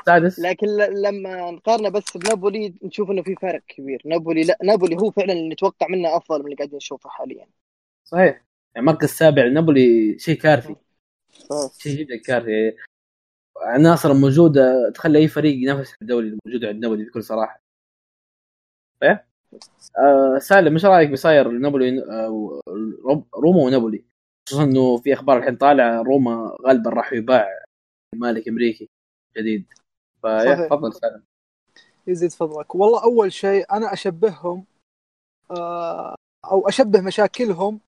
[0.05, 0.39] سادس.
[0.39, 4.01] لكن لما نقارنه بس بنابولي نشوف إنه في فرق كبير.
[4.05, 7.47] نابولي لا نابولي هو فعلا اللي نتوقع منه أفضل من اللي قاعدين نشوفه حاليا.
[8.06, 8.45] صحيح.
[8.76, 10.76] يعني المركز السابع نابولي شيء كارثي.
[11.78, 12.78] شيء جدا كارثي.
[13.58, 17.62] عناصر موجودة تخلي أي فريق ينافس في الدوري الموجود عند نابولي بكل صراحة.
[19.01, 19.28] صحيح؟
[19.97, 22.62] آه سالم إيش رأيك بصاير نابولي؟ آه
[23.36, 24.06] روما ونابولي؟
[24.47, 27.64] خصوصا إنه في أخبار الحين طالعة روما غالبا راح يباع
[28.16, 28.89] مالك إمريكي
[29.38, 29.66] جديد.
[30.24, 31.24] تفضل سالم.
[32.08, 32.76] يزيد فضلك.
[32.76, 34.66] والله أول شيء أنا أشبههم
[35.51, 36.16] آه
[36.51, 37.80] أو أشبه مشاكلهم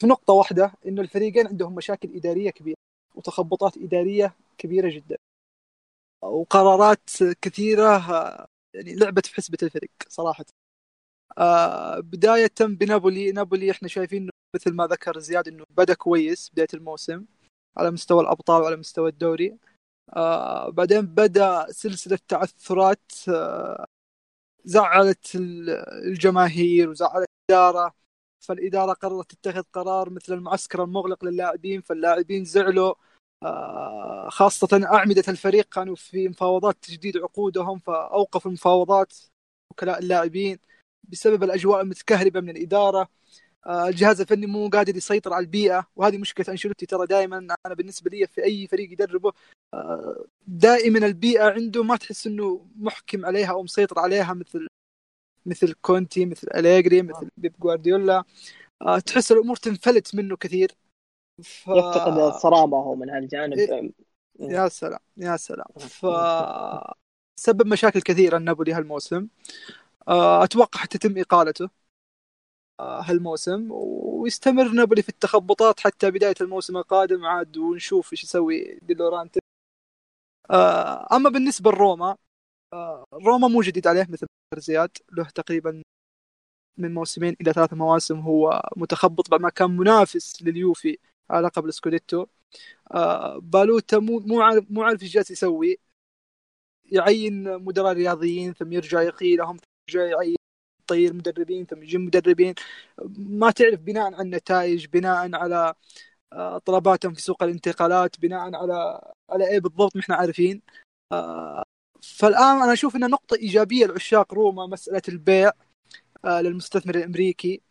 [0.00, 2.76] في نقطة واحدة إنه الفريقين عندهم مشاكل إدارية كبيرة
[3.14, 5.16] وتخبطات إدارية كبيرة جدا.
[6.22, 7.10] وقرارات
[7.42, 7.98] كثيرة
[8.74, 10.44] يعني لعبت في حسبة الفريق صراحة.
[11.38, 17.24] آه بداية بنابولي نابولي إحنا شايفين مثل ما ذكر زياد إنه بدأ كويس بداية الموسم
[17.76, 19.58] على مستوى الأبطال وعلى مستوى الدوري.
[20.16, 23.86] آه بعدين بدأ سلسلة تعثرات آه
[24.64, 25.32] زعلت
[26.06, 27.94] الجماهير وزعلت الإدارة.
[28.40, 32.94] فالإدارة قررت تتخذ قرار مثل المعسكر المغلق للاعبين فاللاعبين زعلوا.
[33.42, 39.14] آه، خاصة أعمدة الفريق كانوا في مفاوضات تجديد عقودهم فأوقفوا المفاوضات
[39.70, 40.58] وكلاء اللاعبين
[41.04, 43.08] بسبب الأجواء المتكهربة من الإدارة.
[43.66, 47.38] آه، الجهاز الفني مو قادر يسيطر على البيئة وهذه مشكلة أنشيلوتي ترى دائما.
[47.66, 49.32] أنا بالنسبة لي في أي فريق يدربه
[49.74, 54.66] آه، دائما البيئة عنده ما تحس إنه محكم عليها أو مسيطر عليها مثل
[55.46, 58.24] مثل كونتي مثل أليجري مثل بيب جوارديولا.
[59.06, 60.72] تحس الأمور تنفلت منه كثير.
[61.42, 61.68] ف...
[61.68, 63.58] يفتقد الصرامه هو من هالجانب.
[63.58, 63.92] إيه.
[64.40, 65.66] يا سلام يا سلام.
[65.78, 66.06] ف
[67.36, 69.28] سبب مشاكل كثيرة النابولي هالموسم.
[70.08, 71.68] آه، أتوقع حتتم إقالته
[72.80, 73.68] آه، هالموسم.
[73.70, 77.26] ويستمر نابولي في التخبطات حتى بداية الموسم القادم.
[77.26, 79.40] عاد ونشوف إيش يسوي دي لورينتيس.
[80.50, 82.16] آه، أما بالنسبة لروما
[83.12, 84.26] روما مو جديد عليه مثل
[84.58, 84.90] زياد.
[85.12, 85.82] له تقريبا
[86.78, 90.98] من موسمين إلى ثلاث مواسم هو متخبط بعد ما كان منافس لليوفي
[91.30, 92.26] على لقب السكوديتو
[92.94, 95.78] آه بالوتا مو مو عارف مو عارف إيش جالس يسوي.
[96.84, 100.36] يعين مدراء رياضيين ثم يرجع يقيلهم ثم يرجع يعين
[100.86, 102.54] طير مدربين ثم يجي مدربين.
[103.18, 105.74] ما تعرف بناء على النتائج بناء على
[106.32, 109.00] آه، طلباتهم في سوق الانتقالات بناء على
[109.30, 110.62] على إيه بالضبط ما إحنا عارفين.
[111.12, 111.64] آه،
[112.16, 115.52] فالآن أنا أشوف انها نقطة إيجابية لعشاق روما مسألة البيع
[116.24, 117.62] آه، للمستثمر الأمريكي.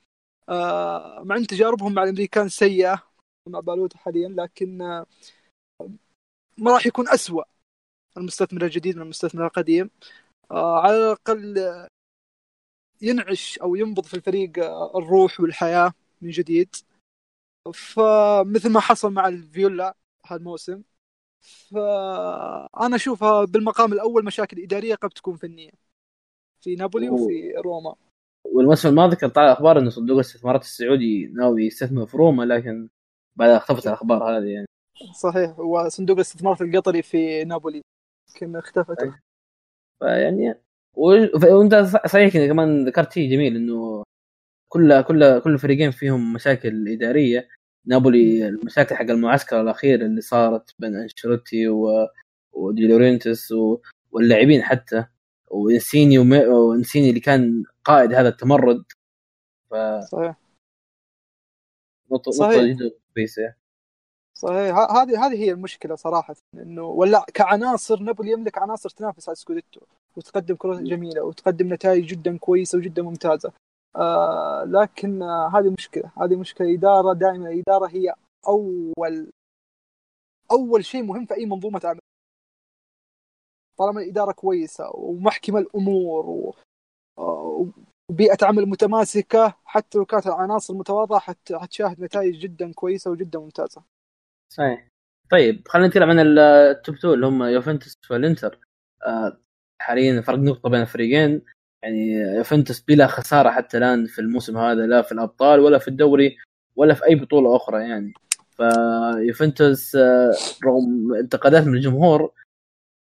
[1.23, 3.03] مع إن تجاربهم مع الأمريكان سيئة
[3.47, 4.77] مع بالوتو حاليا لكن
[6.57, 7.43] ما راح يكون أسوأ
[8.17, 9.89] المستثمر الجديد من المستثمر القديم.
[10.51, 11.57] على الأقل
[13.01, 14.59] ينعش أو ينبض في الفريق
[14.95, 16.75] الروح والحياة من جديد.
[17.73, 20.83] فمثل ما حصل مع الفيولا هالموسم
[21.71, 25.71] فأنا أشوفها بالمقام الأول مشاكل إدارية قد تكون فنية.
[26.61, 27.95] في نابولي وفي روما.
[28.45, 32.89] والموسم الماضي كان طالع أخبار إنه صندوق الاستثمارات السعودي ناوي يستثمر في روما لكن
[33.35, 34.67] بعد اختفت الأخبار هذه يعني.
[35.21, 37.81] صحيح وصندوق الاستثمارات القطري في نابولي.
[38.29, 38.97] يمكن اختفت.
[39.99, 40.55] فيعني
[40.93, 41.75] وأنت
[42.05, 44.03] صحيح كمان ذكرت شيء جميل إنه
[44.69, 47.49] كل كل كل الفريقين فيهم مشاكل إدارية.
[47.87, 52.07] نابولي المشاكل حق المعسكر الأخير اللي صارت بين أنشيلوتي و...
[52.53, 53.81] ودي لورينتيس و...
[54.11, 55.05] واللاعبين حتى
[55.51, 56.31] وإنسيني وم...
[56.31, 58.83] وإنسيني اللي كان قائد هذا التمرد.
[59.69, 59.75] ف
[60.11, 60.35] صحيح.
[62.11, 63.53] نقطة نقطة جدا كويسة.
[64.33, 64.77] صحيح.
[64.77, 69.81] هذه هذه هي المشكلة صراحة إنه ولا كعناصر نابولي يملك عناصر تنافس على سكوديتو
[70.15, 73.51] وتقدم كرة جميلة وتقدم نتائج جدا كويسة وجدا ممتازة.
[73.95, 78.13] آه لكن آه هذه مشكلة هذه مشكلة إدارة دائما الإدارة هي
[78.47, 79.31] أول
[80.51, 81.99] أول شيء مهم في أي منظومة عمل
[83.77, 86.55] طالما الإدارة كويسة ومحكمة الأمور و...
[87.17, 87.67] آه،
[88.11, 91.53] وبيئة عمل متماسكة حتى لو كانت العناصر متواضعة حت...
[91.53, 93.83] حتشاهد نتائج جدا كويسة وجدا ممتازة.
[94.53, 94.87] صحيح.
[95.31, 98.59] طيب خلينا نتكلم عن التوب 2 اللي هم يوفنتوس والإنتر.
[99.81, 101.41] حاليا فرق نقطة بين الفريقين
[101.83, 106.37] يعني يوفنتوس بلا خسارة حتى الآن في الموسم هذا لا في الأبطال ولا في الدوري
[106.75, 108.13] ولا في أي بطولة أخرى يعني.
[108.51, 110.31] فيوفنتوس آه،
[110.65, 112.31] رغم انتقادات من الجمهور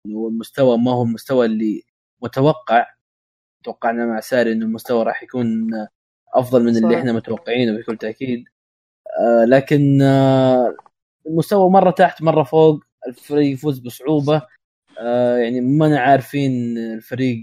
[0.06, 1.84] انه المستوى ما هو المستوى اللي
[2.22, 2.88] متوقع.
[3.64, 5.70] توقعنا مع ساري إنه المستوى راح يكون
[6.34, 8.46] أفضل من اللي إحنا متوقعينه بكل تأكيد.
[9.20, 10.76] آه، لكن آه،
[11.28, 12.84] المستوى مرة تحت مرة فوق.
[13.08, 14.42] الفريق يفوز بصعوبة.
[15.38, 17.40] يعني ما عارفين الفريق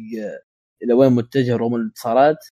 [0.83, 2.47] إلى وين متجه رغم الانتصارات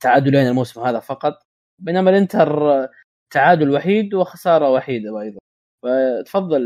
[0.00, 1.42] تعادلين الموسم هذا فقط.
[1.82, 2.88] بينما الإنتر
[3.30, 5.38] تعادل وحيد وخسارة وحيدة أيضا.
[5.82, 6.62] فتفضل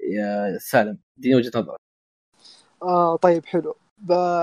[0.00, 1.78] يا سالم اديني وجهة نظرك.
[2.82, 3.76] آه طيب حلو.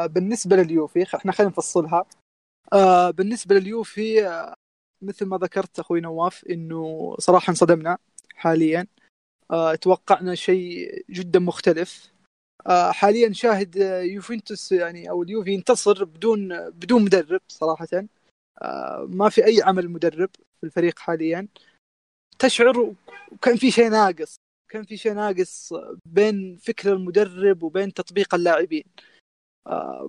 [0.07, 2.05] بالنسبة لليوفي إحنا خلينا نفصلها.
[2.73, 4.53] آه بالنسبة لليوفي آه
[5.01, 7.97] مثل ما ذكرت أخوي نواف إنه صراحة انصدمنا
[8.35, 8.87] حاليا.
[9.51, 12.11] آه توقعنا شيء جدا مختلف.
[12.67, 17.87] حاليا شاهد آه، يوفنتوس يعني أو اليوفي ينتصر بدون بدون مدرب صراحة.
[18.61, 21.47] آه، ما في أي عمل مدرب في الفريق حاليا.
[22.39, 22.93] تشعر
[23.41, 24.35] كان في شيء ناقص
[24.71, 25.73] كان في شيء ناقص
[26.05, 28.83] بين فكر المدرب وبين تطبيق اللاعبين.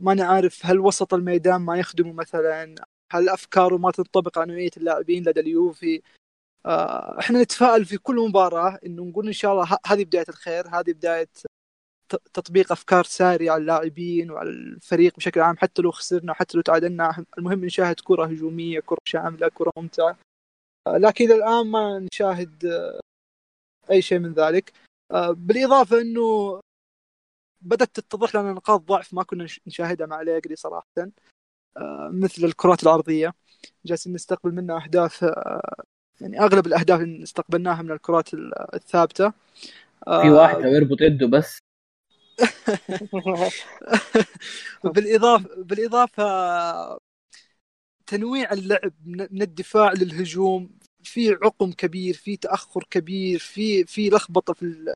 [0.00, 2.74] ما نعرف هل وسط الميدان ما يخدمه مثلا
[3.12, 6.02] هل أفكاره ما تنطبق على نوعيه اللاعبين لدى اليوفي.
[7.20, 11.28] إحنا نتفائل في كل مباراة إنه نقول إن شاء الله هذه بداية الخير هذه بداية
[12.14, 17.24] تطبيق أفكار ساري على اللاعبين وعلى الفريق بشكل عام حتى لو خسرنا حتى لو تعادلنا
[17.38, 20.18] المهم نشاهد كرة هجومية كرة شاملة كرة ممتعة.
[20.88, 22.72] لكن إلى الآن ما نشاهد
[23.90, 24.72] أي شيء من ذلك.
[25.30, 26.60] بالإضافة إنه
[27.60, 30.86] بدأت تتضح لنا نقاط ضعف ما كنا نشاهدها مع اليجري صراحة.
[32.10, 33.34] مثل الكرات العرضية.
[33.84, 35.22] جالسين نستقبل منها أهداف
[36.20, 38.28] يعني أغلب الأهداف اللي استقبلناها من الكرات
[38.74, 39.32] الثابتة.
[40.04, 41.58] في واحد يربط يده بس.
[44.84, 46.22] بالاضافه بالإضافة
[48.06, 50.70] تنويع اللعب من الدفاع للهجوم
[51.02, 54.94] في عقم كبير في تأخر كبير في في لخبطة في.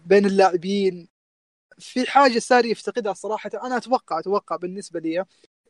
[0.00, 1.08] بين اللاعبين
[1.78, 5.24] في حاجة ساري يفتقدها صراحة أنا أتوقع أتوقع بالنسبة لي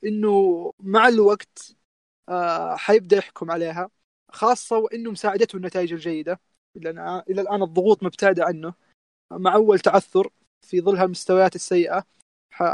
[0.05, 1.77] إنه مع الوقت
[2.29, 3.91] آه حيبدأ يحكم عليها
[4.31, 6.41] خاصة وإنه مساعدته النتائج الجيدة
[6.77, 6.91] إلى
[7.31, 8.75] الآن الضغوط مبتعدة عنه
[9.33, 10.31] مع أول تعثر
[10.65, 12.05] في ظل هالمستويات السيئة.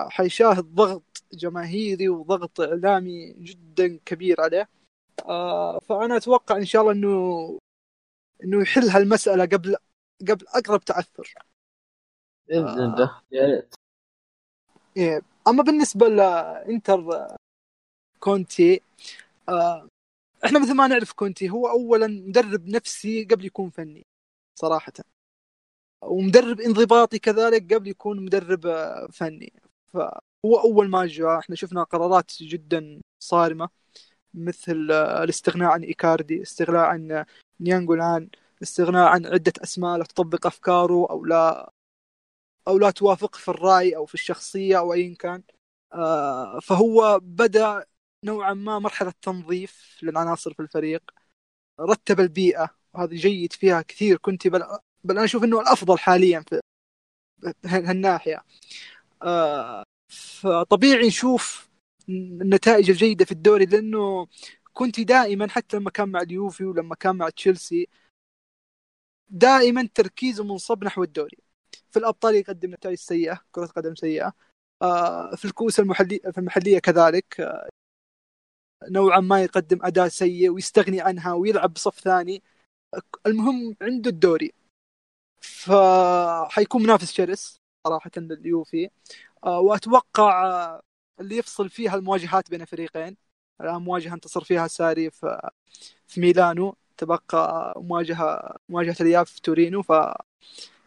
[0.08, 4.68] حيشاهد ضغط جماهيري وضغط إعلامي جدا كبير عليه.
[5.24, 7.58] آه فأنا أتوقع إن شاء الله إنه
[8.44, 9.76] إنه يحل هالمسألة قبل
[10.28, 11.34] قبل أقرب تعثر
[12.48, 13.74] بإذن الله يا ريت.
[14.96, 15.22] إيه.
[15.48, 17.26] أما بالنسبة لإنتر
[18.20, 18.80] كونتي
[19.48, 19.88] آه
[20.44, 24.02] إحنا مثل ما نعرف كونتي هو اولا مدرب نفسي قبل يكون فني
[24.58, 24.92] صراحة.
[26.02, 29.52] ومدرب انضباطي كذلك قبل يكون مدرب آه، فني.
[29.86, 33.68] فهو أول ما جاء إحنا شفنا قرارات جدا صارمة
[34.34, 37.24] مثل آه، الاستغناء عن إيكاردي استغناء عن
[37.60, 38.28] نيانجولان
[38.62, 41.72] استغناء عن عدة أسماء لا تطبق أفكاره أو لا
[42.68, 45.42] أو لا توافق في الرأي أو في الشخصية أو أيا كان.
[45.92, 47.86] آه، فهو بدأ
[48.24, 51.10] نوعا ما مرحلة تنظيف للعناصر في الفريق
[51.80, 54.18] رتب البيئة وهذا جيد فيها كثير.
[54.18, 54.62] كنت بل,
[55.04, 56.60] بل أنا أشوف أنه الأفضل حاليا في
[57.64, 58.44] هالناحية.
[59.22, 61.68] آه، فطبيعي نشوف
[62.08, 64.26] النتائج الجيدة في الدوري لأنه
[64.72, 67.88] كنت دائما حتى لما كان مع اليوفي ولما كان مع تشيلسي
[69.30, 71.38] دائما تركيزه منصب نحو الدوري.
[71.90, 74.32] في الأبطال يقدم نتائج سيئة كرة قدم سيئة.
[74.82, 77.40] آه، في الكؤوس المحلية في المحلية كذلك.
[77.40, 77.68] آه،
[78.88, 82.42] نوعا ما يقدم أداء سيء ويستغني عنها ويلعب بصف ثاني.
[83.26, 84.52] المهم عنده الدوري.
[85.40, 88.90] فحيكون منافس شرس صراحة لليوفي
[89.46, 90.80] آه، وأتوقع
[91.20, 93.16] اللي يفصل فيها المواجهات بين الفريقين
[93.60, 95.50] الآن مواجهة انتصر فيها ساري في
[96.08, 96.76] في ميلانو.
[96.98, 99.82] تبقى مواجهة مواجهة الإياب في تورينو.
[99.82, 99.92] ف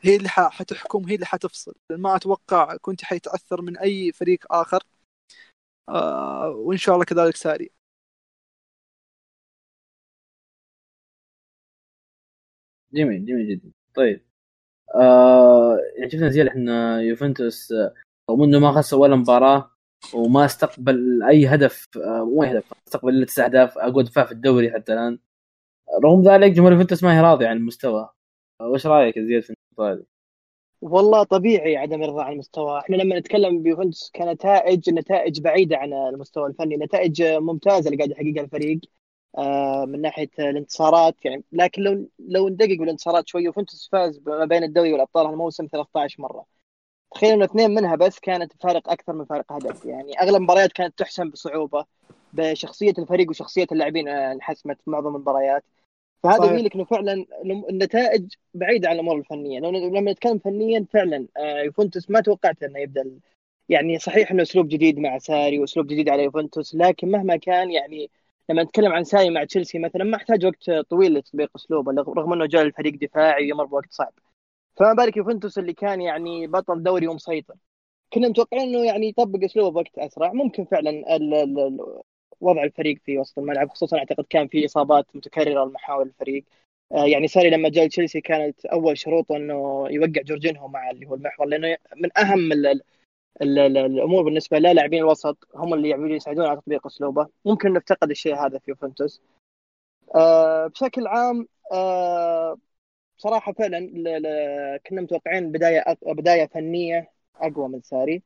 [0.02, 1.76] هي اللي حتحكم هي اللي حتفصل.
[1.92, 4.84] ما أتوقع كنت حيتأثر من أي فريق آخر.
[5.90, 7.72] آه وإن شاء الله كذلك ساري.
[12.94, 13.72] جميل جميل جدا.
[13.96, 14.26] طيب.
[15.98, 17.94] يعني شفنا زي إحنا يوفنتوس آه،
[18.30, 19.72] رغم إنه ما خسر ولا مباراة
[20.14, 24.72] وما استقبل أي هدف آه مو هدف استقبل إلا تسع أهداف أقوى دفاع في الدوري
[24.72, 25.20] حتى الآن.
[26.04, 28.10] رغم ذلك جمهور يوفنتوس ما هي راضي عن المستوى.
[28.62, 30.04] وش رأيك زياد في النقطة هذه؟
[30.82, 36.48] والله طبيعي عدم الرضا عن المستوى، إحنا لما نتكلم بيوفنتوس كنتائج النتائج بعيدة عن المستوى
[36.50, 38.80] الفني، نتائج ممتازة اللي قاعد يحققها الفريق.
[39.86, 44.94] من ناحية الانتصارات يعني لكن لو لو ندقق بالانتصارات شوي يوفنتوس فاز ما بين الدوري
[44.94, 46.46] والأبطال هالموسم 13 مرة.
[47.16, 51.00] تخيل انه اثنين منها بس كانت فارق أكثر من فارق هدف، يعني أغلب المباريات كانت
[51.00, 51.86] تحسم بصعوبة
[52.34, 55.64] بشخصية الفريق وشخصية اللاعبين آه، انحسمت في معظم المباريات.
[56.24, 57.26] فهذا يبين لك إنه فعلا
[57.70, 62.80] النتائج بعيدة عن الأمور الفنية لو لما نتكلم فنيا فعلا آه، يوفنتوس ما توقعت إنه
[62.80, 63.20] يبدأ
[63.70, 68.10] يعني صحيح إنه أسلوب جديد مع ساري وأسلوب جديد على يوفنتوس لكن مهما كان يعني
[68.50, 72.46] لما نتكلم عن ساري مع تشيلسي مثلا ما أحتاج وقت طويل لتطبيق أسلوبه رغم إنه
[72.46, 74.14] جاء الفريق دفاعي ويمر بوقت صعب.
[74.76, 77.56] فما بالك يوفنتوس اللي كان يعني بطل دوري ومسيطر
[78.14, 80.34] كنا متوقعين إنه يعني يطبق أسلوبه بوقت أسرع.
[80.34, 81.04] ممكن فعلا
[82.42, 86.46] وضع الفريق في وسط الملعب خصوصا أعتقد كان في إصابات متكررة لمحاور الفريق.
[86.92, 91.16] آه، يعني ساري لما جاء تشيلسي كانت أول شروطه إنه يوقع جورجينهو مع اللي هو
[91.16, 92.82] المحور لأنه من أهم ال ال ال ال
[93.42, 97.28] الأمور بالنسبة لاعبين الوسط هم اللي يعملون يساعدون على تطبيق أسلوبه.
[97.46, 99.22] ممكن نفتقد الشيء هذا في يوفنتوس.
[100.16, 102.58] آه بشكل عام آه
[103.18, 103.80] بصراحه فعلا
[104.88, 108.24] كنا متوقعين بداية بداية فنية أقوى من ساري.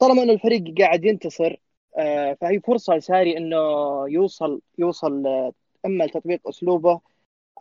[0.00, 1.56] طالما إنه الفريق قاعد ينتصر
[1.98, 3.56] آه، فهي فرصة لساري إنه
[4.08, 5.52] يوصل يوصل آه،
[5.86, 7.00] أما لتطبيق أسلوبه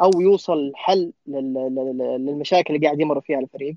[0.01, 3.75] أو يوصل حل للمشاكل اللي قاعد يمر فيها الفريق.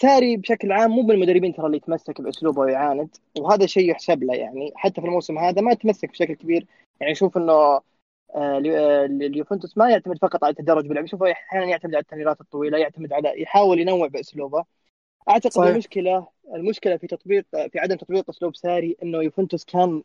[0.00, 4.34] ساري بشكل عام مو من المدربين ترى اللي يتمسك بأسلوبه ويعاند وهذا شيء يحسب له
[4.34, 4.72] يعني.
[4.76, 6.66] حتى في الموسم هذا ما تمسك بشكل كبير.
[7.00, 7.80] يعني أشوف إنه
[8.34, 8.58] آه،
[9.06, 11.06] اليوفنتوس ما يعتمد فقط على التدرج باللعب.
[11.06, 14.64] شوفه أحيانا يعتمد على التمريرات الطويلة يعتمد على يحاول ينوع بأسلوبه.
[15.28, 15.68] أعتقد صحيح.
[15.68, 20.02] المشكلة المشكلة في تطبيق في عدم تطبيق أسلوب ساري إنه يوفنتوس كان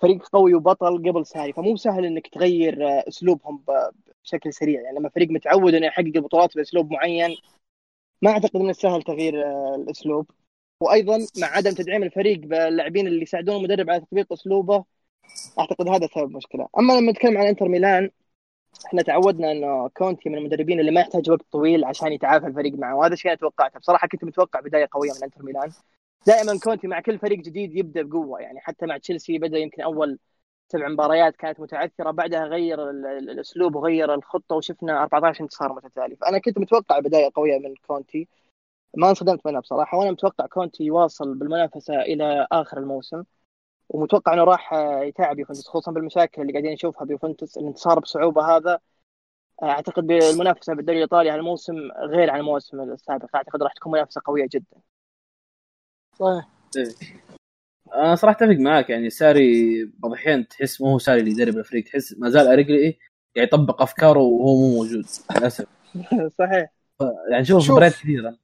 [0.00, 3.64] فريق قوي وبطل قبل ساري فمو سهل إنك تغير آه، أسلوبهم
[4.24, 4.80] بشكل سريع.
[4.80, 7.36] يعني لما فريق متعود إنه يحقق البطولات بأسلوب معين
[8.22, 10.30] ما أعتقد إنه سهل تغيير آه، الأسلوب.
[10.82, 14.84] وأيضا مع عدم تدعيم الفريق باللاعبين اللي يساعدون المدرب على تطبيق أسلوبه
[15.58, 16.68] أعتقد هذا سبب مشكلة.
[16.78, 18.10] أما لما نتكلم عن إنتر ميلان
[18.86, 22.96] إحنا تعودنا إنه كونتي من المدربين اللي ما يحتاج وقت طويل عشان يتعافى الفريق معه
[22.96, 23.80] وهذا الشيء أنا توقعته.
[23.80, 25.70] بصراحة كنت متوقع بداية قوية من إنتر ميلان.
[26.26, 30.18] دائما كونتي مع كل فريق جديد يبدأ بقوة يعني حتى مع تشيلسي بدأ يمكن أول
[30.72, 36.16] سبع مباريات كانت متعثرة بعدها غير الأسلوب وغير الخطة وشفنا 14 انتصار متتالي.
[36.16, 38.28] فأنا كنت متوقع بداية قوية من كونتي.
[38.96, 43.22] ما انصدمت منها بصراحة وأنا متوقع كونتي يواصل بالمنافسة إلى آخر الموسم.
[43.88, 48.78] ومتوقع إنه راح يتعب يوفنتوس خصوصا بالمشاكل اللي قاعدين نشوفها بيوفنتوس الانتصار بصعوبة هذا.
[49.62, 54.76] أعتقد بالمنافسة بالدوري الإيطالي هالموسم غير عن الموسم السابق اعتقد راح تكون منافسة قوية جدا.
[56.18, 56.46] صحيح.
[57.94, 61.84] أنا صراحة أتفق معاك يعني ساري بعض الأحيان تحس مو هو ساري اللي يدرب الفريق
[61.84, 62.98] تحس ما زال اريجلي
[63.34, 65.66] يعني يطبق أفكاره وهو مو موجود للأسف.
[66.38, 66.70] صحيح.
[67.30, 68.36] يعني شوف مباريات كثيرة.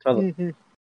[0.00, 0.54] تفضل.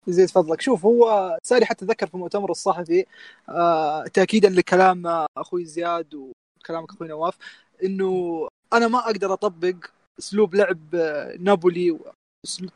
[0.09, 3.05] زيد فضلك شوف هو ساري حتى ذكر في المؤتمر الصحفي
[3.49, 7.39] آه تاكيدا لكلام أخوي زياد وكلامك أخوي نواف
[7.85, 9.75] إنه أنا ما أقدر أطبق
[10.19, 10.95] أسلوب لعب
[11.41, 11.99] نابولي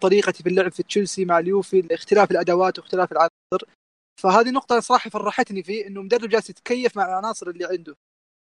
[0.00, 3.77] طريقتي في اللعب في تشيلسي مع اليوفي اختلاف الأدوات واختلاف العناصر.
[4.18, 7.96] فهذه نقطة صراحة فرحتني فيه إنه مدرب جالس يتكيف مع العناصر اللي عنده.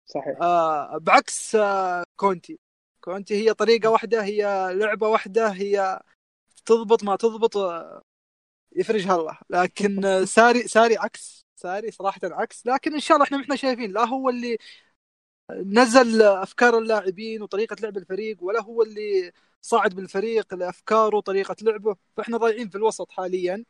[0.07, 0.39] صحيح.
[0.43, 2.59] آه بعكس آه كونتي.
[3.01, 6.01] كونتي هي طريقة واحدة هي لعبة واحدة هي
[6.67, 8.03] تضبط ما تضبط آه،
[8.77, 9.39] يفرجها الله.
[9.51, 12.67] لكن آه، ساري ساري عكس ساري صراحة عكس.
[12.67, 14.59] لكن إن شاء الله إحنا إحنا شايفين لا هو اللي
[15.53, 21.97] نزل أفكار اللاعبين وطريقة لعب الفريق ولا هو اللي صعد بالفريق لأفكاره وطريقة لعبه.
[22.17, 23.65] فإحنا ضايعين في الوسط حاليا.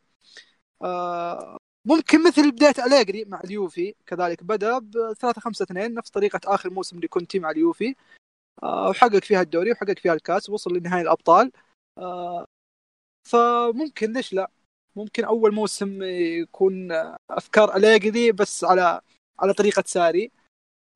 [0.83, 6.41] آه، ممكن مثل بداية أليجري مع اليوفي كذلك بدأ ب 3 5 2 نفس طريقة
[6.45, 7.95] آخر موسم لكونتي مع اليوفي.
[8.63, 11.53] آه، وحقق فيها الدوري وحقق فيها الكاس ووصل لنهائي الأبطال.
[11.99, 12.45] آه،
[13.29, 14.51] فممكن ليش لا؟
[14.97, 16.03] ممكن أول موسم
[16.43, 16.93] يكون
[17.31, 19.01] أفكار أليجري بس على
[19.41, 20.31] على طريقة ساري.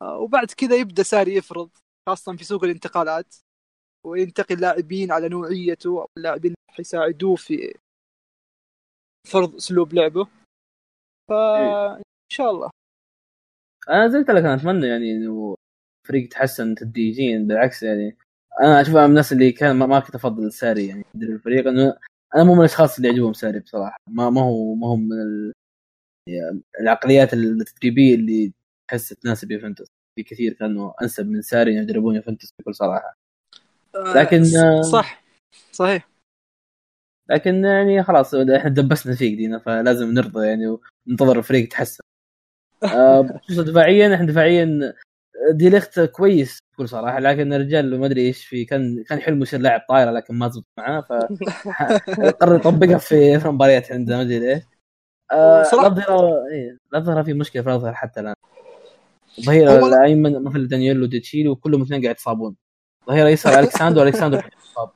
[0.03, 1.71] وبعد كذا يبدأ ساري يفرض
[2.09, 3.35] خاصة في سوق الانتقالات
[4.07, 7.75] وينتقي اللاعبين على نوعيته اللاعبين حيساعدوه في
[9.27, 10.29] فرض أسلوب لعبه.
[11.29, 12.03] فان
[12.33, 12.71] شاء الله.
[13.89, 15.55] أنا زلت لك أنا أتمنى يعني إنه
[16.05, 18.17] الفريق يتحسن تدريجيا بالعكس يعني
[18.63, 21.97] أنا أشوف من الناس اللي كان ما كنت أفضل ساري يعني يدرب الفريق انه
[22.37, 23.99] أنا مو من الأشخاص اللي يعجبهم ساري بصراحة.
[24.11, 25.53] ما ما هو ما هو من ال...
[26.29, 28.53] يعني العقليات التدريبية اللي
[28.89, 33.19] تحس تناسب يوفنتوس في كثير كانوا أنسب من ساري يدربون يوفنتوس بكل صراحة.
[33.95, 34.45] آه، لكن
[34.83, 35.25] صح.
[35.73, 36.09] صحيح.
[37.31, 42.05] لكن يعني خلاص إحنا دبسنا فيك دينا فلازم نرضى يعني وننتظر الفريق يتحسن.
[43.43, 44.95] خصوصا دفاعيا إحنا دفاعيا
[45.51, 49.81] ديليخت كويس بكل صراحة لكن الرجال ما أدري إيش في كان كان حلمه يصير لاعب
[49.89, 54.63] طايرة لكن ما زبط معاه فقرر يطبقها في المباريات عندنا ما أدري ليش.
[55.33, 58.35] آه الاظهره إيه الاظهره في مشكلة في الأظهرة حتى الآن.
[59.39, 62.57] الظهير الأيمن مثل دانييلو ديتشيلي وكلهم اثنين قاعد يتصابون.
[63.09, 64.91] ظهير يسار الكساندر والكساندر مصاب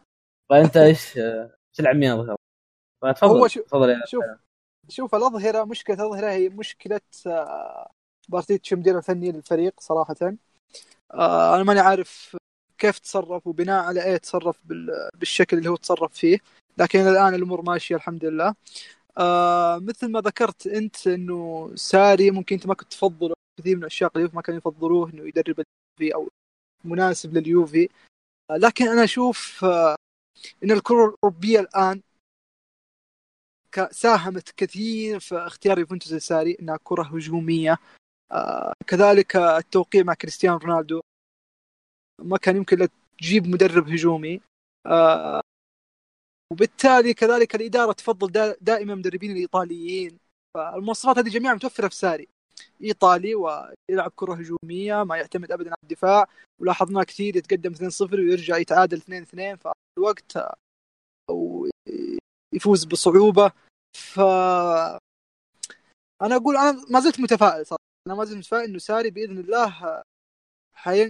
[0.50, 1.18] فأنت إيش
[1.74, 2.36] تلعب مين اظهر
[3.02, 4.24] فتفضل تفضل يا شوف
[4.88, 7.90] شوف الأظهرة مشكلة الأظهرة هي مشكلة آه،
[8.28, 10.16] بارتيتش مدير الفني للفريق صراحة.
[11.14, 12.36] آه، أنا ماني عارف
[12.78, 14.60] كيف تصرف وبناء على إيه تصرف
[15.14, 16.38] بالشكل اللي هو تصرف فيه.
[16.78, 18.54] لكن الآن الأمور ماشية الحمد لله.
[19.18, 24.16] آه مثل ما ذكرت أنت إنه ساري ممكن أنت ما كنت تفضله كثير من عشاق
[24.16, 25.64] اليوفي ما كانوا يفضلوه إنه يدرب
[26.00, 26.28] اليوفي أو
[26.84, 27.88] مناسب لليوفي.
[28.50, 29.96] آه لكن أنا أشوف آه
[30.64, 32.02] إن الكرة الأوروبية الآن
[33.90, 37.78] ساهمت كثير في اختيار يوفنتوس الساري إنها كرة هجومية.
[38.32, 41.00] آه كذلك التوقيع مع كريستيانو رونالدو
[42.22, 44.40] ما كان يمكن تجيب مدرب هجومي.
[44.86, 45.40] آه
[46.52, 50.18] وبالتالي كذلك الإدارة تفضل دائما المدربين الإيطاليين.
[50.54, 52.28] فالمواصفات هذه جميعا متوفرة في ساري
[52.82, 56.26] إيطالي ويلعب كرة هجومية ما يعتمد ابدا على الدفاع.
[56.60, 60.36] ولاحظناه كثير يتقدم 2-0 ويرجع يتعادل 2-2 في الوقت
[61.30, 61.68] أو
[62.54, 63.52] يفوز بصعوبة.
[63.96, 64.20] ف
[66.22, 67.82] أنا أقول أنا ما زلت متفائل صراحة.
[68.06, 70.02] أنا ما زلت متفائل إنه ساري بإذن الله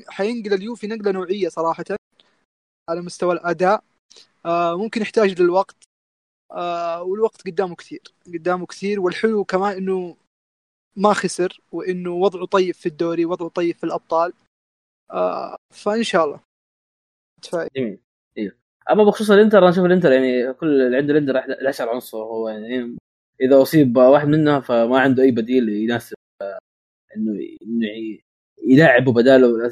[0.08, 1.84] حينقل اليوفي نقلة نوعية صراحة
[2.90, 3.84] على مستوى الأداء.
[4.46, 5.76] آه ممكن يحتاج للوقت
[6.52, 9.00] آه والوقت قدامه كثير قدامه كثير.
[9.00, 10.16] والحلو كمان إنه
[10.96, 14.32] ما خسر وإنه وضعه طيب في الدوري وضعه طيب في الأبطال.
[15.10, 16.40] آه فإن شاء الله.
[17.76, 17.98] جميل
[18.38, 18.52] أيوه
[18.90, 22.18] أما بخصوص الإنتر أنا أشوف الإنتر يعني كل اللي عنده الإنتر 11 عنصر.
[22.18, 22.96] هو يعني
[23.40, 26.58] إذا أصيب واحد منها فما عنده أي بديل يناسب آه،
[27.16, 27.32] إنه
[27.62, 28.18] إنه
[28.68, 29.66] يلاعبه بداله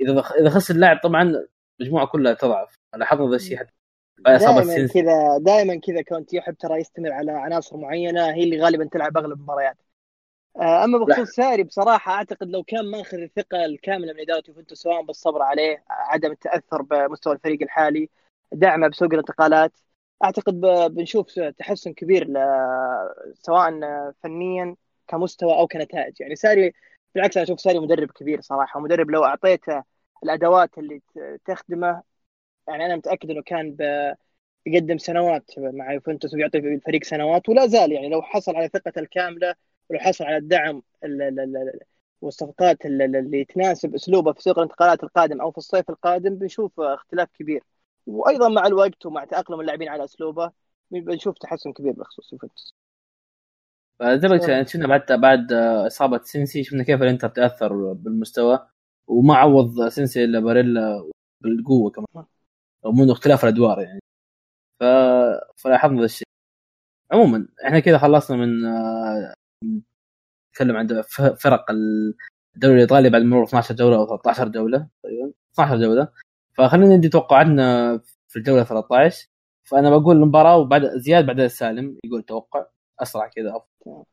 [0.00, 1.46] إذا إذا خسر اللاعب طبعا
[1.80, 2.74] المجموعة كلها تضعف.
[2.96, 3.72] لاحظنا ذا الشيء حتى
[4.18, 8.34] دائما كذا دائما كذا كونتي يحب ترى يستمر على عناصر معينة.
[8.34, 9.76] هي اللي غالبا تلعب أغلب المباريات.
[10.58, 15.42] أما بخصوص ساري بصراحة أعتقد لو كان ماخذ الثقة الكاملة من إدارة يوفنتوس سواء بالصبر
[15.42, 18.08] عليه عدم التأثر بمستوى الفريق الحالي
[18.52, 19.72] دعمه بسوق الانتقالات
[20.24, 21.26] أعتقد بنشوف
[21.58, 22.28] تحسن كبير
[23.34, 23.70] سواء
[24.22, 24.76] فنيا
[25.08, 26.20] كمستوى أو كنتائج.
[26.20, 26.72] يعني ساري
[27.14, 29.82] بالعكس أنا أشوف ساري مدرب كبير صراحة ومدرب لو أعطيته
[30.24, 31.02] الأدوات اللي
[31.44, 32.02] تخدمه
[32.68, 33.76] يعني أنا متأكد إنه كان
[34.66, 39.54] بيقدم سنوات مع يوفنتوس ويعطي الفريق سنوات ولا زال يعني لو حصل على ثقته الكاملة
[39.90, 40.82] ولو حصل على الدعم
[42.20, 47.64] والصفقات اللي تناسب أسلوبه في سوق الانتقالات القادم أو في الصيف القادم بنشوف اختلاف كبير.
[48.06, 50.52] وأيضا مع الوقت ومع تأقلم اللاعبين على أسلوبه
[50.90, 52.74] بنشوف تحسن كبير بخصوص يوفنتوس.
[54.02, 55.52] زي ما شفنا بعد بعد
[55.86, 58.68] إصابة سينسي شفنا كيف الإنتر تأثر بالمستوى
[59.06, 61.10] وما عوض سينسي إلا باريلا
[61.40, 62.24] بالقوة كمان.
[62.82, 64.00] ومن اختلاف الأدوار يعني.
[64.80, 64.84] ف...
[65.56, 66.28] فلاحظنا ذا الشيء.
[67.12, 68.64] عموما إحنا كذا خلصنا من
[69.64, 71.02] نتكلم عن
[71.36, 75.32] فرق الدوري الإيطالي بعد مرور 12 جوله أو 13 جوله تقريبا.
[75.52, 76.12] 12 جوله
[76.54, 77.98] فخلينا ندي توقعاتنا
[78.28, 79.28] في الجوله 13
[79.64, 82.66] فأنا بقول المباراة وبعد زياد بعد السالم يقول توقع.
[83.00, 83.56] أسرع كذا.
[83.56, 84.04] افضل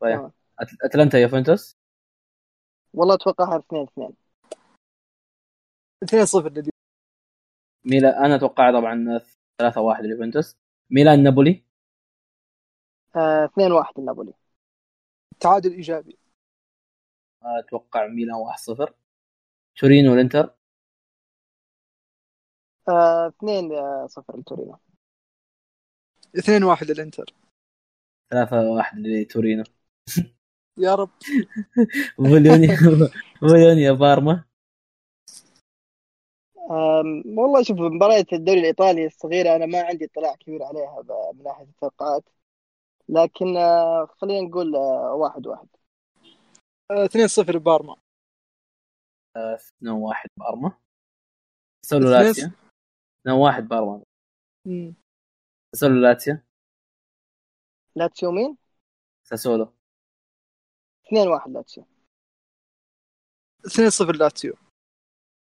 [0.00, 0.30] طيب
[0.84, 1.76] أتلانتا يوفنتوس؟
[2.94, 4.12] والله اتوقعها 2 2
[6.04, 6.70] 2 0
[7.84, 9.20] ميلان أنا أتوقع طبعا
[9.58, 10.56] 3 1 ليوفنتوس.
[10.90, 11.64] ميلان نابولي؟
[13.16, 14.32] آه، 2 1 النابولي
[15.40, 16.18] تعادل إيجابي.
[17.42, 18.94] أتوقع ميلان 1 0
[19.76, 20.54] تورينو والإنتر؟
[22.88, 24.78] 2 0 لتورينو.
[26.38, 27.34] 2 1 للإنتر.
[28.30, 29.64] 3 1 لتورينو.
[30.78, 31.10] يا رب.
[32.18, 32.76] بولونيا
[33.42, 34.44] بولونيا بارما.
[37.36, 41.02] والله شوف مباريات الدوري الإيطالي الصغيرة أنا ما عندي اطلاع كبير عليها
[41.34, 42.24] من ناحية التوقعات.
[43.08, 45.68] لكن آه، خلينا نقول آه، واحد واحد.
[46.90, 47.96] 2 0 بارما.
[49.36, 50.78] 2 1 بارما.
[51.82, 52.52] ساسولو اثنين لاتسيو
[53.22, 54.04] 2 1 بارما.
[55.74, 56.46] ساسولو لاتسيو
[57.96, 58.56] لاتسيو مين؟
[59.22, 59.72] ساسولو.
[61.06, 61.84] 2 1 لاتسيو
[63.66, 64.54] 2 0 لاتسيو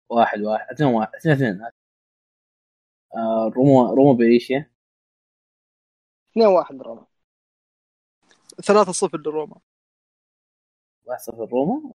[0.10, 0.68] واحد واحد.
[0.72, 1.16] اثنين واحد.
[1.16, 1.72] اثنين اثنين.
[3.16, 4.72] آه روما روما بريشيا
[6.32, 7.09] 2 1 لروما
[8.66, 9.60] 3 0 لروما.
[11.06, 11.94] واحد صفر روما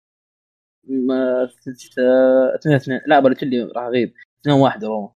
[0.84, 1.98] ما ست-
[2.54, 3.00] اثنين اثنين.
[3.07, 4.14] بالوتيلي راح يغيب.
[4.40, 5.12] اثنين واحد روما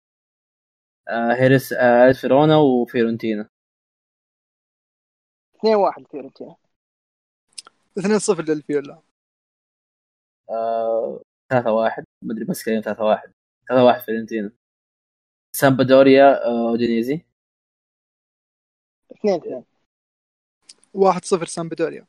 [1.10, 3.50] آه هيرس آه فيرونا وفيرونتينا
[5.60, 6.56] 2 1 فيورنتينا.
[7.98, 9.02] 2 0 للفيولا.
[10.50, 12.04] آه ثلاثة واحد.
[12.24, 13.32] مدري بس كلمة ثلاثة واحد.
[13.70, 14.52] ثلاثة واحد فيرونتينا
[15.56, 17.26] سامبدوريا آه أودينيزي.
[19.12, 19.64] 2 2
[20.98, 22.08] 1 0 سامبدوريا.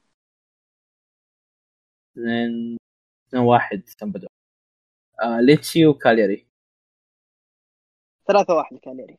[2.12, 2.78] اثنين
[3.28, 4.28] اثنين واحد سامبدوريا.
[5.22, 6.48] آه ليتشي وكالياري.
[8.26, 9.18] 3 1 كالياري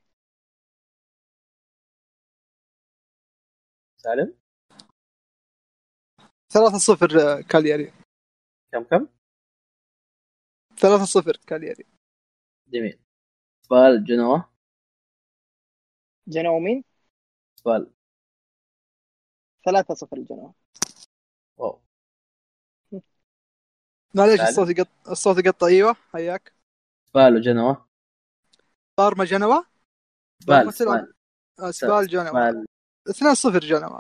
[3.97, 4.33] سالم؟
[6.49, 7.93] 3 0 كالياري
[8.71, 9.07] كم كم؟
[10.77, 11.85] 3 0 كالياري
[12.67, 12.99] جميل.
[13.61, 14.37] سبال جنوا.
[16.27, 16.83] جنوا مين؟
[17.55, 17.98] سبال
[19.65, 20.51] 3 0 الجنوا
[21.57, 21.81] واو.
[24.15, 24.41] معليش.
[24.41, 25.67] الصوت يقط الصوت يقطع.
[25.67, 26.53] أيوه حياك
[27.09, 27.75] سبال وجنوا
[28.97, 29.63] بارما جنوا
[30.41, 31.13] سبال بارما سبال
[31.69, 32.65] سبال جنوا سبال
[33.09, 33.99] 2 0 جنوا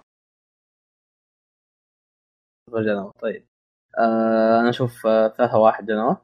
[2.67, 3.47] سبال جنوا طيب.
[3.97, 6.15] آه أنا أشوف آه ثلاثة واحد جنوا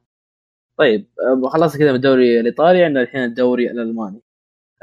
[0.77, 1.11] طيب
[1.45, 2.83] آه خلصنا كذا من الدوري الإيطالي.
[2.83, 4.21] عندنا الحين الدوري الألماني.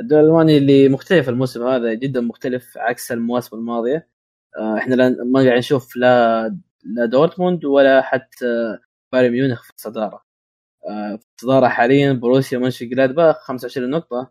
[0.00, 4.11] الدوري الألماني اللي مختلف الموسم هذا جدا مختلف عكس المواسم الماضية.
[4.78, 6.48] إحنا لا- ما قاعد نشوف لا
[6.84, 8.78] لا دورتموند ولا حتى
[9.12, 10.24] بايرن ميونخ في الصدارة.
[10.88, 14.30] آه في الصدارة حاليا بروسيا مونشنجلادباخ 25 نقطة.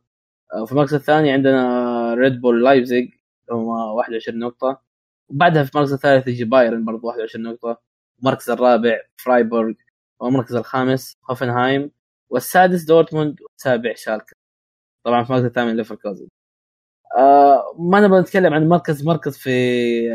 [0.54, 3.10] آه في المركز الثاني عندنا ريد بول لايبزيج
[3.52, 4.82] هم 21 نقطة.
[5.30, 7.82] وبعدها في المركز الثالث يجي بايرن برضه 21 نقطة.
[8.20, 9.74] المركز الرابع فرايبورغ
[10.20, 11.92] والمركز الخامس هوفنهايم
[12.30, 14.36] والسادس دورتموند والسابع شالكه
[15.04, 16.28] طبعا في المركز الثامن ليفركوزن.
[17.18, 19.50] آه ما نبغى نتكلم عن مركز مركز في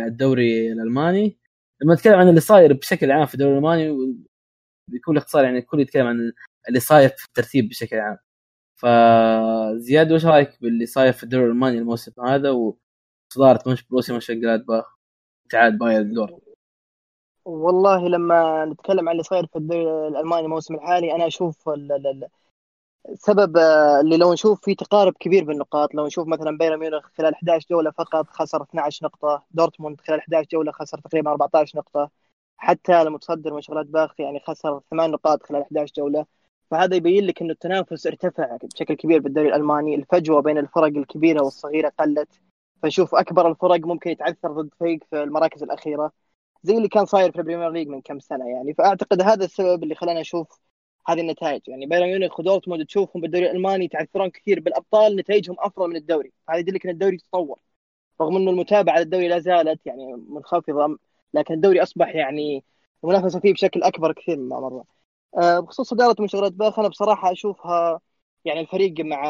[0.06, 1.38] الدوري الألماني.
[1.82, 4.16] لما نتكلم عن اللي صاير بشكل عام في الدوري الألماني
[4.90, 6.32] بيكون باختصار يعني الكل يتكلم عن
[6.68, 8.18] اللي صاير في الترتيب بشكل عام.
[8.76, 14.96] فزياد وش رأيك باللي صاير في الدوري الألماني الموسم هذا؟ وصدارة مش بروسيا مش جلادباخ
[15.44, 16.42] ابتعاد بايرن دورتموند
[17.44, 21.68] والله لما نتكلم عن اللي صاير في الدوري الألماني الموسم الحالي أنا أشوف
[23.08, 27.34] السبب آه، اللي لو نشوف في تقارب كبير بالنقاط لو نشوف مثلا بايرن ميونخ خلال
[27.34, 32.10] 11 جوله فقط خسر 12 نقطة دورتموند خلال 11 جوله خسر تقريبا 14 نقطة
[32.56, 36.26] حتى المتصدر مونشنغلادباخ يعني خسر 8 نقاط خلال 11 جوله
[36.70, 41.92] فهذا يبين لك إنه التنافس ارتفع بشكل كبير بالدوري الألماني الفجوة بين الفرق الكبيرة والصغيرة
[41.98, 42.28] قلت
[42.82, 46.12] فنشوف أكبر الفرق ممكن يتعثر ضد فريق في المراكز الأخيرة
[46.62, 49.94] زي اللي كان صاير في البريمير ليج من كم سنة يعني فأعتقد هذا السبب اللي
[49.94, 50.60] خلانا نشوف
[51.06, 51.60] هذه النتائج.
[51.68, 56.32] يعني بايرن ميونخ ودورتموند تشوفهم بالدوري الألماني يتعثرون كثير بالأبطال نتائجهم أفضل من الدوري.
[56.50, 57.60] هذا يدل لك إن الدوري تطور.
[58.20, 60.98] رغم إنه المتابعة للدوري لا زالت يعني منخفضه
[61.34, 62.64] لكن الدوري أصبح يعني
[63.04, 64.84] المنافسه فيه بشكل أكبر كثير مما مرة.
[65.38, 68.00] آه، بخصوص صداره مونشنغلادباخ أنا بصراحة أشوفها
[68.44, 69.24] يعني الفريق مع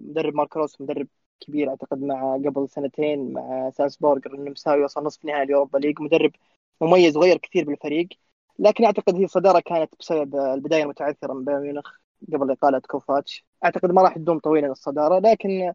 [0.00, 1.08] مدرب ماركو روزه مدرب
[1.40, 6.32] كبير أعتقد مع قبل سنتين مع سالزبورغ النمساوي وصل نصف نهائي اليوروبا ليج مدرب
[6.80, 8.08] مميز وغيّر كثير بالفريق.
[8.60, 11.90] لكن أعتقد هي الصداره كانت بسبب البداية المتعثرة من بايرن ميونخ
[12.32, 13.44] قبل إقالة كوفاتش.
[13.64, 15.72] أعتقد ما راح تدوم طويلا الصدارة لكن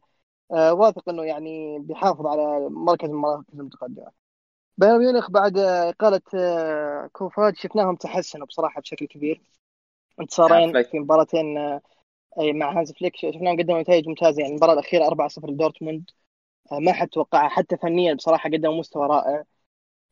[0.54, 4.12] آه، واثق إنه يعني بيحافظ على مركز من المراكز المتقدمة.
[4.78, 9.42] بايرن ميونخ بعد آه، إقالة آه، كوفاتش شفناهم تحسنوا بصراحة بشكل كبير.
[10.20, 10.84] انتصارين.
[10.84, 11.80] في مباراتين
[12.40, 13.16] مع هانز فليك.
[13.16, 16.10] شفناهم قدموا نتائج ممتازة يعني المباراة الأخيرة 4-0 لدورتموند.
[16.72, 19.44] ما حد توقعها حتى فنيا بصراحة قدموا مستوى رائع.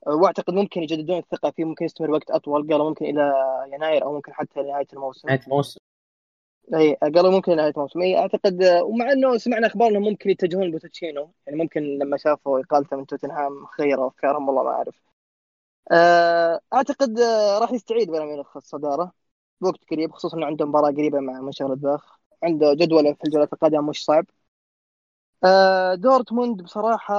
[0.07, 3.33] وأعتقد ممكن يجددون الثقة فيه ممكن يستمر وقت أطول قالوا ممكن إلى
[3.73, 5.27] يناير أو ممكن حتى نهايه الموسم.
[5.27, 5.79] نهاية الموسم.
[6.75, 8.01] إي قالوا ممكن نهايه الموسم.
[8.01, 12.59] إي أعتقد آه، ومع إنه سمعنا أخبار إنهم ممكن يتجهون بوتشيتينو يعني ممكن لما شافوا
[12.59, 15.01] إقالته من توتنهام غيروا افكارهم والله ما أعرف.
[15.91, 17.19] آه، أعتقد
[17.61, 19.11] راح يستعيد بايرن ميونخ الصداره
[19.61, 24.05] بوقت قريب خصوصا إنه عنده مباراة قريبة مع مونشنغلادباخ عنده جدول في الجولات القادمة مش
[24.05, 24.25] صعب.
[25.95, 27.15] دورتموند بصراحة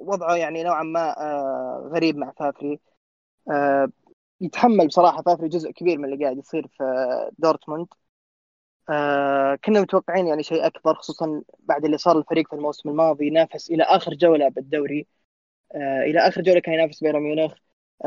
[0.00, 2.80] وضعه يعني نوعا ما آه، غريب مع فافري.
[3.50, 3.88] آه،
[4.40, 6.84] يتحمل بصراحة فافري جزء كبير من اللي قاعد يصير في
[7.38, 7.86] دورتموند.
[8.90, 13.70] آه، كنا متوقعين يعني شيء أكبر خصوصا بعد اللي صار الفريق في الموسم الماضي ينافس
[13.70, 15.06] إلى آخر جولة بالدوري.
[15.76, 17.54] إلى آخر جولة كان ينافس بايرن ميونخ.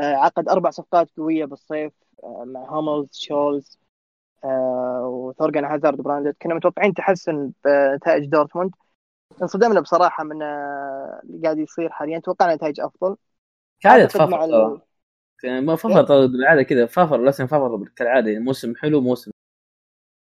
[0.00, 1.92] عقد أربع صفقات قوية بالصيف
[2.24, 3.78] مع هوملز شولز
[5.04, 6.36] وثورجان هازارد براندت.
[6.42, 8.72] كنا متوقعين تحسن بنتائج دورتموند.
[9.42, 12.18] انصدمنا بصراحة من آه، اللي قاعد يصير حاليا.
[12.18, 13.16] توقعنا نتائج أفضل.
[14.30, 14.74] مع فافر.
[14.74, 14.80] ال-
[15.44, 16.86] يعني ما فافر بالعادة كذا.
[16.86, 19.30] فافر لازم فافر كالعاده موسم حلو موسم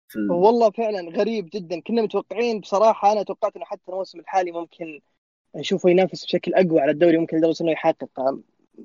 [0.07, 0.31] في ال...
[0.31, 1.81] والله فعلا غريب جدا.
[1.81, 5.01] كنا متوقعين بصراحة أنا توقعت إنه حتى الموسم الحالي ممكن
[5.55, 7.17] نشوفه ينافس بشكل أقوى على الدوري.
[7.17, 8.39] ممكن لدرجة إنه يحقق.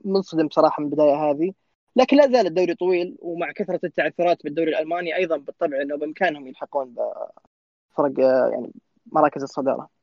[0.05, 1.53] منصدم بصراحة من البداية هذه.
[1.97, 6.95] لكن لا زال الدوري طويل ومع كثرة التعثرات بالدوري الألماني أيضا بالطبع إنه بإمكانهم يلحقون
[6.95, 8.73] بفرق آه، يعني
[9.13, 9.94] مراكز الصدارة.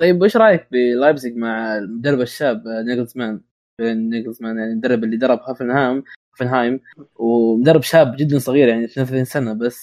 [0.00, 3.40] طيب وش رأيك بلايبزيج مع المدرب الشاب آه، نيجلزمان؟
[3.80, 6.80] نيجلزمان يعني المدرب اللي درب هوفنهايم هوفنهايم
[7.16, 9.82] ومدرب شاب جدا صغير يعني 32 سنة بس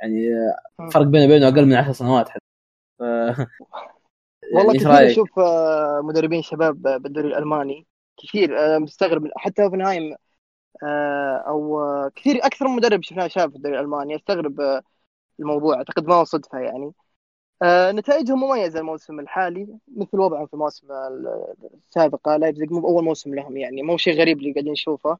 [0.00, 0.34] يعني
[0.80, 2.40] آه، فرق بينه وبينه أقل من 10 سنوات حتى.
[2.98, 3.02] ف...
[4.54, 7.86] والله كثير؟ أشوف آه، مدربين شباب بالدوري الألماني
[8.22, 10.14] كثير مستغرب حتى هوفنهايم
[11.48, 11.80] أو
[12.16, 14.82] كثير أكثر من مدرب شفناه شاب في الدوري الألماني أستغرب
[15.40, 16.92] الموضوع أعتقد ما هو صدفة يعني.
[17.92, 20.86] نتائجهم مميزة الموسم الحالي مثل وضعهم في المواسم
[21.88, 25.18] السابقه لايبزيج مو بأول موسم لهم يعني مو شيء غريب اللي قاعدين نشوفه.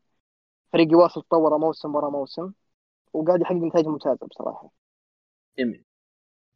[0.72, 2.52] فريق يواصل تطوره موسم ورا موسم
[3.14, 4.70] وقاعد يحقق نتائج ممتازة بصراحة.
[5.58, 5.84] جميل.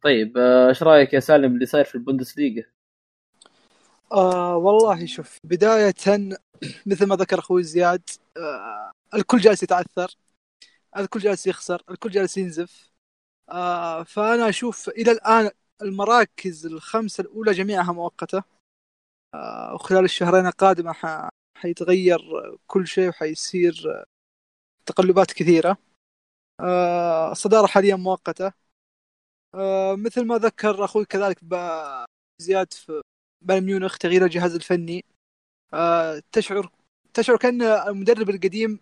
[0.03, 2.63] طيب آه، إيش رأيك يا سالم اللي صاير في البوندسليغا؟
[4.11, 5.93] آه والله شوف بداية
[6.85, 10.15] مثل ما ذكر أخوي زياد آه الكل جالس يتعثر
[10.97, 12.91] الكل جالس يخسر الكل جالس ينزف.
[13.49, 15.51] آه فأنا أشوف إلى الآن
[15.83, 18.43] المراكز الخمسة الأولى جميعها مؤقتة.
[19.33, 21.29] آه وخلال الشهرين القادمة ح...
[21.57, 22.19] حيتغير
[22.67, 24.05] كل شيء وحيصير
[24.85, 25.77] تقلبات كثيرة.
[26.59, 28.51] آه الصدارة حاليا مؤقتة.
[29.55, 31.39] آه مثل ما ذكر أخوي كذلك
[32.41, 33.01] زياد في
[33.41, 35.05] بايرن ميونخ تغيير الجهاز الفني.
[36.31, 36.69] تشعر
[37.13, 38.79] تشعر كأن المدرب القديم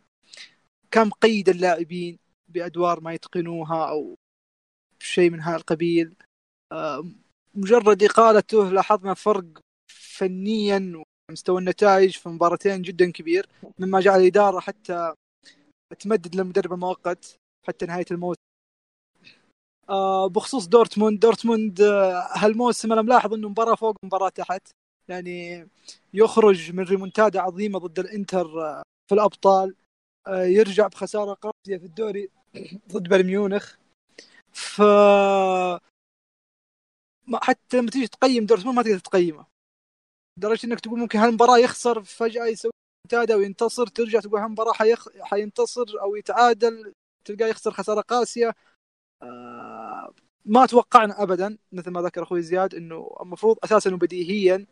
[0.92, 4.16] كان مقيد اللاعبين بأدوار ما يتقنوها أو
[5.00, 6.16] شيء من هذا القبيل.
[7.56, 9.46] مجرد إقالته لاحظنا فرق
[10.18, 13.50] فنيا ومستوى النتائج في مباراتين جدا كبير
[13.80, 15.14] مما جعل الإدارة حتى
[16.00, 17.36] تمدد للمدرب المؤقت
[17.68, 18.42] حتى نهاية الموسم.
[19.90, 24.68] آه، بخصوص دورتموند دورتموند آه، هالموسم أنا ملاحظ إنه مباراة فوق مباراة تحت.
[25.08, 25.68] يعني
[26.14, 29.76] يخرج من ريمونتادا عظيمة ضد الإنتر آه، في الأبطال.
[30.30, 32.30] يرجع بخسارة قاسية في الدوري
[32.92, 33.76] ضد بايرن ميونخ.
[34.54, 34.82] ف
[37.28, 39.46] ما- حتى لما تيجي تقيم دورتموند ما تقدر تقيمه.
[40.38, 42.72] لدرجة إنك تقول ممكن هالمباراة يخسر فجأة يسوي
[43.14, 45.08] ريمونتادا وينتصر ترجع تقول هالمباراة حيخ...
[45.22, 46.94] حينتصر أو يتعادل
[47.26, 48.56] تلقاه يخسر خسارة قاسية.
[49.24, 50.14] آه،
[50.46, 54.66] ما توقعنا ابدا مثل ما ذكر أخوي زياد إنه المفروض أساسا وبديهيا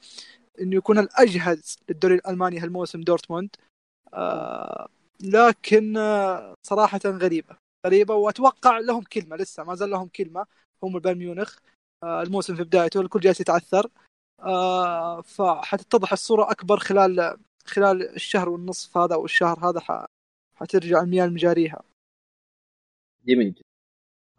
[0.61, 3.49] إنه يكون الأجهز للدوري الألماني هالموسم دورتموند.
[4.13, 4.89] آه
[5.21, 7.57] لكن آه صراحة غريبة.
[7.87, 10.45] غريبة وأتوقع لهم كلمة لسه ما زال لهم كلمة.
[10.83, 11.55] هم بايرن ميونخ.
[12.03, 13.89] الموسم في بدايته الكل جالس يتعثر.
[14.39, 20.07] آه فحتتضح الصورة أكبر خلال خلال الشهر والنصف هذا أو الشهر هذا.
[20.55, 21.81] حترجع المياه لمجاريها.
[23.25, 23.61] جميل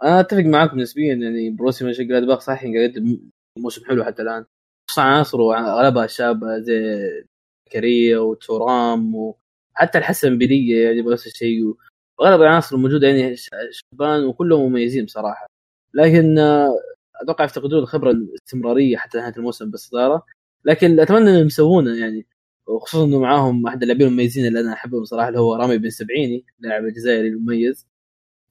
[0.03, 3.19] أنا أتفق معاكم نسبيا يعني بروسيا جلادباخ صحيح قاعد
[3.59, 4.45] موسم حلو حتى الآن.
[4.89, 7.25] خصوصا عناصره اغلبها شابه زي
[7.73, 11.75] كريه وتورام وحتى الحسن بلية يعني نفس الشيء.
[12.19, 13.37] وأغلب العناصر الموجودة يعني
[13.71, 15.47] شبان وكلهم مميزين بصراحة.
[15.95, 16.75] لكن آه،
[17.23, 20.27] أتوقع يفتقدون الخبرة الاستمرارية حتى نهاية الموسم بالصداره
[20.65, 22.27] لكن أتمنى إنهم يسوونه يعني
[22.67, 26.45] وخصوصا إنه معاهم احد اللاعبين المميزين اللي أنا أحبهم صراحة اللي هو رامي بن سبعيني
[26.59, 27.87] لاعب الجزائري المميز.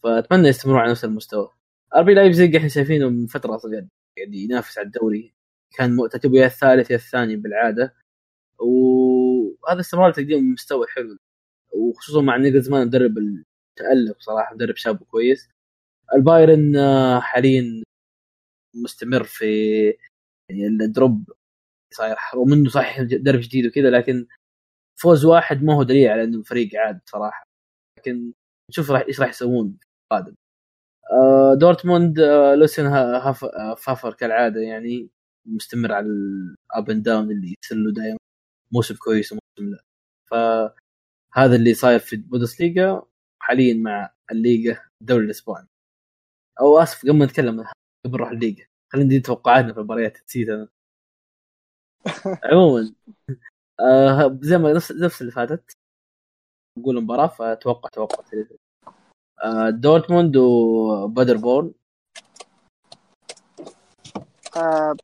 [0.03, 1.49] فأتمنى يستمروا على نفس المستوى.
[1.95, 5.33] اربي لايبزيج إحنا شايفينه من فترة قاعد ينافس على الدوري.
[5.77, 7.95] كان مؤتتب يا الثالث يا الثاني بالعادة.
[8.59, 11.17] وهذا استمرار تقديم مستوى حلو.
[11.73, 15.49] وخصوصا مع ناجلزمان مدرب التألق صراحة مدرب شاب كويس.
[16.15, 17.83] البايرن آه، حاليا
[18.75, 19.45] مستمر في
[20.51, 21.31] ال drop
[21.93, 24.27] صاير رغم انه صحيح مدرب جديد وكذا لكن
[25.01, 27.43] فوز واحد ما هو دليل على إنه فريق عاد صراحة.
[27.99, 28.33] لكن
[28.71, 29.77] نشوف راح إيش راح يسوون
[30.13, 30.35] القادم.
[31.11, 35.09] آه، دورتموند آه، لوسيان ها- هاف- آه، فافر كالعادة يعني
[35.47, 38.17] مستمر على ال up and down اللي يصير دائما
[38.73, 39.83] موسم كويس وموسم لا.
[40.31, 43.07] فهذا اللي صاير في البوندسليغا
[43.41, 45.67] حاليا مع الليغا الدوري الإسباني.
[46.61, 47.65] أو آسف قبل ما نتكلم
[48.05, 48.65] قبل نروح الليغا.
[48.89, 50.67] خلينا ندي توقعاتنا في المباريات نسيت أنا.
[52.51, 52.93] عموما
[53.79, 55.71] آه زي ما نفس نفس اللي فاتت
[56.79, 58.45] نقول المباراة فاتوقع توقع سريع.
[59.43, 61.73] آه دورتموند وبادربورن
[64.57, 64.95] آه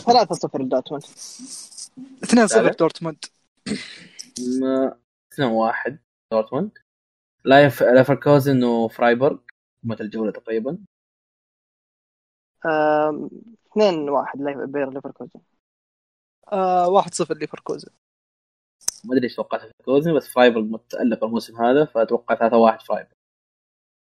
[0.00, 1.02] 3-0 لدورتموند.
[1.04, 2.76] 2-0 تعال.
[2.76, 3.24] دورتموند.
[4.38, 4.90] م-
[5.32, 5.98] 2 1
[6.32, 6.70] دورتموند.
[7.44, 9.38] باير ليفركوزن وفرايبورغ
[9.84, 10.78] هم الجوله تقريبا.
[12.66, 13.28] آه
[13.70, 14.36] 2-1
[14.66, 15.40] باير ليفركوزن.
[16.52, 17.90] آه 1-0 ليفركوزن.
[19.04, 23.14] ما أدري إيش توقعت ليفركوزن بس فرايبورغ متألق الموسم هذا فأتوقع 3 1 فرايبورغ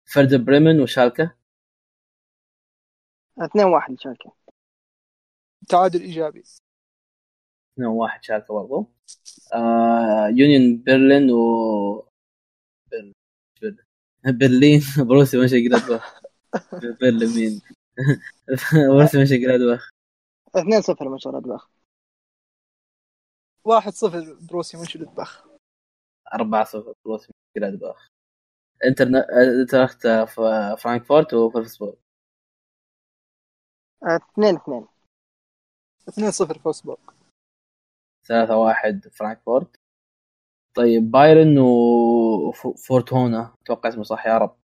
[0.06, 1.36] فرد بريمن وشالكة.
[3.40, 4.32] 2-1 لشالكة.
[5.70, 6.44] تعادل إيجابي.
[7.74, 8.90] 2 1 شالكة برضو.
[9.54, 12.10] آه يونيون برلين و
[13.62, 13.86] برلين
[14.26, 16.22] برلين بروسيا مش جلادباخ
[17.02, 17.62] برلين مين؟
[18.74, 19.90] بروسيا مش جلادباخ
[20.58, 20.62] 2-0
[21.02, 21.70] مانشستر أدباخ.
[23.64, 25.48] 1-0 بروسيا منشلتباخ
[26.34, 28.10] 4 0 بروسيا مونشنغلادباخ
[28.86, 29.06] انتر
[29.62, 30.08] اينتراخت
[30.82, 31.96] فرانكفورت وفولفسبورغ.
[34.04, 34.88] 2-2
[36.10, 37.00] 2-0 فولفسبورغ
[38.24, 39.80] 3 1 فرانكفورت.
[40.74, 43.56] طيب بايرن وفورتونا.
[43.62, 44.58] أتوقع اسمه صح يا رب.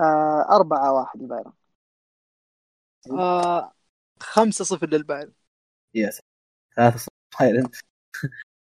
[0.00, 0.46] آه
[1.14, 1.52] 4-1 البايرن
[3.10, 3.72] آه
[4.20, 5.32] 5-0 للبايرن.
[5.94, 6.20] yes.
[6.76, 7.08] 3 0
[7.40, 7.70] بايرن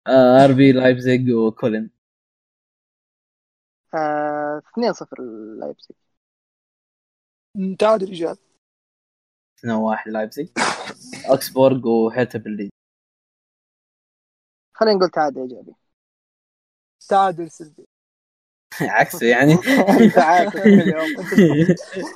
[0.06, 1.90] آه، آر بي لايبزيج وكولن
[3.94, 5.20] آه 2-0
[5.60, 5.96] لايبزيج
[7.78, 8.40] تعادل ايجابي
[9.58, 10.48] 2 1 لايبزيج
[11.30, 12.70] أوكسبورغ وهيرتا برلين
[14.74, 15.74] خلينا نقول تعادل إيجابي.
[17.08, 17.86] تعادل سلبي.
[18.98, 19.54] عكسه يعني.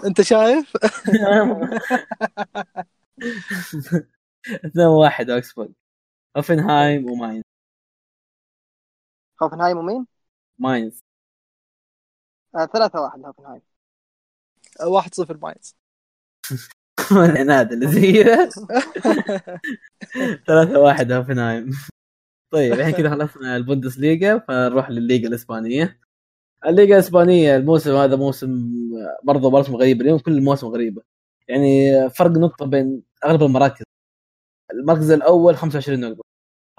[0.06, 0.72] أنت شايف؟
[4.64, 5.68] 2 1 اوكسبورغ
[6.36, 7.42] هوفنهايم وماينز.
[9.42, 10.06] هوفنهايم ومين؟
[10.58, 11.00] ماينز.
[12.54, 13.62] آه 3-1 لهوفنهايم
[14.80, 15.76] 1-0 ماينز.
[17.12, 18.24] العناد اللي زي
[20.46, 21.70] 3 1 هوفنهايم
[22.50, 26.03] طيب الحين كذا خلصنا البوندسليغا فنروح للليغا الإسبانية.
[26.66, 28.70] الليغا الإسبانية الموسم هذا موسم
[29.24, 31.02] برضه موسم غريب اليوم كل المواسم غريبة.
[31.48, 33.84] يعني فرق نقطة بين أغلب المراكز.
[34.74, 36.22] المركز الأول 25 نقطة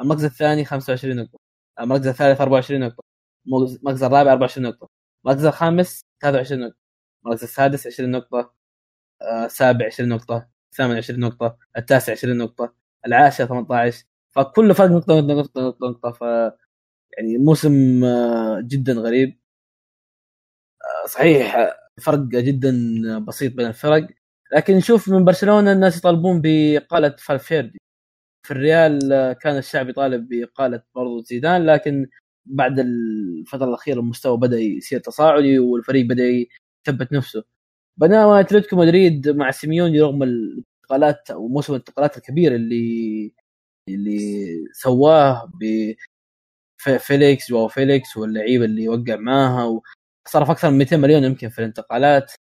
[0.02, 1.40] المركز الثاني 25 نقطة
[1.82, 3.04] المركز الثالث 24 نقطة
[3.48, 4.90] المركز الرابع 24 نقطة
[5.26, 6.78] المركز الخامس 23 نقطة
[7.26, 8.54] المركز السادس 20 نقطة
[9.22, 12.74] آه، السابع 20 نقطة الثامن 20 نقطة التاسع 20 نقطة
[13.08, 16.12] العاشر 18 فكل فرق نقطة نقطة نقطة نقطة.
[16.12, 16.22] ف
[17.18, 19.40] يعني موسم آه، جدا غريب.
[21.06, 21.56] صحيح
[22.02, 22.74] فرق جدا
[23.20, 24.08] بسيط بين الفرق.
[24.56, 27.80] لكن نشوف من برشلونة الناس يطالبون باقاله فالفيردي.
[28.48, 29.00] في الريال
[29.34, 32.08] كان الشعب يطالب باقاله برضو زيدان لكن
[32.46, 36.24] بعد الفترة الأخيرة المستوى بدأ يصير تصاعدي والفريق بدأ
[36.88, 37.44] يثبت نفسه.
[37.98, 43.34] بينما أتلتيكو مدريد مع سيميوني رغم الانتقالات أو موسم الانتقالات الكبير اللي
[43.90, 44.20] اللي
[44.74, 45.94] سواه ب
[46.78, 49.82] في- فيليكس جواو فيليكس واللعيبة اللي وقع معاها
[50.28, 52.32] وصرف أكثر من 200 مليون يمكن في الانتقالات.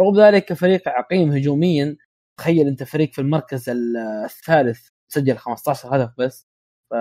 [0.00, 1.96] رغم ذلك فريق عقيم هجوميا
[2.38, 6.46] تخيل أنت فريق في المركز ال- الثالث سجل 15 هدف بس
[6.90, 6.94] ف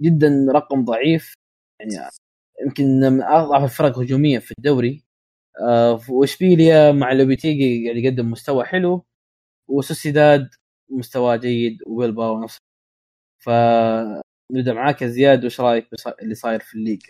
[0.00, 1.34] جدا رقم ضعيف.
[1.80, 2.10] يعني
[2.66, 5.04] يمكن من أضعف الفرق هجوميا في الدوري.
[5.68, 9.04] آه، وإشبيليا مع لوبيتيجي قاعد يقدم مستوى حلو
[9.68, 10.50] وسوسيداد
[10.90, 12.58] مستوى جيد وبيلباو نفس.
[13.44, 13.50] ف
[14.52, 15.88] نبدأ معاك يا زياد وش رأيك
[16.22, 17.02] اللي صاير في الليج؟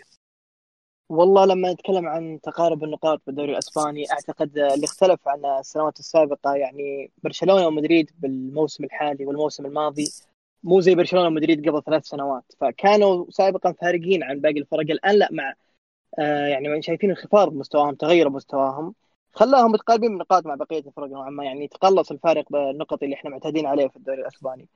[1.11, 7.11] والله لما نتكلم عن تقارب النقاط بالدوري الأسباني أعتقد اللي اختلف عن السنوات السابقة يعني
[7.23, 10.07] برشلونة ومدريد بالموسم الحالي والموسم الماضي
[10.63, 12.43] مو زي برشلونة ومدريد قبل ثلاث سنوات.
[12.59, 14.79] فكانوا سابقا فارقين عن باقي الفرق.
[14.91, 15.53] الآن لا مع
[16.19, 18.95] آه يعني شايفين انخفاض بمستواهم تغير مستواهم.
[19.33, 21.43] خلاهم متقاربين بالنقاط مع بقية الفرق نوعا ما.
[21.45, 24.67] يعني تقلص الفارق بالنقط اللي إحنا معتادين عليه في الدوري الأسباني.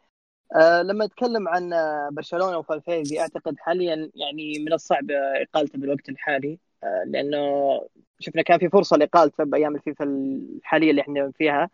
[0.55, 6.59] آه لما أتكلم عن آه، برشلونة وفالفيردي أعتقد حاليا يعني من الصعب إقالته بالوقت الحالي
[6.83, 7.37] آه لأنه
[8.19, 11.69] شفنا كان في فرصة لإقالته بأيام الفيفا الحالية اللي إحنا فيها.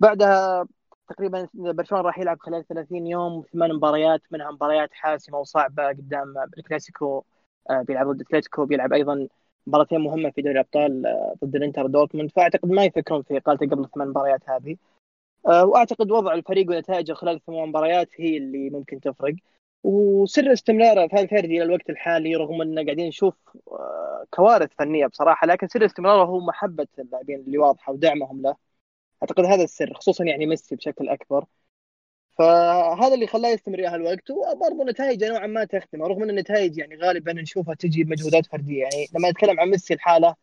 [0.00, 0.66] بعدها
[1.08, 7.24] تقريبا برشلونة راح يلعب خلال 30 يوم ثمان مباريات منها مباريات حاسمة وصعبة قدام الكلاسيكو
[7.70, 9.28] آه، بيلعب ضد اتلتيكو بيلعب أيضا
[9.66, 12.30] مباراتين مهمة في دوري الأبطال آه، ضد الإنتر دورتموند.
[12.30, 14.76] فأعتقد ما يفكرون في إقالته قبل الثمان مباريات هذه.
[15.44, 19.34] وأعتقد وضع الفريق ونتائجه خلال الثمان مباريات هي اللي ممكن تفرق.
[19.84, 23.34] وسر استمراره في الفردي إلى الوقت الحالي رغم ان قاعدين نشوف
[23.72, 28.56] آه، كوارث فنية بصراحة لكن سر استمراره هو محبة اللاعبين اللي واضحة ودعمهم له.
[29.22, 31.44] أعتقد هذا السر خصوصا يعني ميسي بشكل أكبر.
[32.38, 36.96] فهذا اللي خلاه يستمر إلى هالوقت وبرضه نتائجه نوعا ما تختمه رغم إن النتائج يعني
[36.96, 38.82] غالبا نشوفها تجي بمجهودات فردية.
[38.82, 40.34] يعني لما نتكلم عن ميسي الحالة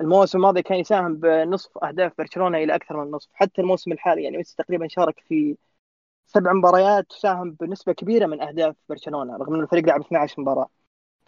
[0.00, 3.30] الموسم الماضي كان يساهم بنصف أهداف برشلونة إلى أكثر من نصف.
[3.34, 5.56] حتى الموسم الحالي يعني ميسي تقريبا شارك في
[6.26, 10.68] سبع مباريات وساهم بنسبة كبيرة من أهداف برشلونة رغم إن الفريق لعب 12 مباراة.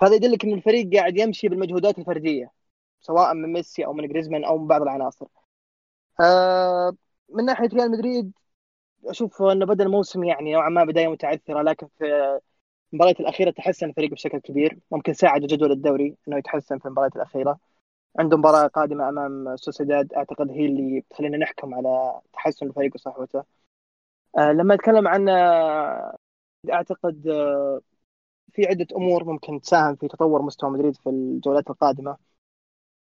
[0.00, 2.52] فهذا يدلك إن الفريق قاعد يمشي بالمجهودات الفردية
[3.00, 5.26] سواء من ميسي أو من جريزمان أو من بعض العناصر.
[6.20, 6.92] آه
[7.28, 8.32] من ناحية ريال مدريد
[9.06, 12.04] أشوف إنه بدأ الموسم يعني نوعا ما بداية متعثرة لكن في
[12.92, 14.78] المباريات الأخيرة تحسن الفريق بشكل كبير.
[14.90, 17.58] ممكن ساعد جدول الدوري إنه يتحسن في المباريات الأخيرة.
[18.18, 23.44] عنده مباراة قادمة أمام سوسيداد أعتقد هي اللي بتخلينا نحكم على تحسن الفريق وصحوته
[24.38, 26.16] آه لما أتكلم عن آه،
[26.72, 27.80] أعتقد آه
[28.52, 32.16] في عدة أمور ممكن تساهم في تطور مستوى مدريد في الجولات القادمة.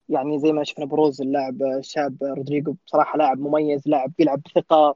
[0.09, 4.95] يعني زي ما شفنا بروز اللاعب الشاب رودريجو بصراحة لاعب مميز لاعب بيلعب بثقة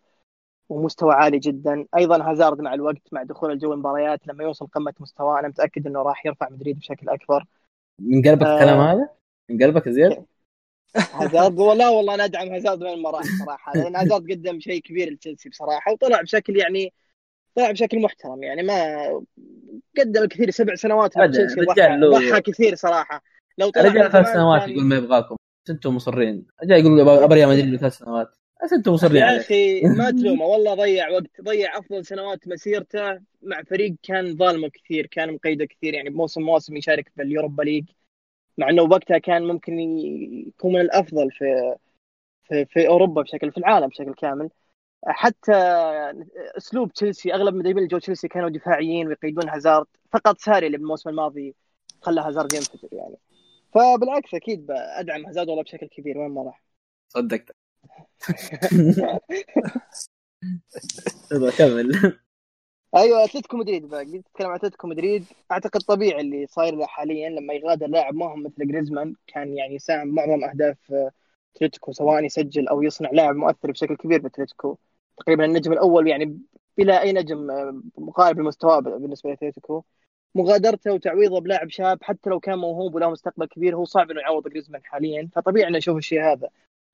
[0.70, 1.86] ومستوى عالي جدا.
[1.98, 6.02] أيضا هازارد مع الوقت مع دخول الجو المباريات لما يوصل قمة مستواه أنا متأكد إنه
[6.02, 7.46] راح يرفع مدريد بشكل أكبر.
[8.00, 9.17] من قلبك آه الكلام هذا؟
[9.50, 10.26] من قلبك زياد؟
[10.96, 15.50] هازارد لا والله أنا ادعم هازارد من المراحل صراحة لأن هازارد قدم شيء كبير لتشيلسي
[15.50, 16.94] بصراحة وطلع بشكل يعني
[17.56, 19.08] طلع بشكل محترم يعني ما
[20.00, 21.66] قدم الكثير سبع سنوات تشيلسي
[22.12, 23.24] ضحى كثير صراحة.
[23.58, 24.70] لو طلع رجع ثلاث سنوات كان...
[24.70, 25.36] يقول ما يبغاكم
[25.70, 26.46] أنتم مصرين.
[26.64, 28.30] رجع يقول ابى ريال مدريد ثلاث سنوات
[28.64, 33.64] بس أنتم مصرين يا أخي ما تلومه والله ضيع وقت ضيع أفضل سنوات مسيرته مع
[33.64, 37.86] فريق كان ظالمه كثير كان مقيده كثير يعني بموسم موسم يشارك في اليوروبا ليج.
[38.58, 41.76] مع إنه وقتها كان ممكن يكون من الأفضل في
[42.44, 44.50] في, في أوروبا بشكل في العالم بشكل كامل.
[45.08, 45.54] حتى
[46.58, 49.88] أسلوب تشيلسي أغلب مدربين اللي جو تشيلسي كانوا دفاعيين ويقيدون هازارد.
[50.14, 51.56] فقط ساري اللي بالموسم الماضي
[52.02, 53.16] خلى هازارد ينفجر يعني.
[53.74, 56.64] فبالعكس أكيد أدعم هازارد والله بشكل كبير وين ما راح.
[57.08, 57.52] صدقت.
[61.58, 62.18] كمل
[62.96, 63.90] أيوه أتلتيكو مدريد.
[63.90, 65.26] بقى تتكلم عن أتلتيكو مدريد.
[65.52, 69.14] أعتقد طبيعي اللي صاير له حاليا لما يغادر لاعب مهم مثل جريزمان.
[69.28, 70.94] كان يعني يساهم معظم أهداف
[71.56, 74.78] أتلتيكو سواء يسجل أو يصنع لاعب مؤثر بشكل كبير بأتلتيكو.
[75.18, 76.40] تقريبا النجم الأول يعني
[76.78, 77.48] بلا أي نجم
[77.98, 79.84] مقارب لمستواه بالنسبة لأتلتيكو.
[80.36, 84.48] مغادرته وتعويضه بلاعب شاب حتى لو كان موهوب وله مستقبل كبير هو صعب إنه يعوض
[84.48, 85.30] جريزمان حاليا.
[85.36, 86.50] فطبيعي إنه نشوف الشيء هذا.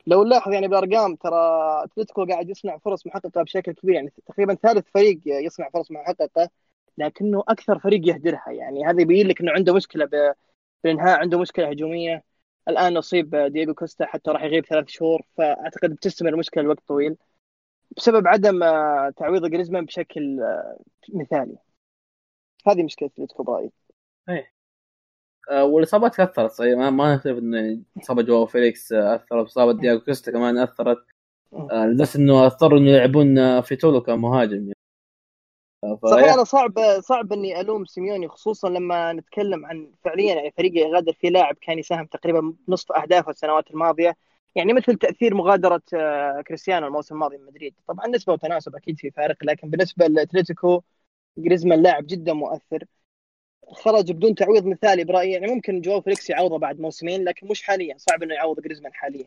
[0.08, 1.38] لو نلاحظ يعني بالأرقام ترى
[1.84, 3.96] أتلتيكو قاعد يصنع فرص محققة بشكل كبير.
[3.96, 6.50] يعني تقريبا ثالث فريق يصنع فرص محققة
[6.98, 8.52] لكنه أكثر فريق يهدرها.
[8.52, 10.06] يعني هذا يبين لك إنه عنده مشكلة
[10.84, 12.24] بالانهاء عنده مشكلة هجومية.
[12.68, 17.18] الآن اصيب دييغو كوستا حتى راح يغيب ثلاث شهور فأعتقد بتستمر المشكلة لوقت طويل.
[17.98, 18.60] بسبب عدم
[19.18, 20.40] تعويض جريزمان بشكل
[21.14, 21.58] مثالي.
[22.68, 23.72] هذه مشكلة أتلتيكو برأيي.
[24.30, 24.53] إيه.
[25.52, 26.78] والإصابات كثرت صحيح.
[26.78, 29.46] ما, ما نختلف ان إصابة جواو فيليكس أثرت.
[29.46, 31.06] إصابة دييغو كوستا كمان أثرت.
[31.72, 34.54] لدرجه إنه أضطروا إنه يلعبون فيتولو كمهاجم.
[34.54, 34.74] يعني.
[36.06, 41.14] صحيح أنا صعب صعب إني ألوم سيميوني خصوصا لما نتكلم عن فعليا يعني فريق يغادر
[41.14, 44.16] فيه لاعب كان يساهم تقريبا نصف أهدافه السنوات الماضية.
[44.56, 47.76] يعني مثل تأثير مغادرة آه، كريستيانو الموسم الماضي من مدريد.
[47.88, 50.82] طبعا نسبة وتناسب أكيد في فارق لكن بالنسبة لأتلتيكو
[51.38, 52.84] جريزمان لاعب جدا مؤثر.
[53.68, 55.32] خرج بدون تعويض مثالي برأيي.
[55.32, 57.98] يعني ممكن جواو فيليكس يعوضه بعد موسمين لكن مش حاليا.
[57.98, 59.26] صعب إنه يعوض جريزمان حاليا.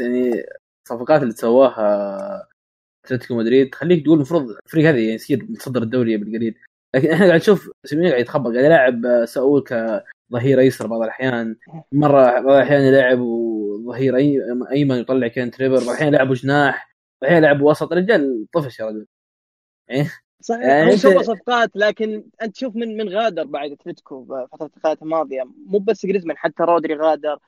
[0.00, 0.44] يعني
[0.86, 2.48] الصفقات اللي سواها
[3.04, 6.58] أتلتيكو مدريد تخليك تقول المفروض الفريق هذا يعني يصير متصدر الدوري بالقليل.
[6.94, 11.56] لكن إحنا قاعد نشوف سيميوني قاعد يتخبط قاعد يلعب ساول كظهير أيسر بعض الأحيان.
[11.92, 13.18] مرة بعض الأحيان يلعب
[13.86, 14.16] ظهير
[14.70, 17.92] أيمن يطلع مكان تريبير بعض الأحيان يلعب جناح بعض الأحيان يلعب وسط.
[17.92, 19.06] الرجال طفش يا رجل.
[19.88, 20.08] يعني
[20.40, 20.64] صحيح.
[20.64, 21.06] يعني انت...
[21.06, 25.42] صفقات لكن أنت تشوف من من غادر بعد أتلتيكو فترة الانتقالات الماضية.
[25.66, 27.38] مو بس جريزمان حتى رودري غادر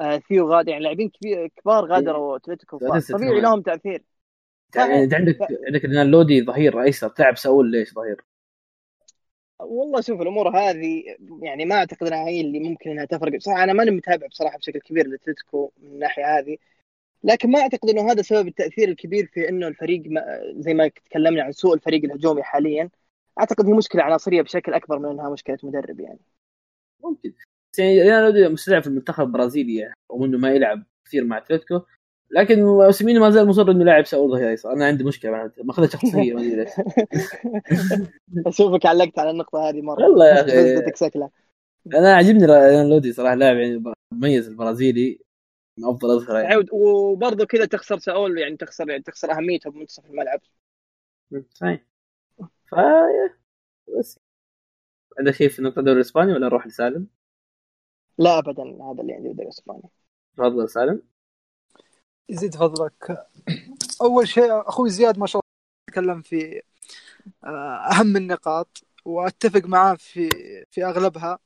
[0.00, 1.10] آه ثيو غادر يعني لاعبين
[1.56, 2.78] كبار غادروا أتلتيكو.
[3.12, 4.02] طبيعي لهم تأثير.
[4.76, 5.36] يعني أنت عندك
[5.66, 8.24] عندك لودي ظهير أيسر تلعب ساول ليش ظهير؟
[9.60, 11.04] والله شوف الأمور هذه
[11.42, 13.36] يعني ما أعتقد إنها هي اللي ممكن إنها تفرق.
[13.36, 16.56] بصراحة أنا ماني متابع بصراحة بشكل كبير لأتلتيكو من الناحية هذه.
[17.24, 20.22] لكن ما أعتقد إنه هذا سبب التأثير الكبير في إنه الفريق ما
[20.56, 22.90] زي ما تكلمنا عن سوء الفريق الهجومي حاليا.
[23.40, 26.20] أعتقد هي مشكلة عناصرية بشكل أكبر من إنها مشكلة مدرب يعني.
[27.04, 27.32] ممكن.
[27.72, 31.80] بس يعني أنا مستدعي في المنتخب البرازيلي يعني رغم إنه ما يلعب كثير مع أتلتيكو.
[32.30, 36.34] لكن سيمينو ما زال مصر إنه لاعب ساول ايسر أنا عندي مشكلة مع مأخذها شخصيه
[36.34, 36.68] ما أدري ليش.
[38.46, 40.02] أشوفك علقت على النقطة هذه مرة.
[40.02, 40.74] والله يا أخي.
[41.94, 42.46] أنا عجبني
[42.90, 43.82] لودي صراحة لاعب يعني
[44.12, 45.27] مميز البرازيلي.
[45.78, 46.66] من أفضل اظهره يعني.
[46.72, 50.40] وبرضه كذا تخسر ساول يعني تخسر يعني تخسر اهميته بمنتصف الملعب.
[52.70, 52.74] ف
[53.98, 54.20] بس.
[55.18, 57.06] عندك شيء في نقطة الدوري الإسباني ولا نروح لسالم؟
[58.18, 59.90] لا ابدا هذا اللي عندي بالدوري الإسباني.
[60.36, 61.02] تفضل سالم.
[62.28, 63.26] يزيد فضلك.
[64.02, 66.62] أول شيء أخوي زياد ما شاء الله تكلم في
[67.44, 70.30] آه، أهم النقاط وأتفق معاه في
[70.70, 71.38] في أغلبها.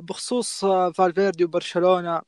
[0.00, 2.22] بخصوص آه، فالفيردي وبرشلونة.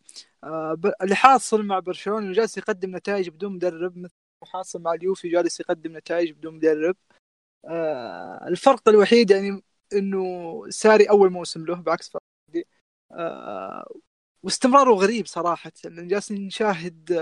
[0.45, 5.29] آه، اللي حاصل مع برشلونة انه جالس يقدم نتائج بدون مدرب مثل حاصل مع اليوفي
[5.29, 6.97] جالس يقدم نتائج بدون مدرب.
[7.67, 9.63] آه، الفرق الوحيد يعني
[9.93, 10.23] إنه
[10.71, 12.69] ساري أول موسم له بعكس فالفيردي.
[13.13, 13.95] آه،
[14.43, 17.13] واستمراره غريب صراحة لأن جالسين نشاهد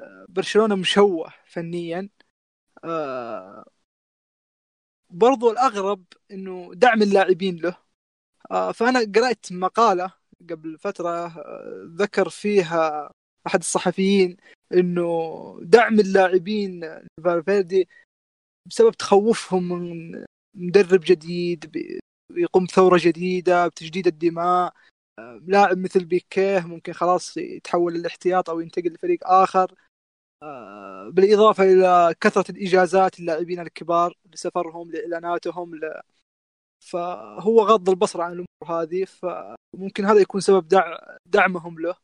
[0.00, 2.08] آه، برشلونة مشوه فنيا.
[2.84, 3.64] آه،
[5.10, 7.83] برضو الأغرب إنه دعم اللاعبين له.
[8.50, 10.12] آه، فأنا قرأت مقالة
[10.50, 13.10] قبل فترة آه، ذكر فيها
[13.46, 14.36] أحد الصحفيين
[14.74, 15.04] إنه
[15.62, 17.88] دعم اللاعبين لفالفيردي
[18.66, 21.72] بسبب تخوفهم من مدرب جديد
[22.36, 24.72] يقوم بثورة جديدة بتجديد الدماء
[25.18, 29.74] آه، لاعب مثل بيكيه ممكن خلاص يتحول للاحتياط أو ينتقل لفريق آخر.
[30.42, 36.00] آه، بالإضافة إلى كثرة الإجازات اللاعبين الكبار لسفرهم لإعلاناتهم ل...
[36.84, 40.98] فهو غض البصر عن الأمور هذه فممكن هذا يكون سبب دع...
[41.26, 41.94] دعمهم له.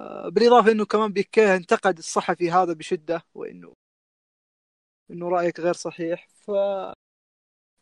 [0.00, 3.72] آه، بالإضافة إنه كمان بيكيه انتقد الصحفي هذا بشدة وإنه
[5.10, 6.28] إنه رأيك غير صحيح.
[6.28, 6.50] ف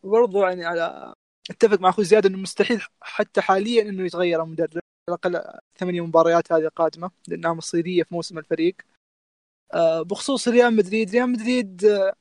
[0.05, 1.15] برضو يعني على
[1.51, 6.52] أتفق مع أخوي زياد إنه مستحيل حتى حاليا إنه يتغير المدرب على الأقل ثمانية مباريات
[6.52, 8.77] هذه قادمة لأنها مصيرية في موسم الفريق.
[9.74, 12.15] آه، بخصوص ريال مدريد ريال مدريد آه،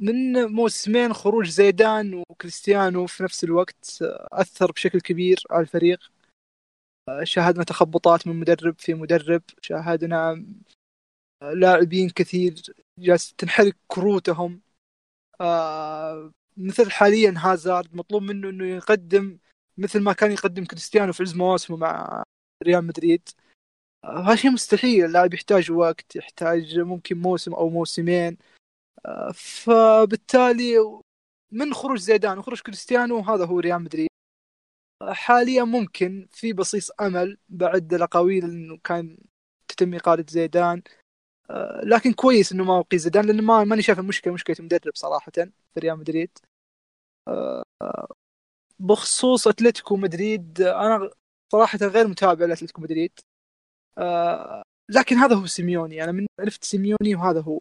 [0.00, 6.12] من موسمين خروج زيدان وكريستيانو في نفس الوقت آه، أثر بشكل كبير على الفريق.
[7.08, 9.42] آه، شاهدنا تخبطات من مدرب في مدرب.
[9.62, 10.44] شاهدنا
[11.42, 12.54] آه، لاعبين كثير
[12.98, 14.60] جالس تنحرق كروتهم.
[16.56, 19.38] مثل حاليا هازارد مطلوب منه إنه يقدم
[19.78, 22.22] مثل ما كان يقدم كريستيانو في عز مواسمه مع
[22.64, 23.28] ريال مدريد.
[24.04, 25.04] هذا شيء مستحيل.
[25.04, 28.36] اللاعب يحتاج وقت يحتاج ممكن موسم أو موسمين.
[29.34, 30.74] فبالتالي
[31.52, 34.08] من خروج زيدان وخروج كريستيانو هذا هو ريال مدريد.
[35.02, 39.18] حاليا ممكن في بصيص أمل بعد الاقاويل إنه كان
[39.68, 40.82] تتم إقالة زيدان.
[41.82, 45.32] لكن كويس إنه ما بقي زيدان لأنه ما ماني شايف المشكلة مشكلة مدرب صراحة
[45.74, 46.30] في ريال مدريد.
[48.78, 51.10] بخصوص أتلتيكو مدريد أنا
[51.52, 53.12] صراحة غير متابع لأتلتيكو مدريد.
[54.88, 57.60] لكن هذا هو سيميوني أنا من عرفت سيميوني وهذا هو.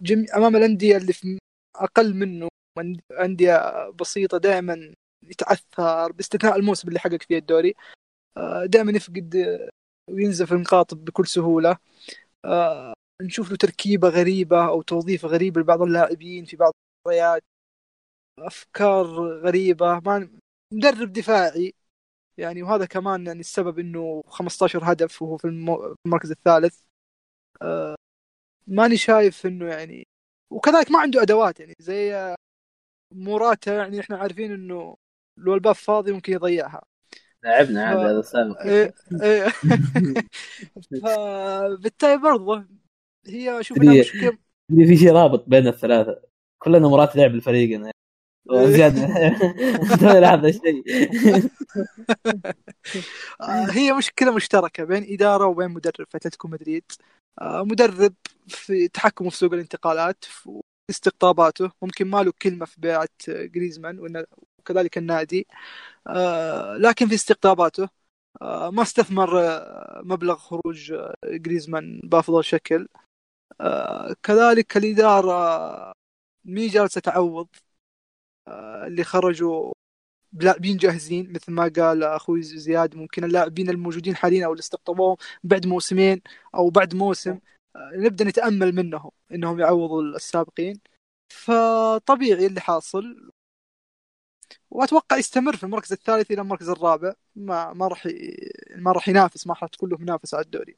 [0.00, 0.26] جم...
[0.36, 1.38] أمام الأندية اللي في
[1.76, 2.48] أقل منه
[2.78, 3.60] من- أندية
[3.90, 7.74] بسيطة دائما يتعثر باستثناء الموسم اللي حقق فيه الدوري.
[8.64, 9.68] دائما يفقد آه،
[10.10, 11.76] وينزف النقاط بكل سهولة.
[12.44, 16.72] آه، نشوف له تركيبة غريبة أو توظيف غريب لبعض اللاعبين في بعض
[17.06, 17.42] المباريات
[18.38, 19.06] أفكار
[19.44, 20.30] غريبة ما
[20.74, 21.74] مدرب دفاعي.
[22.38, 25.48] يعني وهذا كمان يعني السبب إنه 15 هدف وهو في
[26.06, 26.80] المركز الثالث.
[27.62, 27.96] آه،
[28.66, 30.08] ماني شايف إنه يعني
[30.52, 32.36] وكذلك ما عنده أدوات يعني زي
[33.14, 34.96] موراتا يعني إحنا عارفين إنه
[35.38, 36.82] لو الباب فاضي ممكن يضيعها.
[37.44, 39.52] لعبنا عاد ف- هذا السابق إيه إيه.
[41.02, 42.66] فبالتالي برضه
[43.26, 44.38] هي أشوف انها مشكله
[44.68, 46.22] في شيء رابط بين الثلاثة.
[46.58, 47.92] كلنا مرات لعب الفريق يعني.
[48.52, 49.06] زياده
[50.20, 50.84] لاحظ الشيء.
[53.40, 56.84] آه، هي مشكله مشتركة بين إدارة وبين مدرب في اتلتيكو مدريد
[57.40, 58.14] آه، مدرب
[58.48, 60.60] في تحكمه في سوق الانتقالات في
[60.90, 63.98] استقطاباته ممكن ما له كلمة في بيعة جريزمان
[64.60, 65.46] وكذلك النادي.
[66.08, 67.88] آه، لكن في استقطاباته
[68.42, 69.30] ما استثمر
[70.04, 70.94] مبلغ خروج
[71.24, 72.88] جريزمان بأفضل شكل.
[74.22, 75.92] كذلك الإدارة
[76.44, 77.48] مي جالسه تعوض
[78.86, 79.72] اللي خرجوا
[80.32, 85.66] بلاعبين جاهزين مثل ما قال أخوي زياد ممكن اللاعبين الموجودين حاليا أو اللي استقطبوهم بعد
[85.66, 86.22] موسمين
[86.54, 87.38] أو بعد موسم
[87.76, 90.80] آه، نبدأ نتأمل منهم إنهم يعوضوا السابقين.
[91.32, 93.30] فطبيعي اللي حاصل
[94.70, 97.14] وأتوقع يستمر في المركز الثالث إلى المركز الرابع.
[97.36, 98.36] ما ما راح ي...
[98.76, 100.76] ما راح ينافس ما راح تكون له منافسة على الدوري.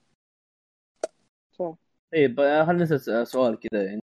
[2.13, 4.01] طيب آه، خلينا نسأل سؤال كذا يعني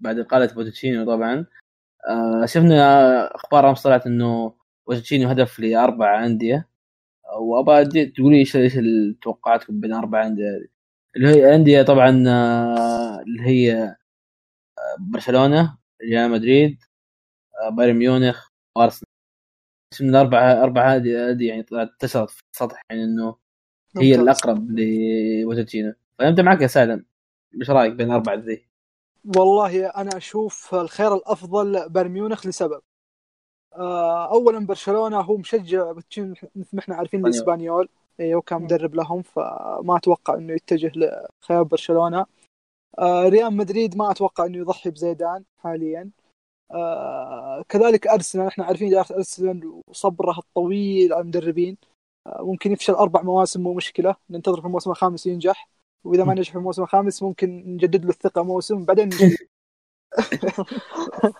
[0.00, 1.46] بعد إقالة بوتشيتينو طبعا.
[2.08, 4.54] آه، شفنا أخبار أمس طلعت إنه
[4.86, 6.68] بوتشيتينو هدف لأربع أندية
[7.40, 8.78] وابى تقولي إيش إيش
[9.22, 10.68] توقعاتكم بين أربع أندية
[11.16, 13.74] اللي هي أندية طبعا آه، اللي هي
[14.78, 16.78] آه، برشلونة ريال مدريد
[17.62, 19.10] آه، بايرن ميونخ وارسنال
[20.00, 23.36] من الاربعه اربعه هذه هذه يعني طلعت انتشرت في السطح يعني إنه
[23.98, 24.14] هي.
[24.14, 27.04] الأقرب لبوتشيتينو فأنت معك يا سالم
[27.60, 28.66] إيش رأيك بين الاربعه ذي؟
[29.36, 32.80] والله أنا أشوف الخيار الأفضل بايرن ميونخ لسبب.
[33.76, 37.26] آه، اولا برشلونة هو مشجع مثل ما إحنا عارفين.
[37.26, 37.88] الإسبانيول.
[38.20, 42.26] أيوه كان مدرب لهم فما أتوقع إنه يتجه لخيار برشلونة.
[42.98, 46.10] آه، ريال مدريد ما أتوقع إنه يضحي بزيدان حاليا.
[46.70, 51.76] آه، كذلك أرسنال إحنا عارفين اداره ارسنال وصبره الطويل على المدربين
[52.40, 55.68] ممكن يفشل أربع مواسم مو مشكلة ننتظر في الموسم الخامس ينجح.
[56.04, 59.10] وإذا ما نجح في الموسم الخامس ممكن نجدد له الثقة موسم بعدين.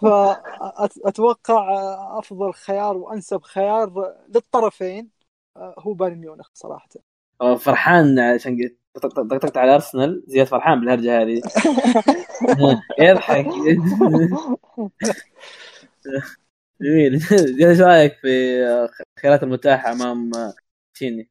[0.03, 1.69] فأتوقع
[2.19, 5.09] أفضل خيار وأنسب خيار للطرفين
[5.57, 6.89] آه، هو بايرن ميونخ صراحة.
[7.41, 11.43] أه، فرحان عشان طق- طقطقت على أرسنال زياد فرحان بالهرجة هذه.
[13.01, 13.47] يضحك.
[16.83, 17.13] جميل.
[17.61, 18.29] إيش رأيك في
[19.19, 20.31] الخيارات المتاحة أمام
[20.95, 21.31] تشيني؟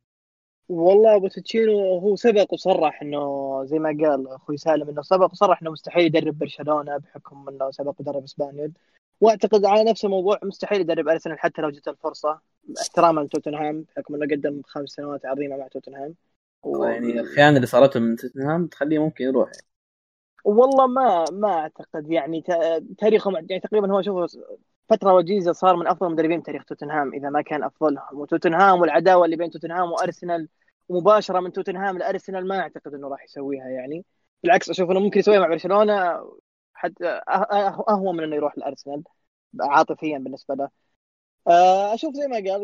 [0.69, 5.71] والله بوتشيتينو هو سبق وصرح إنه زي ما قال أخوي سالم إنه سبق وصرح إنه
[5.71, 8.71] مستحيل يدرب برشلونة بحكم إنه سبق ودرب إسبانيول.
[9.21, 12.39] وأعتقد على نفس الموضوع مستحيل يدرب أرسنال حتى لو جت الفرصة.
[12.81, 16.15] احتراما لتوتنهام بحكم إنه قدم خمس سنوات عظيمة مع توتنهام.
[16.63, 16.83] و...
[16.83, 19.51] يعني الخيانة اللي صارت له من توتنهام تخليه ممكن يروح.
[20.45, 22.43] والله ما ما أعتقد يعني
[22.97, 24.37] تاريخه يعني تقريبا هو شوف
[24.93, 28.19] فترة وجيزة صار من أفضل المدربين تاريخ توتنهام إذا ما كان أفضلهم.
[28.19, 30.47] وتوتنهام والعداوة اللي بين توتنهام وأرسنال
[30.89, 34.05] ومباشرة من توتنهام لأرسنال ما أعتقد إنه راح يسويها يعني.
[34.43, 36.29] بالعكس أشوف إنه ممكن يسويها مع برشلونة
[36.73, 39.03] حتى أه- أه- أهون من إنه يروح الارسنال
[39.61, 40.69] عاطفيا بالنسبة له.
[41.93, 42.61] أشوف زي ما قال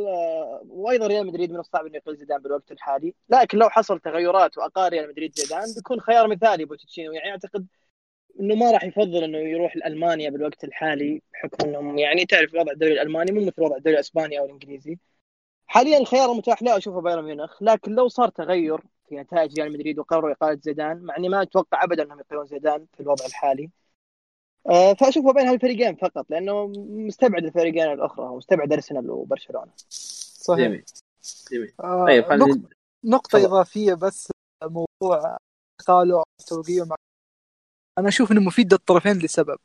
[0.69, 3.15] وأيضا ريال مدريد من الصعب إنه يقيل زيدان بالوقت الحالي.
[3.29, 7.11] لكن لو حصل تغيرات وأقال ريال مدريد زيدان بيكون خيار مثالي بوتشيتينو.
[7.11, 7.67] يعني أعتقد
[8.39, 12.93] إنه ما راح يفضل إنه يروح لألمانيا بالوقت الحالي بحكم إنهم يعني تعرف وضع الدوري
[12.93, 14.97] الألماني مو مثل وضع الدوري الإسباني أو الإنجليزي.
[15.67, 19.99] حاليا الخيار المتاح له أشوفه بايرن ميونخ لكن لو صار تغير في نتائج ريال مدريد
[19.99, 23.69] وقرروا إقالة زيدان مع إني ما أتوقع ابدا إنهم يقيلون زيدان في الوضع الحالي.
[24.69, 29.71] آه، فأشوفه بين هالفريقين فقط لأنه مستبعد الفريقين الأخرى ومستبعد أرسنال وبرشلونة.
[30.39, 30.67] صحيح.
[30.67, 30.83] جميل.
[31.51, 31.73] جميل.
[31.79, 32.69] آه، طيب نقطة, خلينا
[33.03, 33.45] نقطة تفضل.
[33.45, 34.31] إضافية بس
[34.63, 35.37] موضوع
[35.87, 36.95] قالوا توقيع مع
[37.99, 39.59] أنا أشوف إنه مفيد للطرفين لسبب.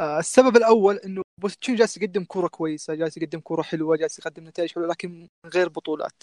[0.00, 4.48] آه، السبب الأول إنه بوتشيتينو جالس يقدم كورة كويسة جالس يقدم كورة حلوة جالس يقدم
[4.48, 6.22] نتائج حلوة لكن من غير بطولات.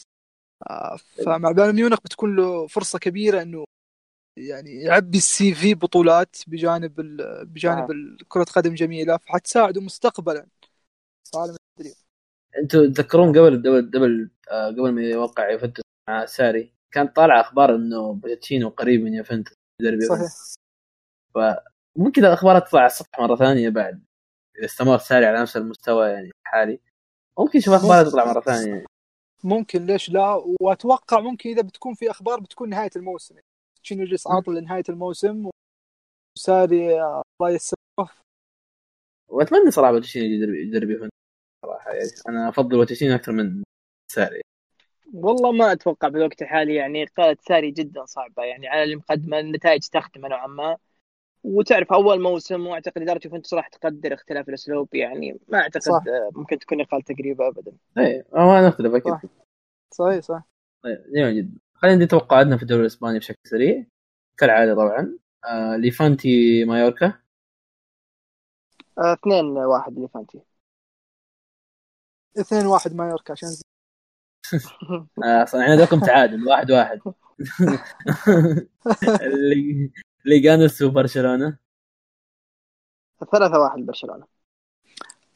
[0.70, 3.66] آه، فمع بايرن ميونخ بتكون له فرصة كبيرة إنه
[4.40, 7.46] يعني يعبي ال CV بطولات بجانب ال...
[7.46, 10.48] بجانب ال- كرة قدم جميلة فحتساعده مستقبلا.
[11.32, 11.96] في عالم التدريب
[12.58, 17.76] أنتوا تذكرون قبل قبل قبل آه، قبل ما يوقع يوفنتوس مع ساري كان طالع أخبار
[17.76, 19.56] إنه بوتشيتينو قريب من يوفنتوس.
[20.10, 20.32] صحيح.
[21.96, 24.04] ممكن الأخبار تطلع على السطح مرة ثانية بعد
[24.58, 26.80] إذا استمر ساري على نفس المستوى يعني الحالي
[27.40, 28.86] ممكن نشوف أخبار تطلع مرة ثانية.
[29.44, 33.36] ممكن ليش لا؟ وأتوقع ممكن إذا بتكون في أخبار بتكون نهاية الموسم.
[33.84, 35.50] تشينو يجلس عاطل لنهاية الموسم
[36.38, 38.10] وساري الله يسره
[39.30, 41.10] وأتمنى صراحة بوتشيتينو يدرب يدرب
[41.66, 41.92] صراحة.
[41.92, 43.64] يعني أنا أفضل بوتشيتينو أكثر من
[44.12, 44.42] ساري.
[45.14, 48.44] والله ما أتوقع بالوقت الحالي يعني إقالة ساري جدا صعبة.
[48.44, 50.78] يعني على اللي مقدمة النتائج تختمه نوعا ما.
[51.44, 56.04] وتعرف أول موسم واعتقد إدارة يوفنتوس راح تقدر اختلاف الأسلوب يعني ما أعتقد صح.
[56.08, 57.72] آه، ممكن تكون إقالة تقريبا ابدا.
[57.98, 59.14] إي ما نختلف أكيد.
[59.14, 59.22] صح.
[59.92, 60.48] صحيح صح
[60.84, 61.60] طيب جميل جدا.
[61.74, 63.86] خلينا ندي توقعاتنا في الدوري الإسباني بشكل سريع
[64.38, 65.18] كالعادة طبعا.
[65.46, 67.14] آه ليفانتي مايوركا.
[68.98, 70.42] آه، اثنين واحد ليفانتي.
[72.40, 73.64] اثنين واحد مايوركا عشان زي.
[75.24, 77.00] آه أصلا إحنا دوكم تعادل واحد واحد.
[79.22, 79.92] اللي
[80.26, 81.58] ليجانوس وبرشلونه
[83.32, 84.28] ثلاثة واحد برشلونة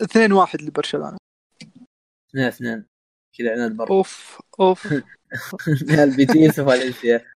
[0.01, 1.17] اثنين واحد لبرشلونة.
[2.29, 2.85] اثنين اثنين.
[3.37, 4.87] كذا عناد برضه أوف أوف.
[6.03, 7.25] البيتيس وفالنسيا.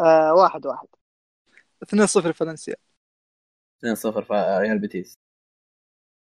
[0.00, 0.88] آه واحد واحد.
[1.82, 2.76] اثنين صفر فالنسيا.
[3.78, 4.26] 2 0
[4.60, 5.18] ريال بيتيس.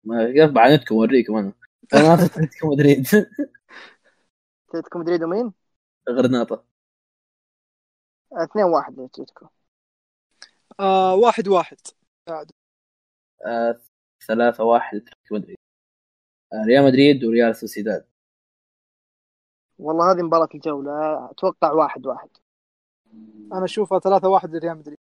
[0.04, 1.54] ما قف بعانتكم اوريكم أنا
[1.94, 3.08] أنا اتلتيكو مدريد.
[4.70, 5.54] اتلتيكو مدريد ومين؟
[6.10, 6.71] غرناطة.
[8.34, 9.48] آه، اثنين واحد لاتلتيكو
[10.80, 11.78] آه واحد واحد.
[13.46, 13.82] آه،
[14.28, 14.98] ثلاثة واحد.
[14.98, 15.58] اتلتيكو مدريد
[16.54, 18.06] آه، ريال مدريد وريال سوسيداد.
[19.80, 22.30] والله هذه مباراة الجولة أتوقع واحد واحد.
[23.54, 24.98] أنا أشوفها ثلاثة واحد لريال مدريد.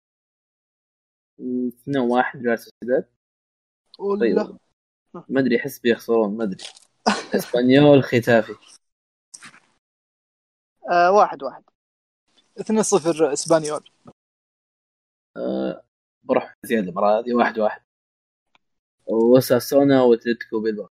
[1.40, 3.08] 2 1 ريال سوسيداد.
[3.98, 4.58] ولا؟ طيب.
[5.28, 6.64] ما أدري أحس بيخسرون ما أدري.
[7.36, 8.52] إسبانيول خيتافي.
[10.90, 11.62] آه واحد واحد.
[12.60, 13.90] اثنين صفر إسبانيول.
[15.36, 15.84] آه،
[16.22, 17.82] بروح زياده المرة هذه واحد واحد.
[19.06, 20.88] وساسونا واتلتيكو بيلباو.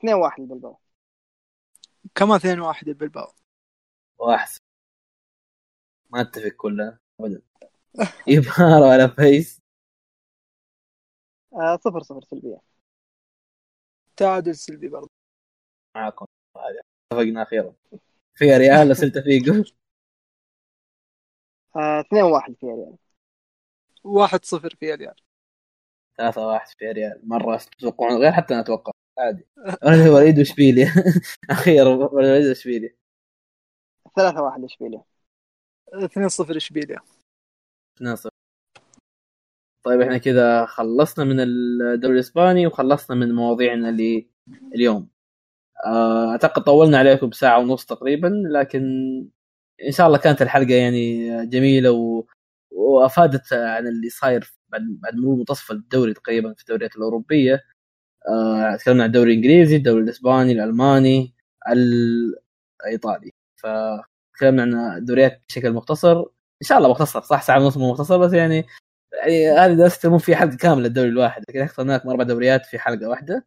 [0.00, 0.78] 2 1 لبلباو.
[2.14, 3.32] كمان 2 1 البلباو
[4.18, 4.48] واحد
[6.10, 7.42] ما أتفق كلها ابدا.
[8.26, 9.60] يبهار ولا فيس.
[11.52, 12.60] آه صفر صفر سلبية.
[14.16, 15.10] تعادل سلبي برضه
[15.96, 16.26] معاكم
[16.56, 17.74] هذا اتفقنا أخيرا
[18.34, 19.64] في ريال لسلت فيجو
[21.76, 22.96] 2 1 في ريال.
[24.04, 25.14] 1 0 في ريال
[26.18, 27.20] ثلاثة واحد في ريال.
[27.24, 28.92] مرة تتوقعون غير حتى أنا أتوقع.
[29.18, 29.46] عادي.
[30.10, 30.92] وليد واشبيليا
[31.50, 32.94] أخيرا وليد واشبيليا
[34.16, 35.02] 3 1 اشبيليا
[35.94, 36.98] 2 0 اشبيليا
[37.96, 38.30] 2 0
[39.82, 44.28] طيب إحنا كذا خلصنا من الدوري الإسباني وخلصنا من مواضيعنا اللي
[44.74, 45.08] اليوم.
[45.86, 48.82] آه، اعتقد طولنا عليكم بساعة ونص تقريبا لكن
[49.86, 52.24] إن شاء الله كانت الحلقة يعني جميلة و...
[52.70, 57.64] وأفادت عن اللي صاير بعد بعد مرور منتصف الدوري تقريبا في الدوريات الأوروبية.
[58.28, 61.34] آه، تكلمنا عن الدوري الإنجليزي الدوري الإسباني الألماني
[61.68, 63.32] الإيطالي.
[63.56, 66.20] فتكلمنا عن الدوريات بشكل مختصر.
[66.62, 68.66] إن شاء الله مختصر صح؟ ساعة ونص مو مختصر بس يعني
[69.12, 72.78] يعني هذه دراسة مو في حلقة كاملة الدوري الواحد لكن اخترنا لكم أربع دوريات في
[72.78, 73.46] حلقة واحدة.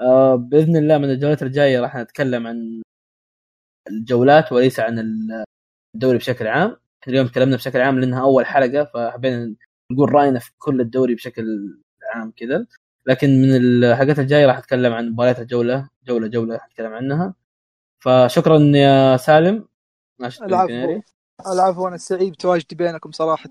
[0.00, 2.82] آه بإذن الله من الجولات الجاية راح نتكلم عن
[3.88, 4.98] الجولات وليس عن
[5.94, 6.76] الدوري بشكل عام.
[7.02, 9.54] إحنا اليوم تكلمنا بشكل عام لأنها أول حلقة فحبينا
[9.92, 11.44] نقول رأينا في كل الدوري بشكل
[12.14, 12.66] عام كذا
[13.06, 17.34] لكن من الحلقات الجاية راح أتكلم عن مباريات الجولة جولة جولة راح أتكلم عنها.
[17.98, 19.68] فشكرا يا سالم.
[20.42, 21.00] العفو.
[21.52, 23.50] العفو أنا سعيد بتواجدي بينكم صراحة.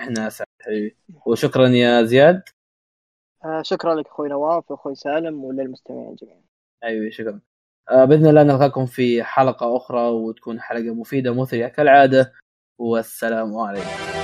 [0.00, 0.96] إحنا سعيد حبيبي.
[1.26, 2.42] وشكرا يا زياد.
[3.44, 6.42] آه شكرا لك أخوي نواف واخوي سالم وللمستمعين جميعا.
[6.84, 7.40] أيوه شكرا.
[7.90, 12.32] بإذن الله نلقاكم في حلقة أخرى وتكون حلقة مفيدة مثرية كالعادة.
[12.78, 14.15] والسلام عليكم.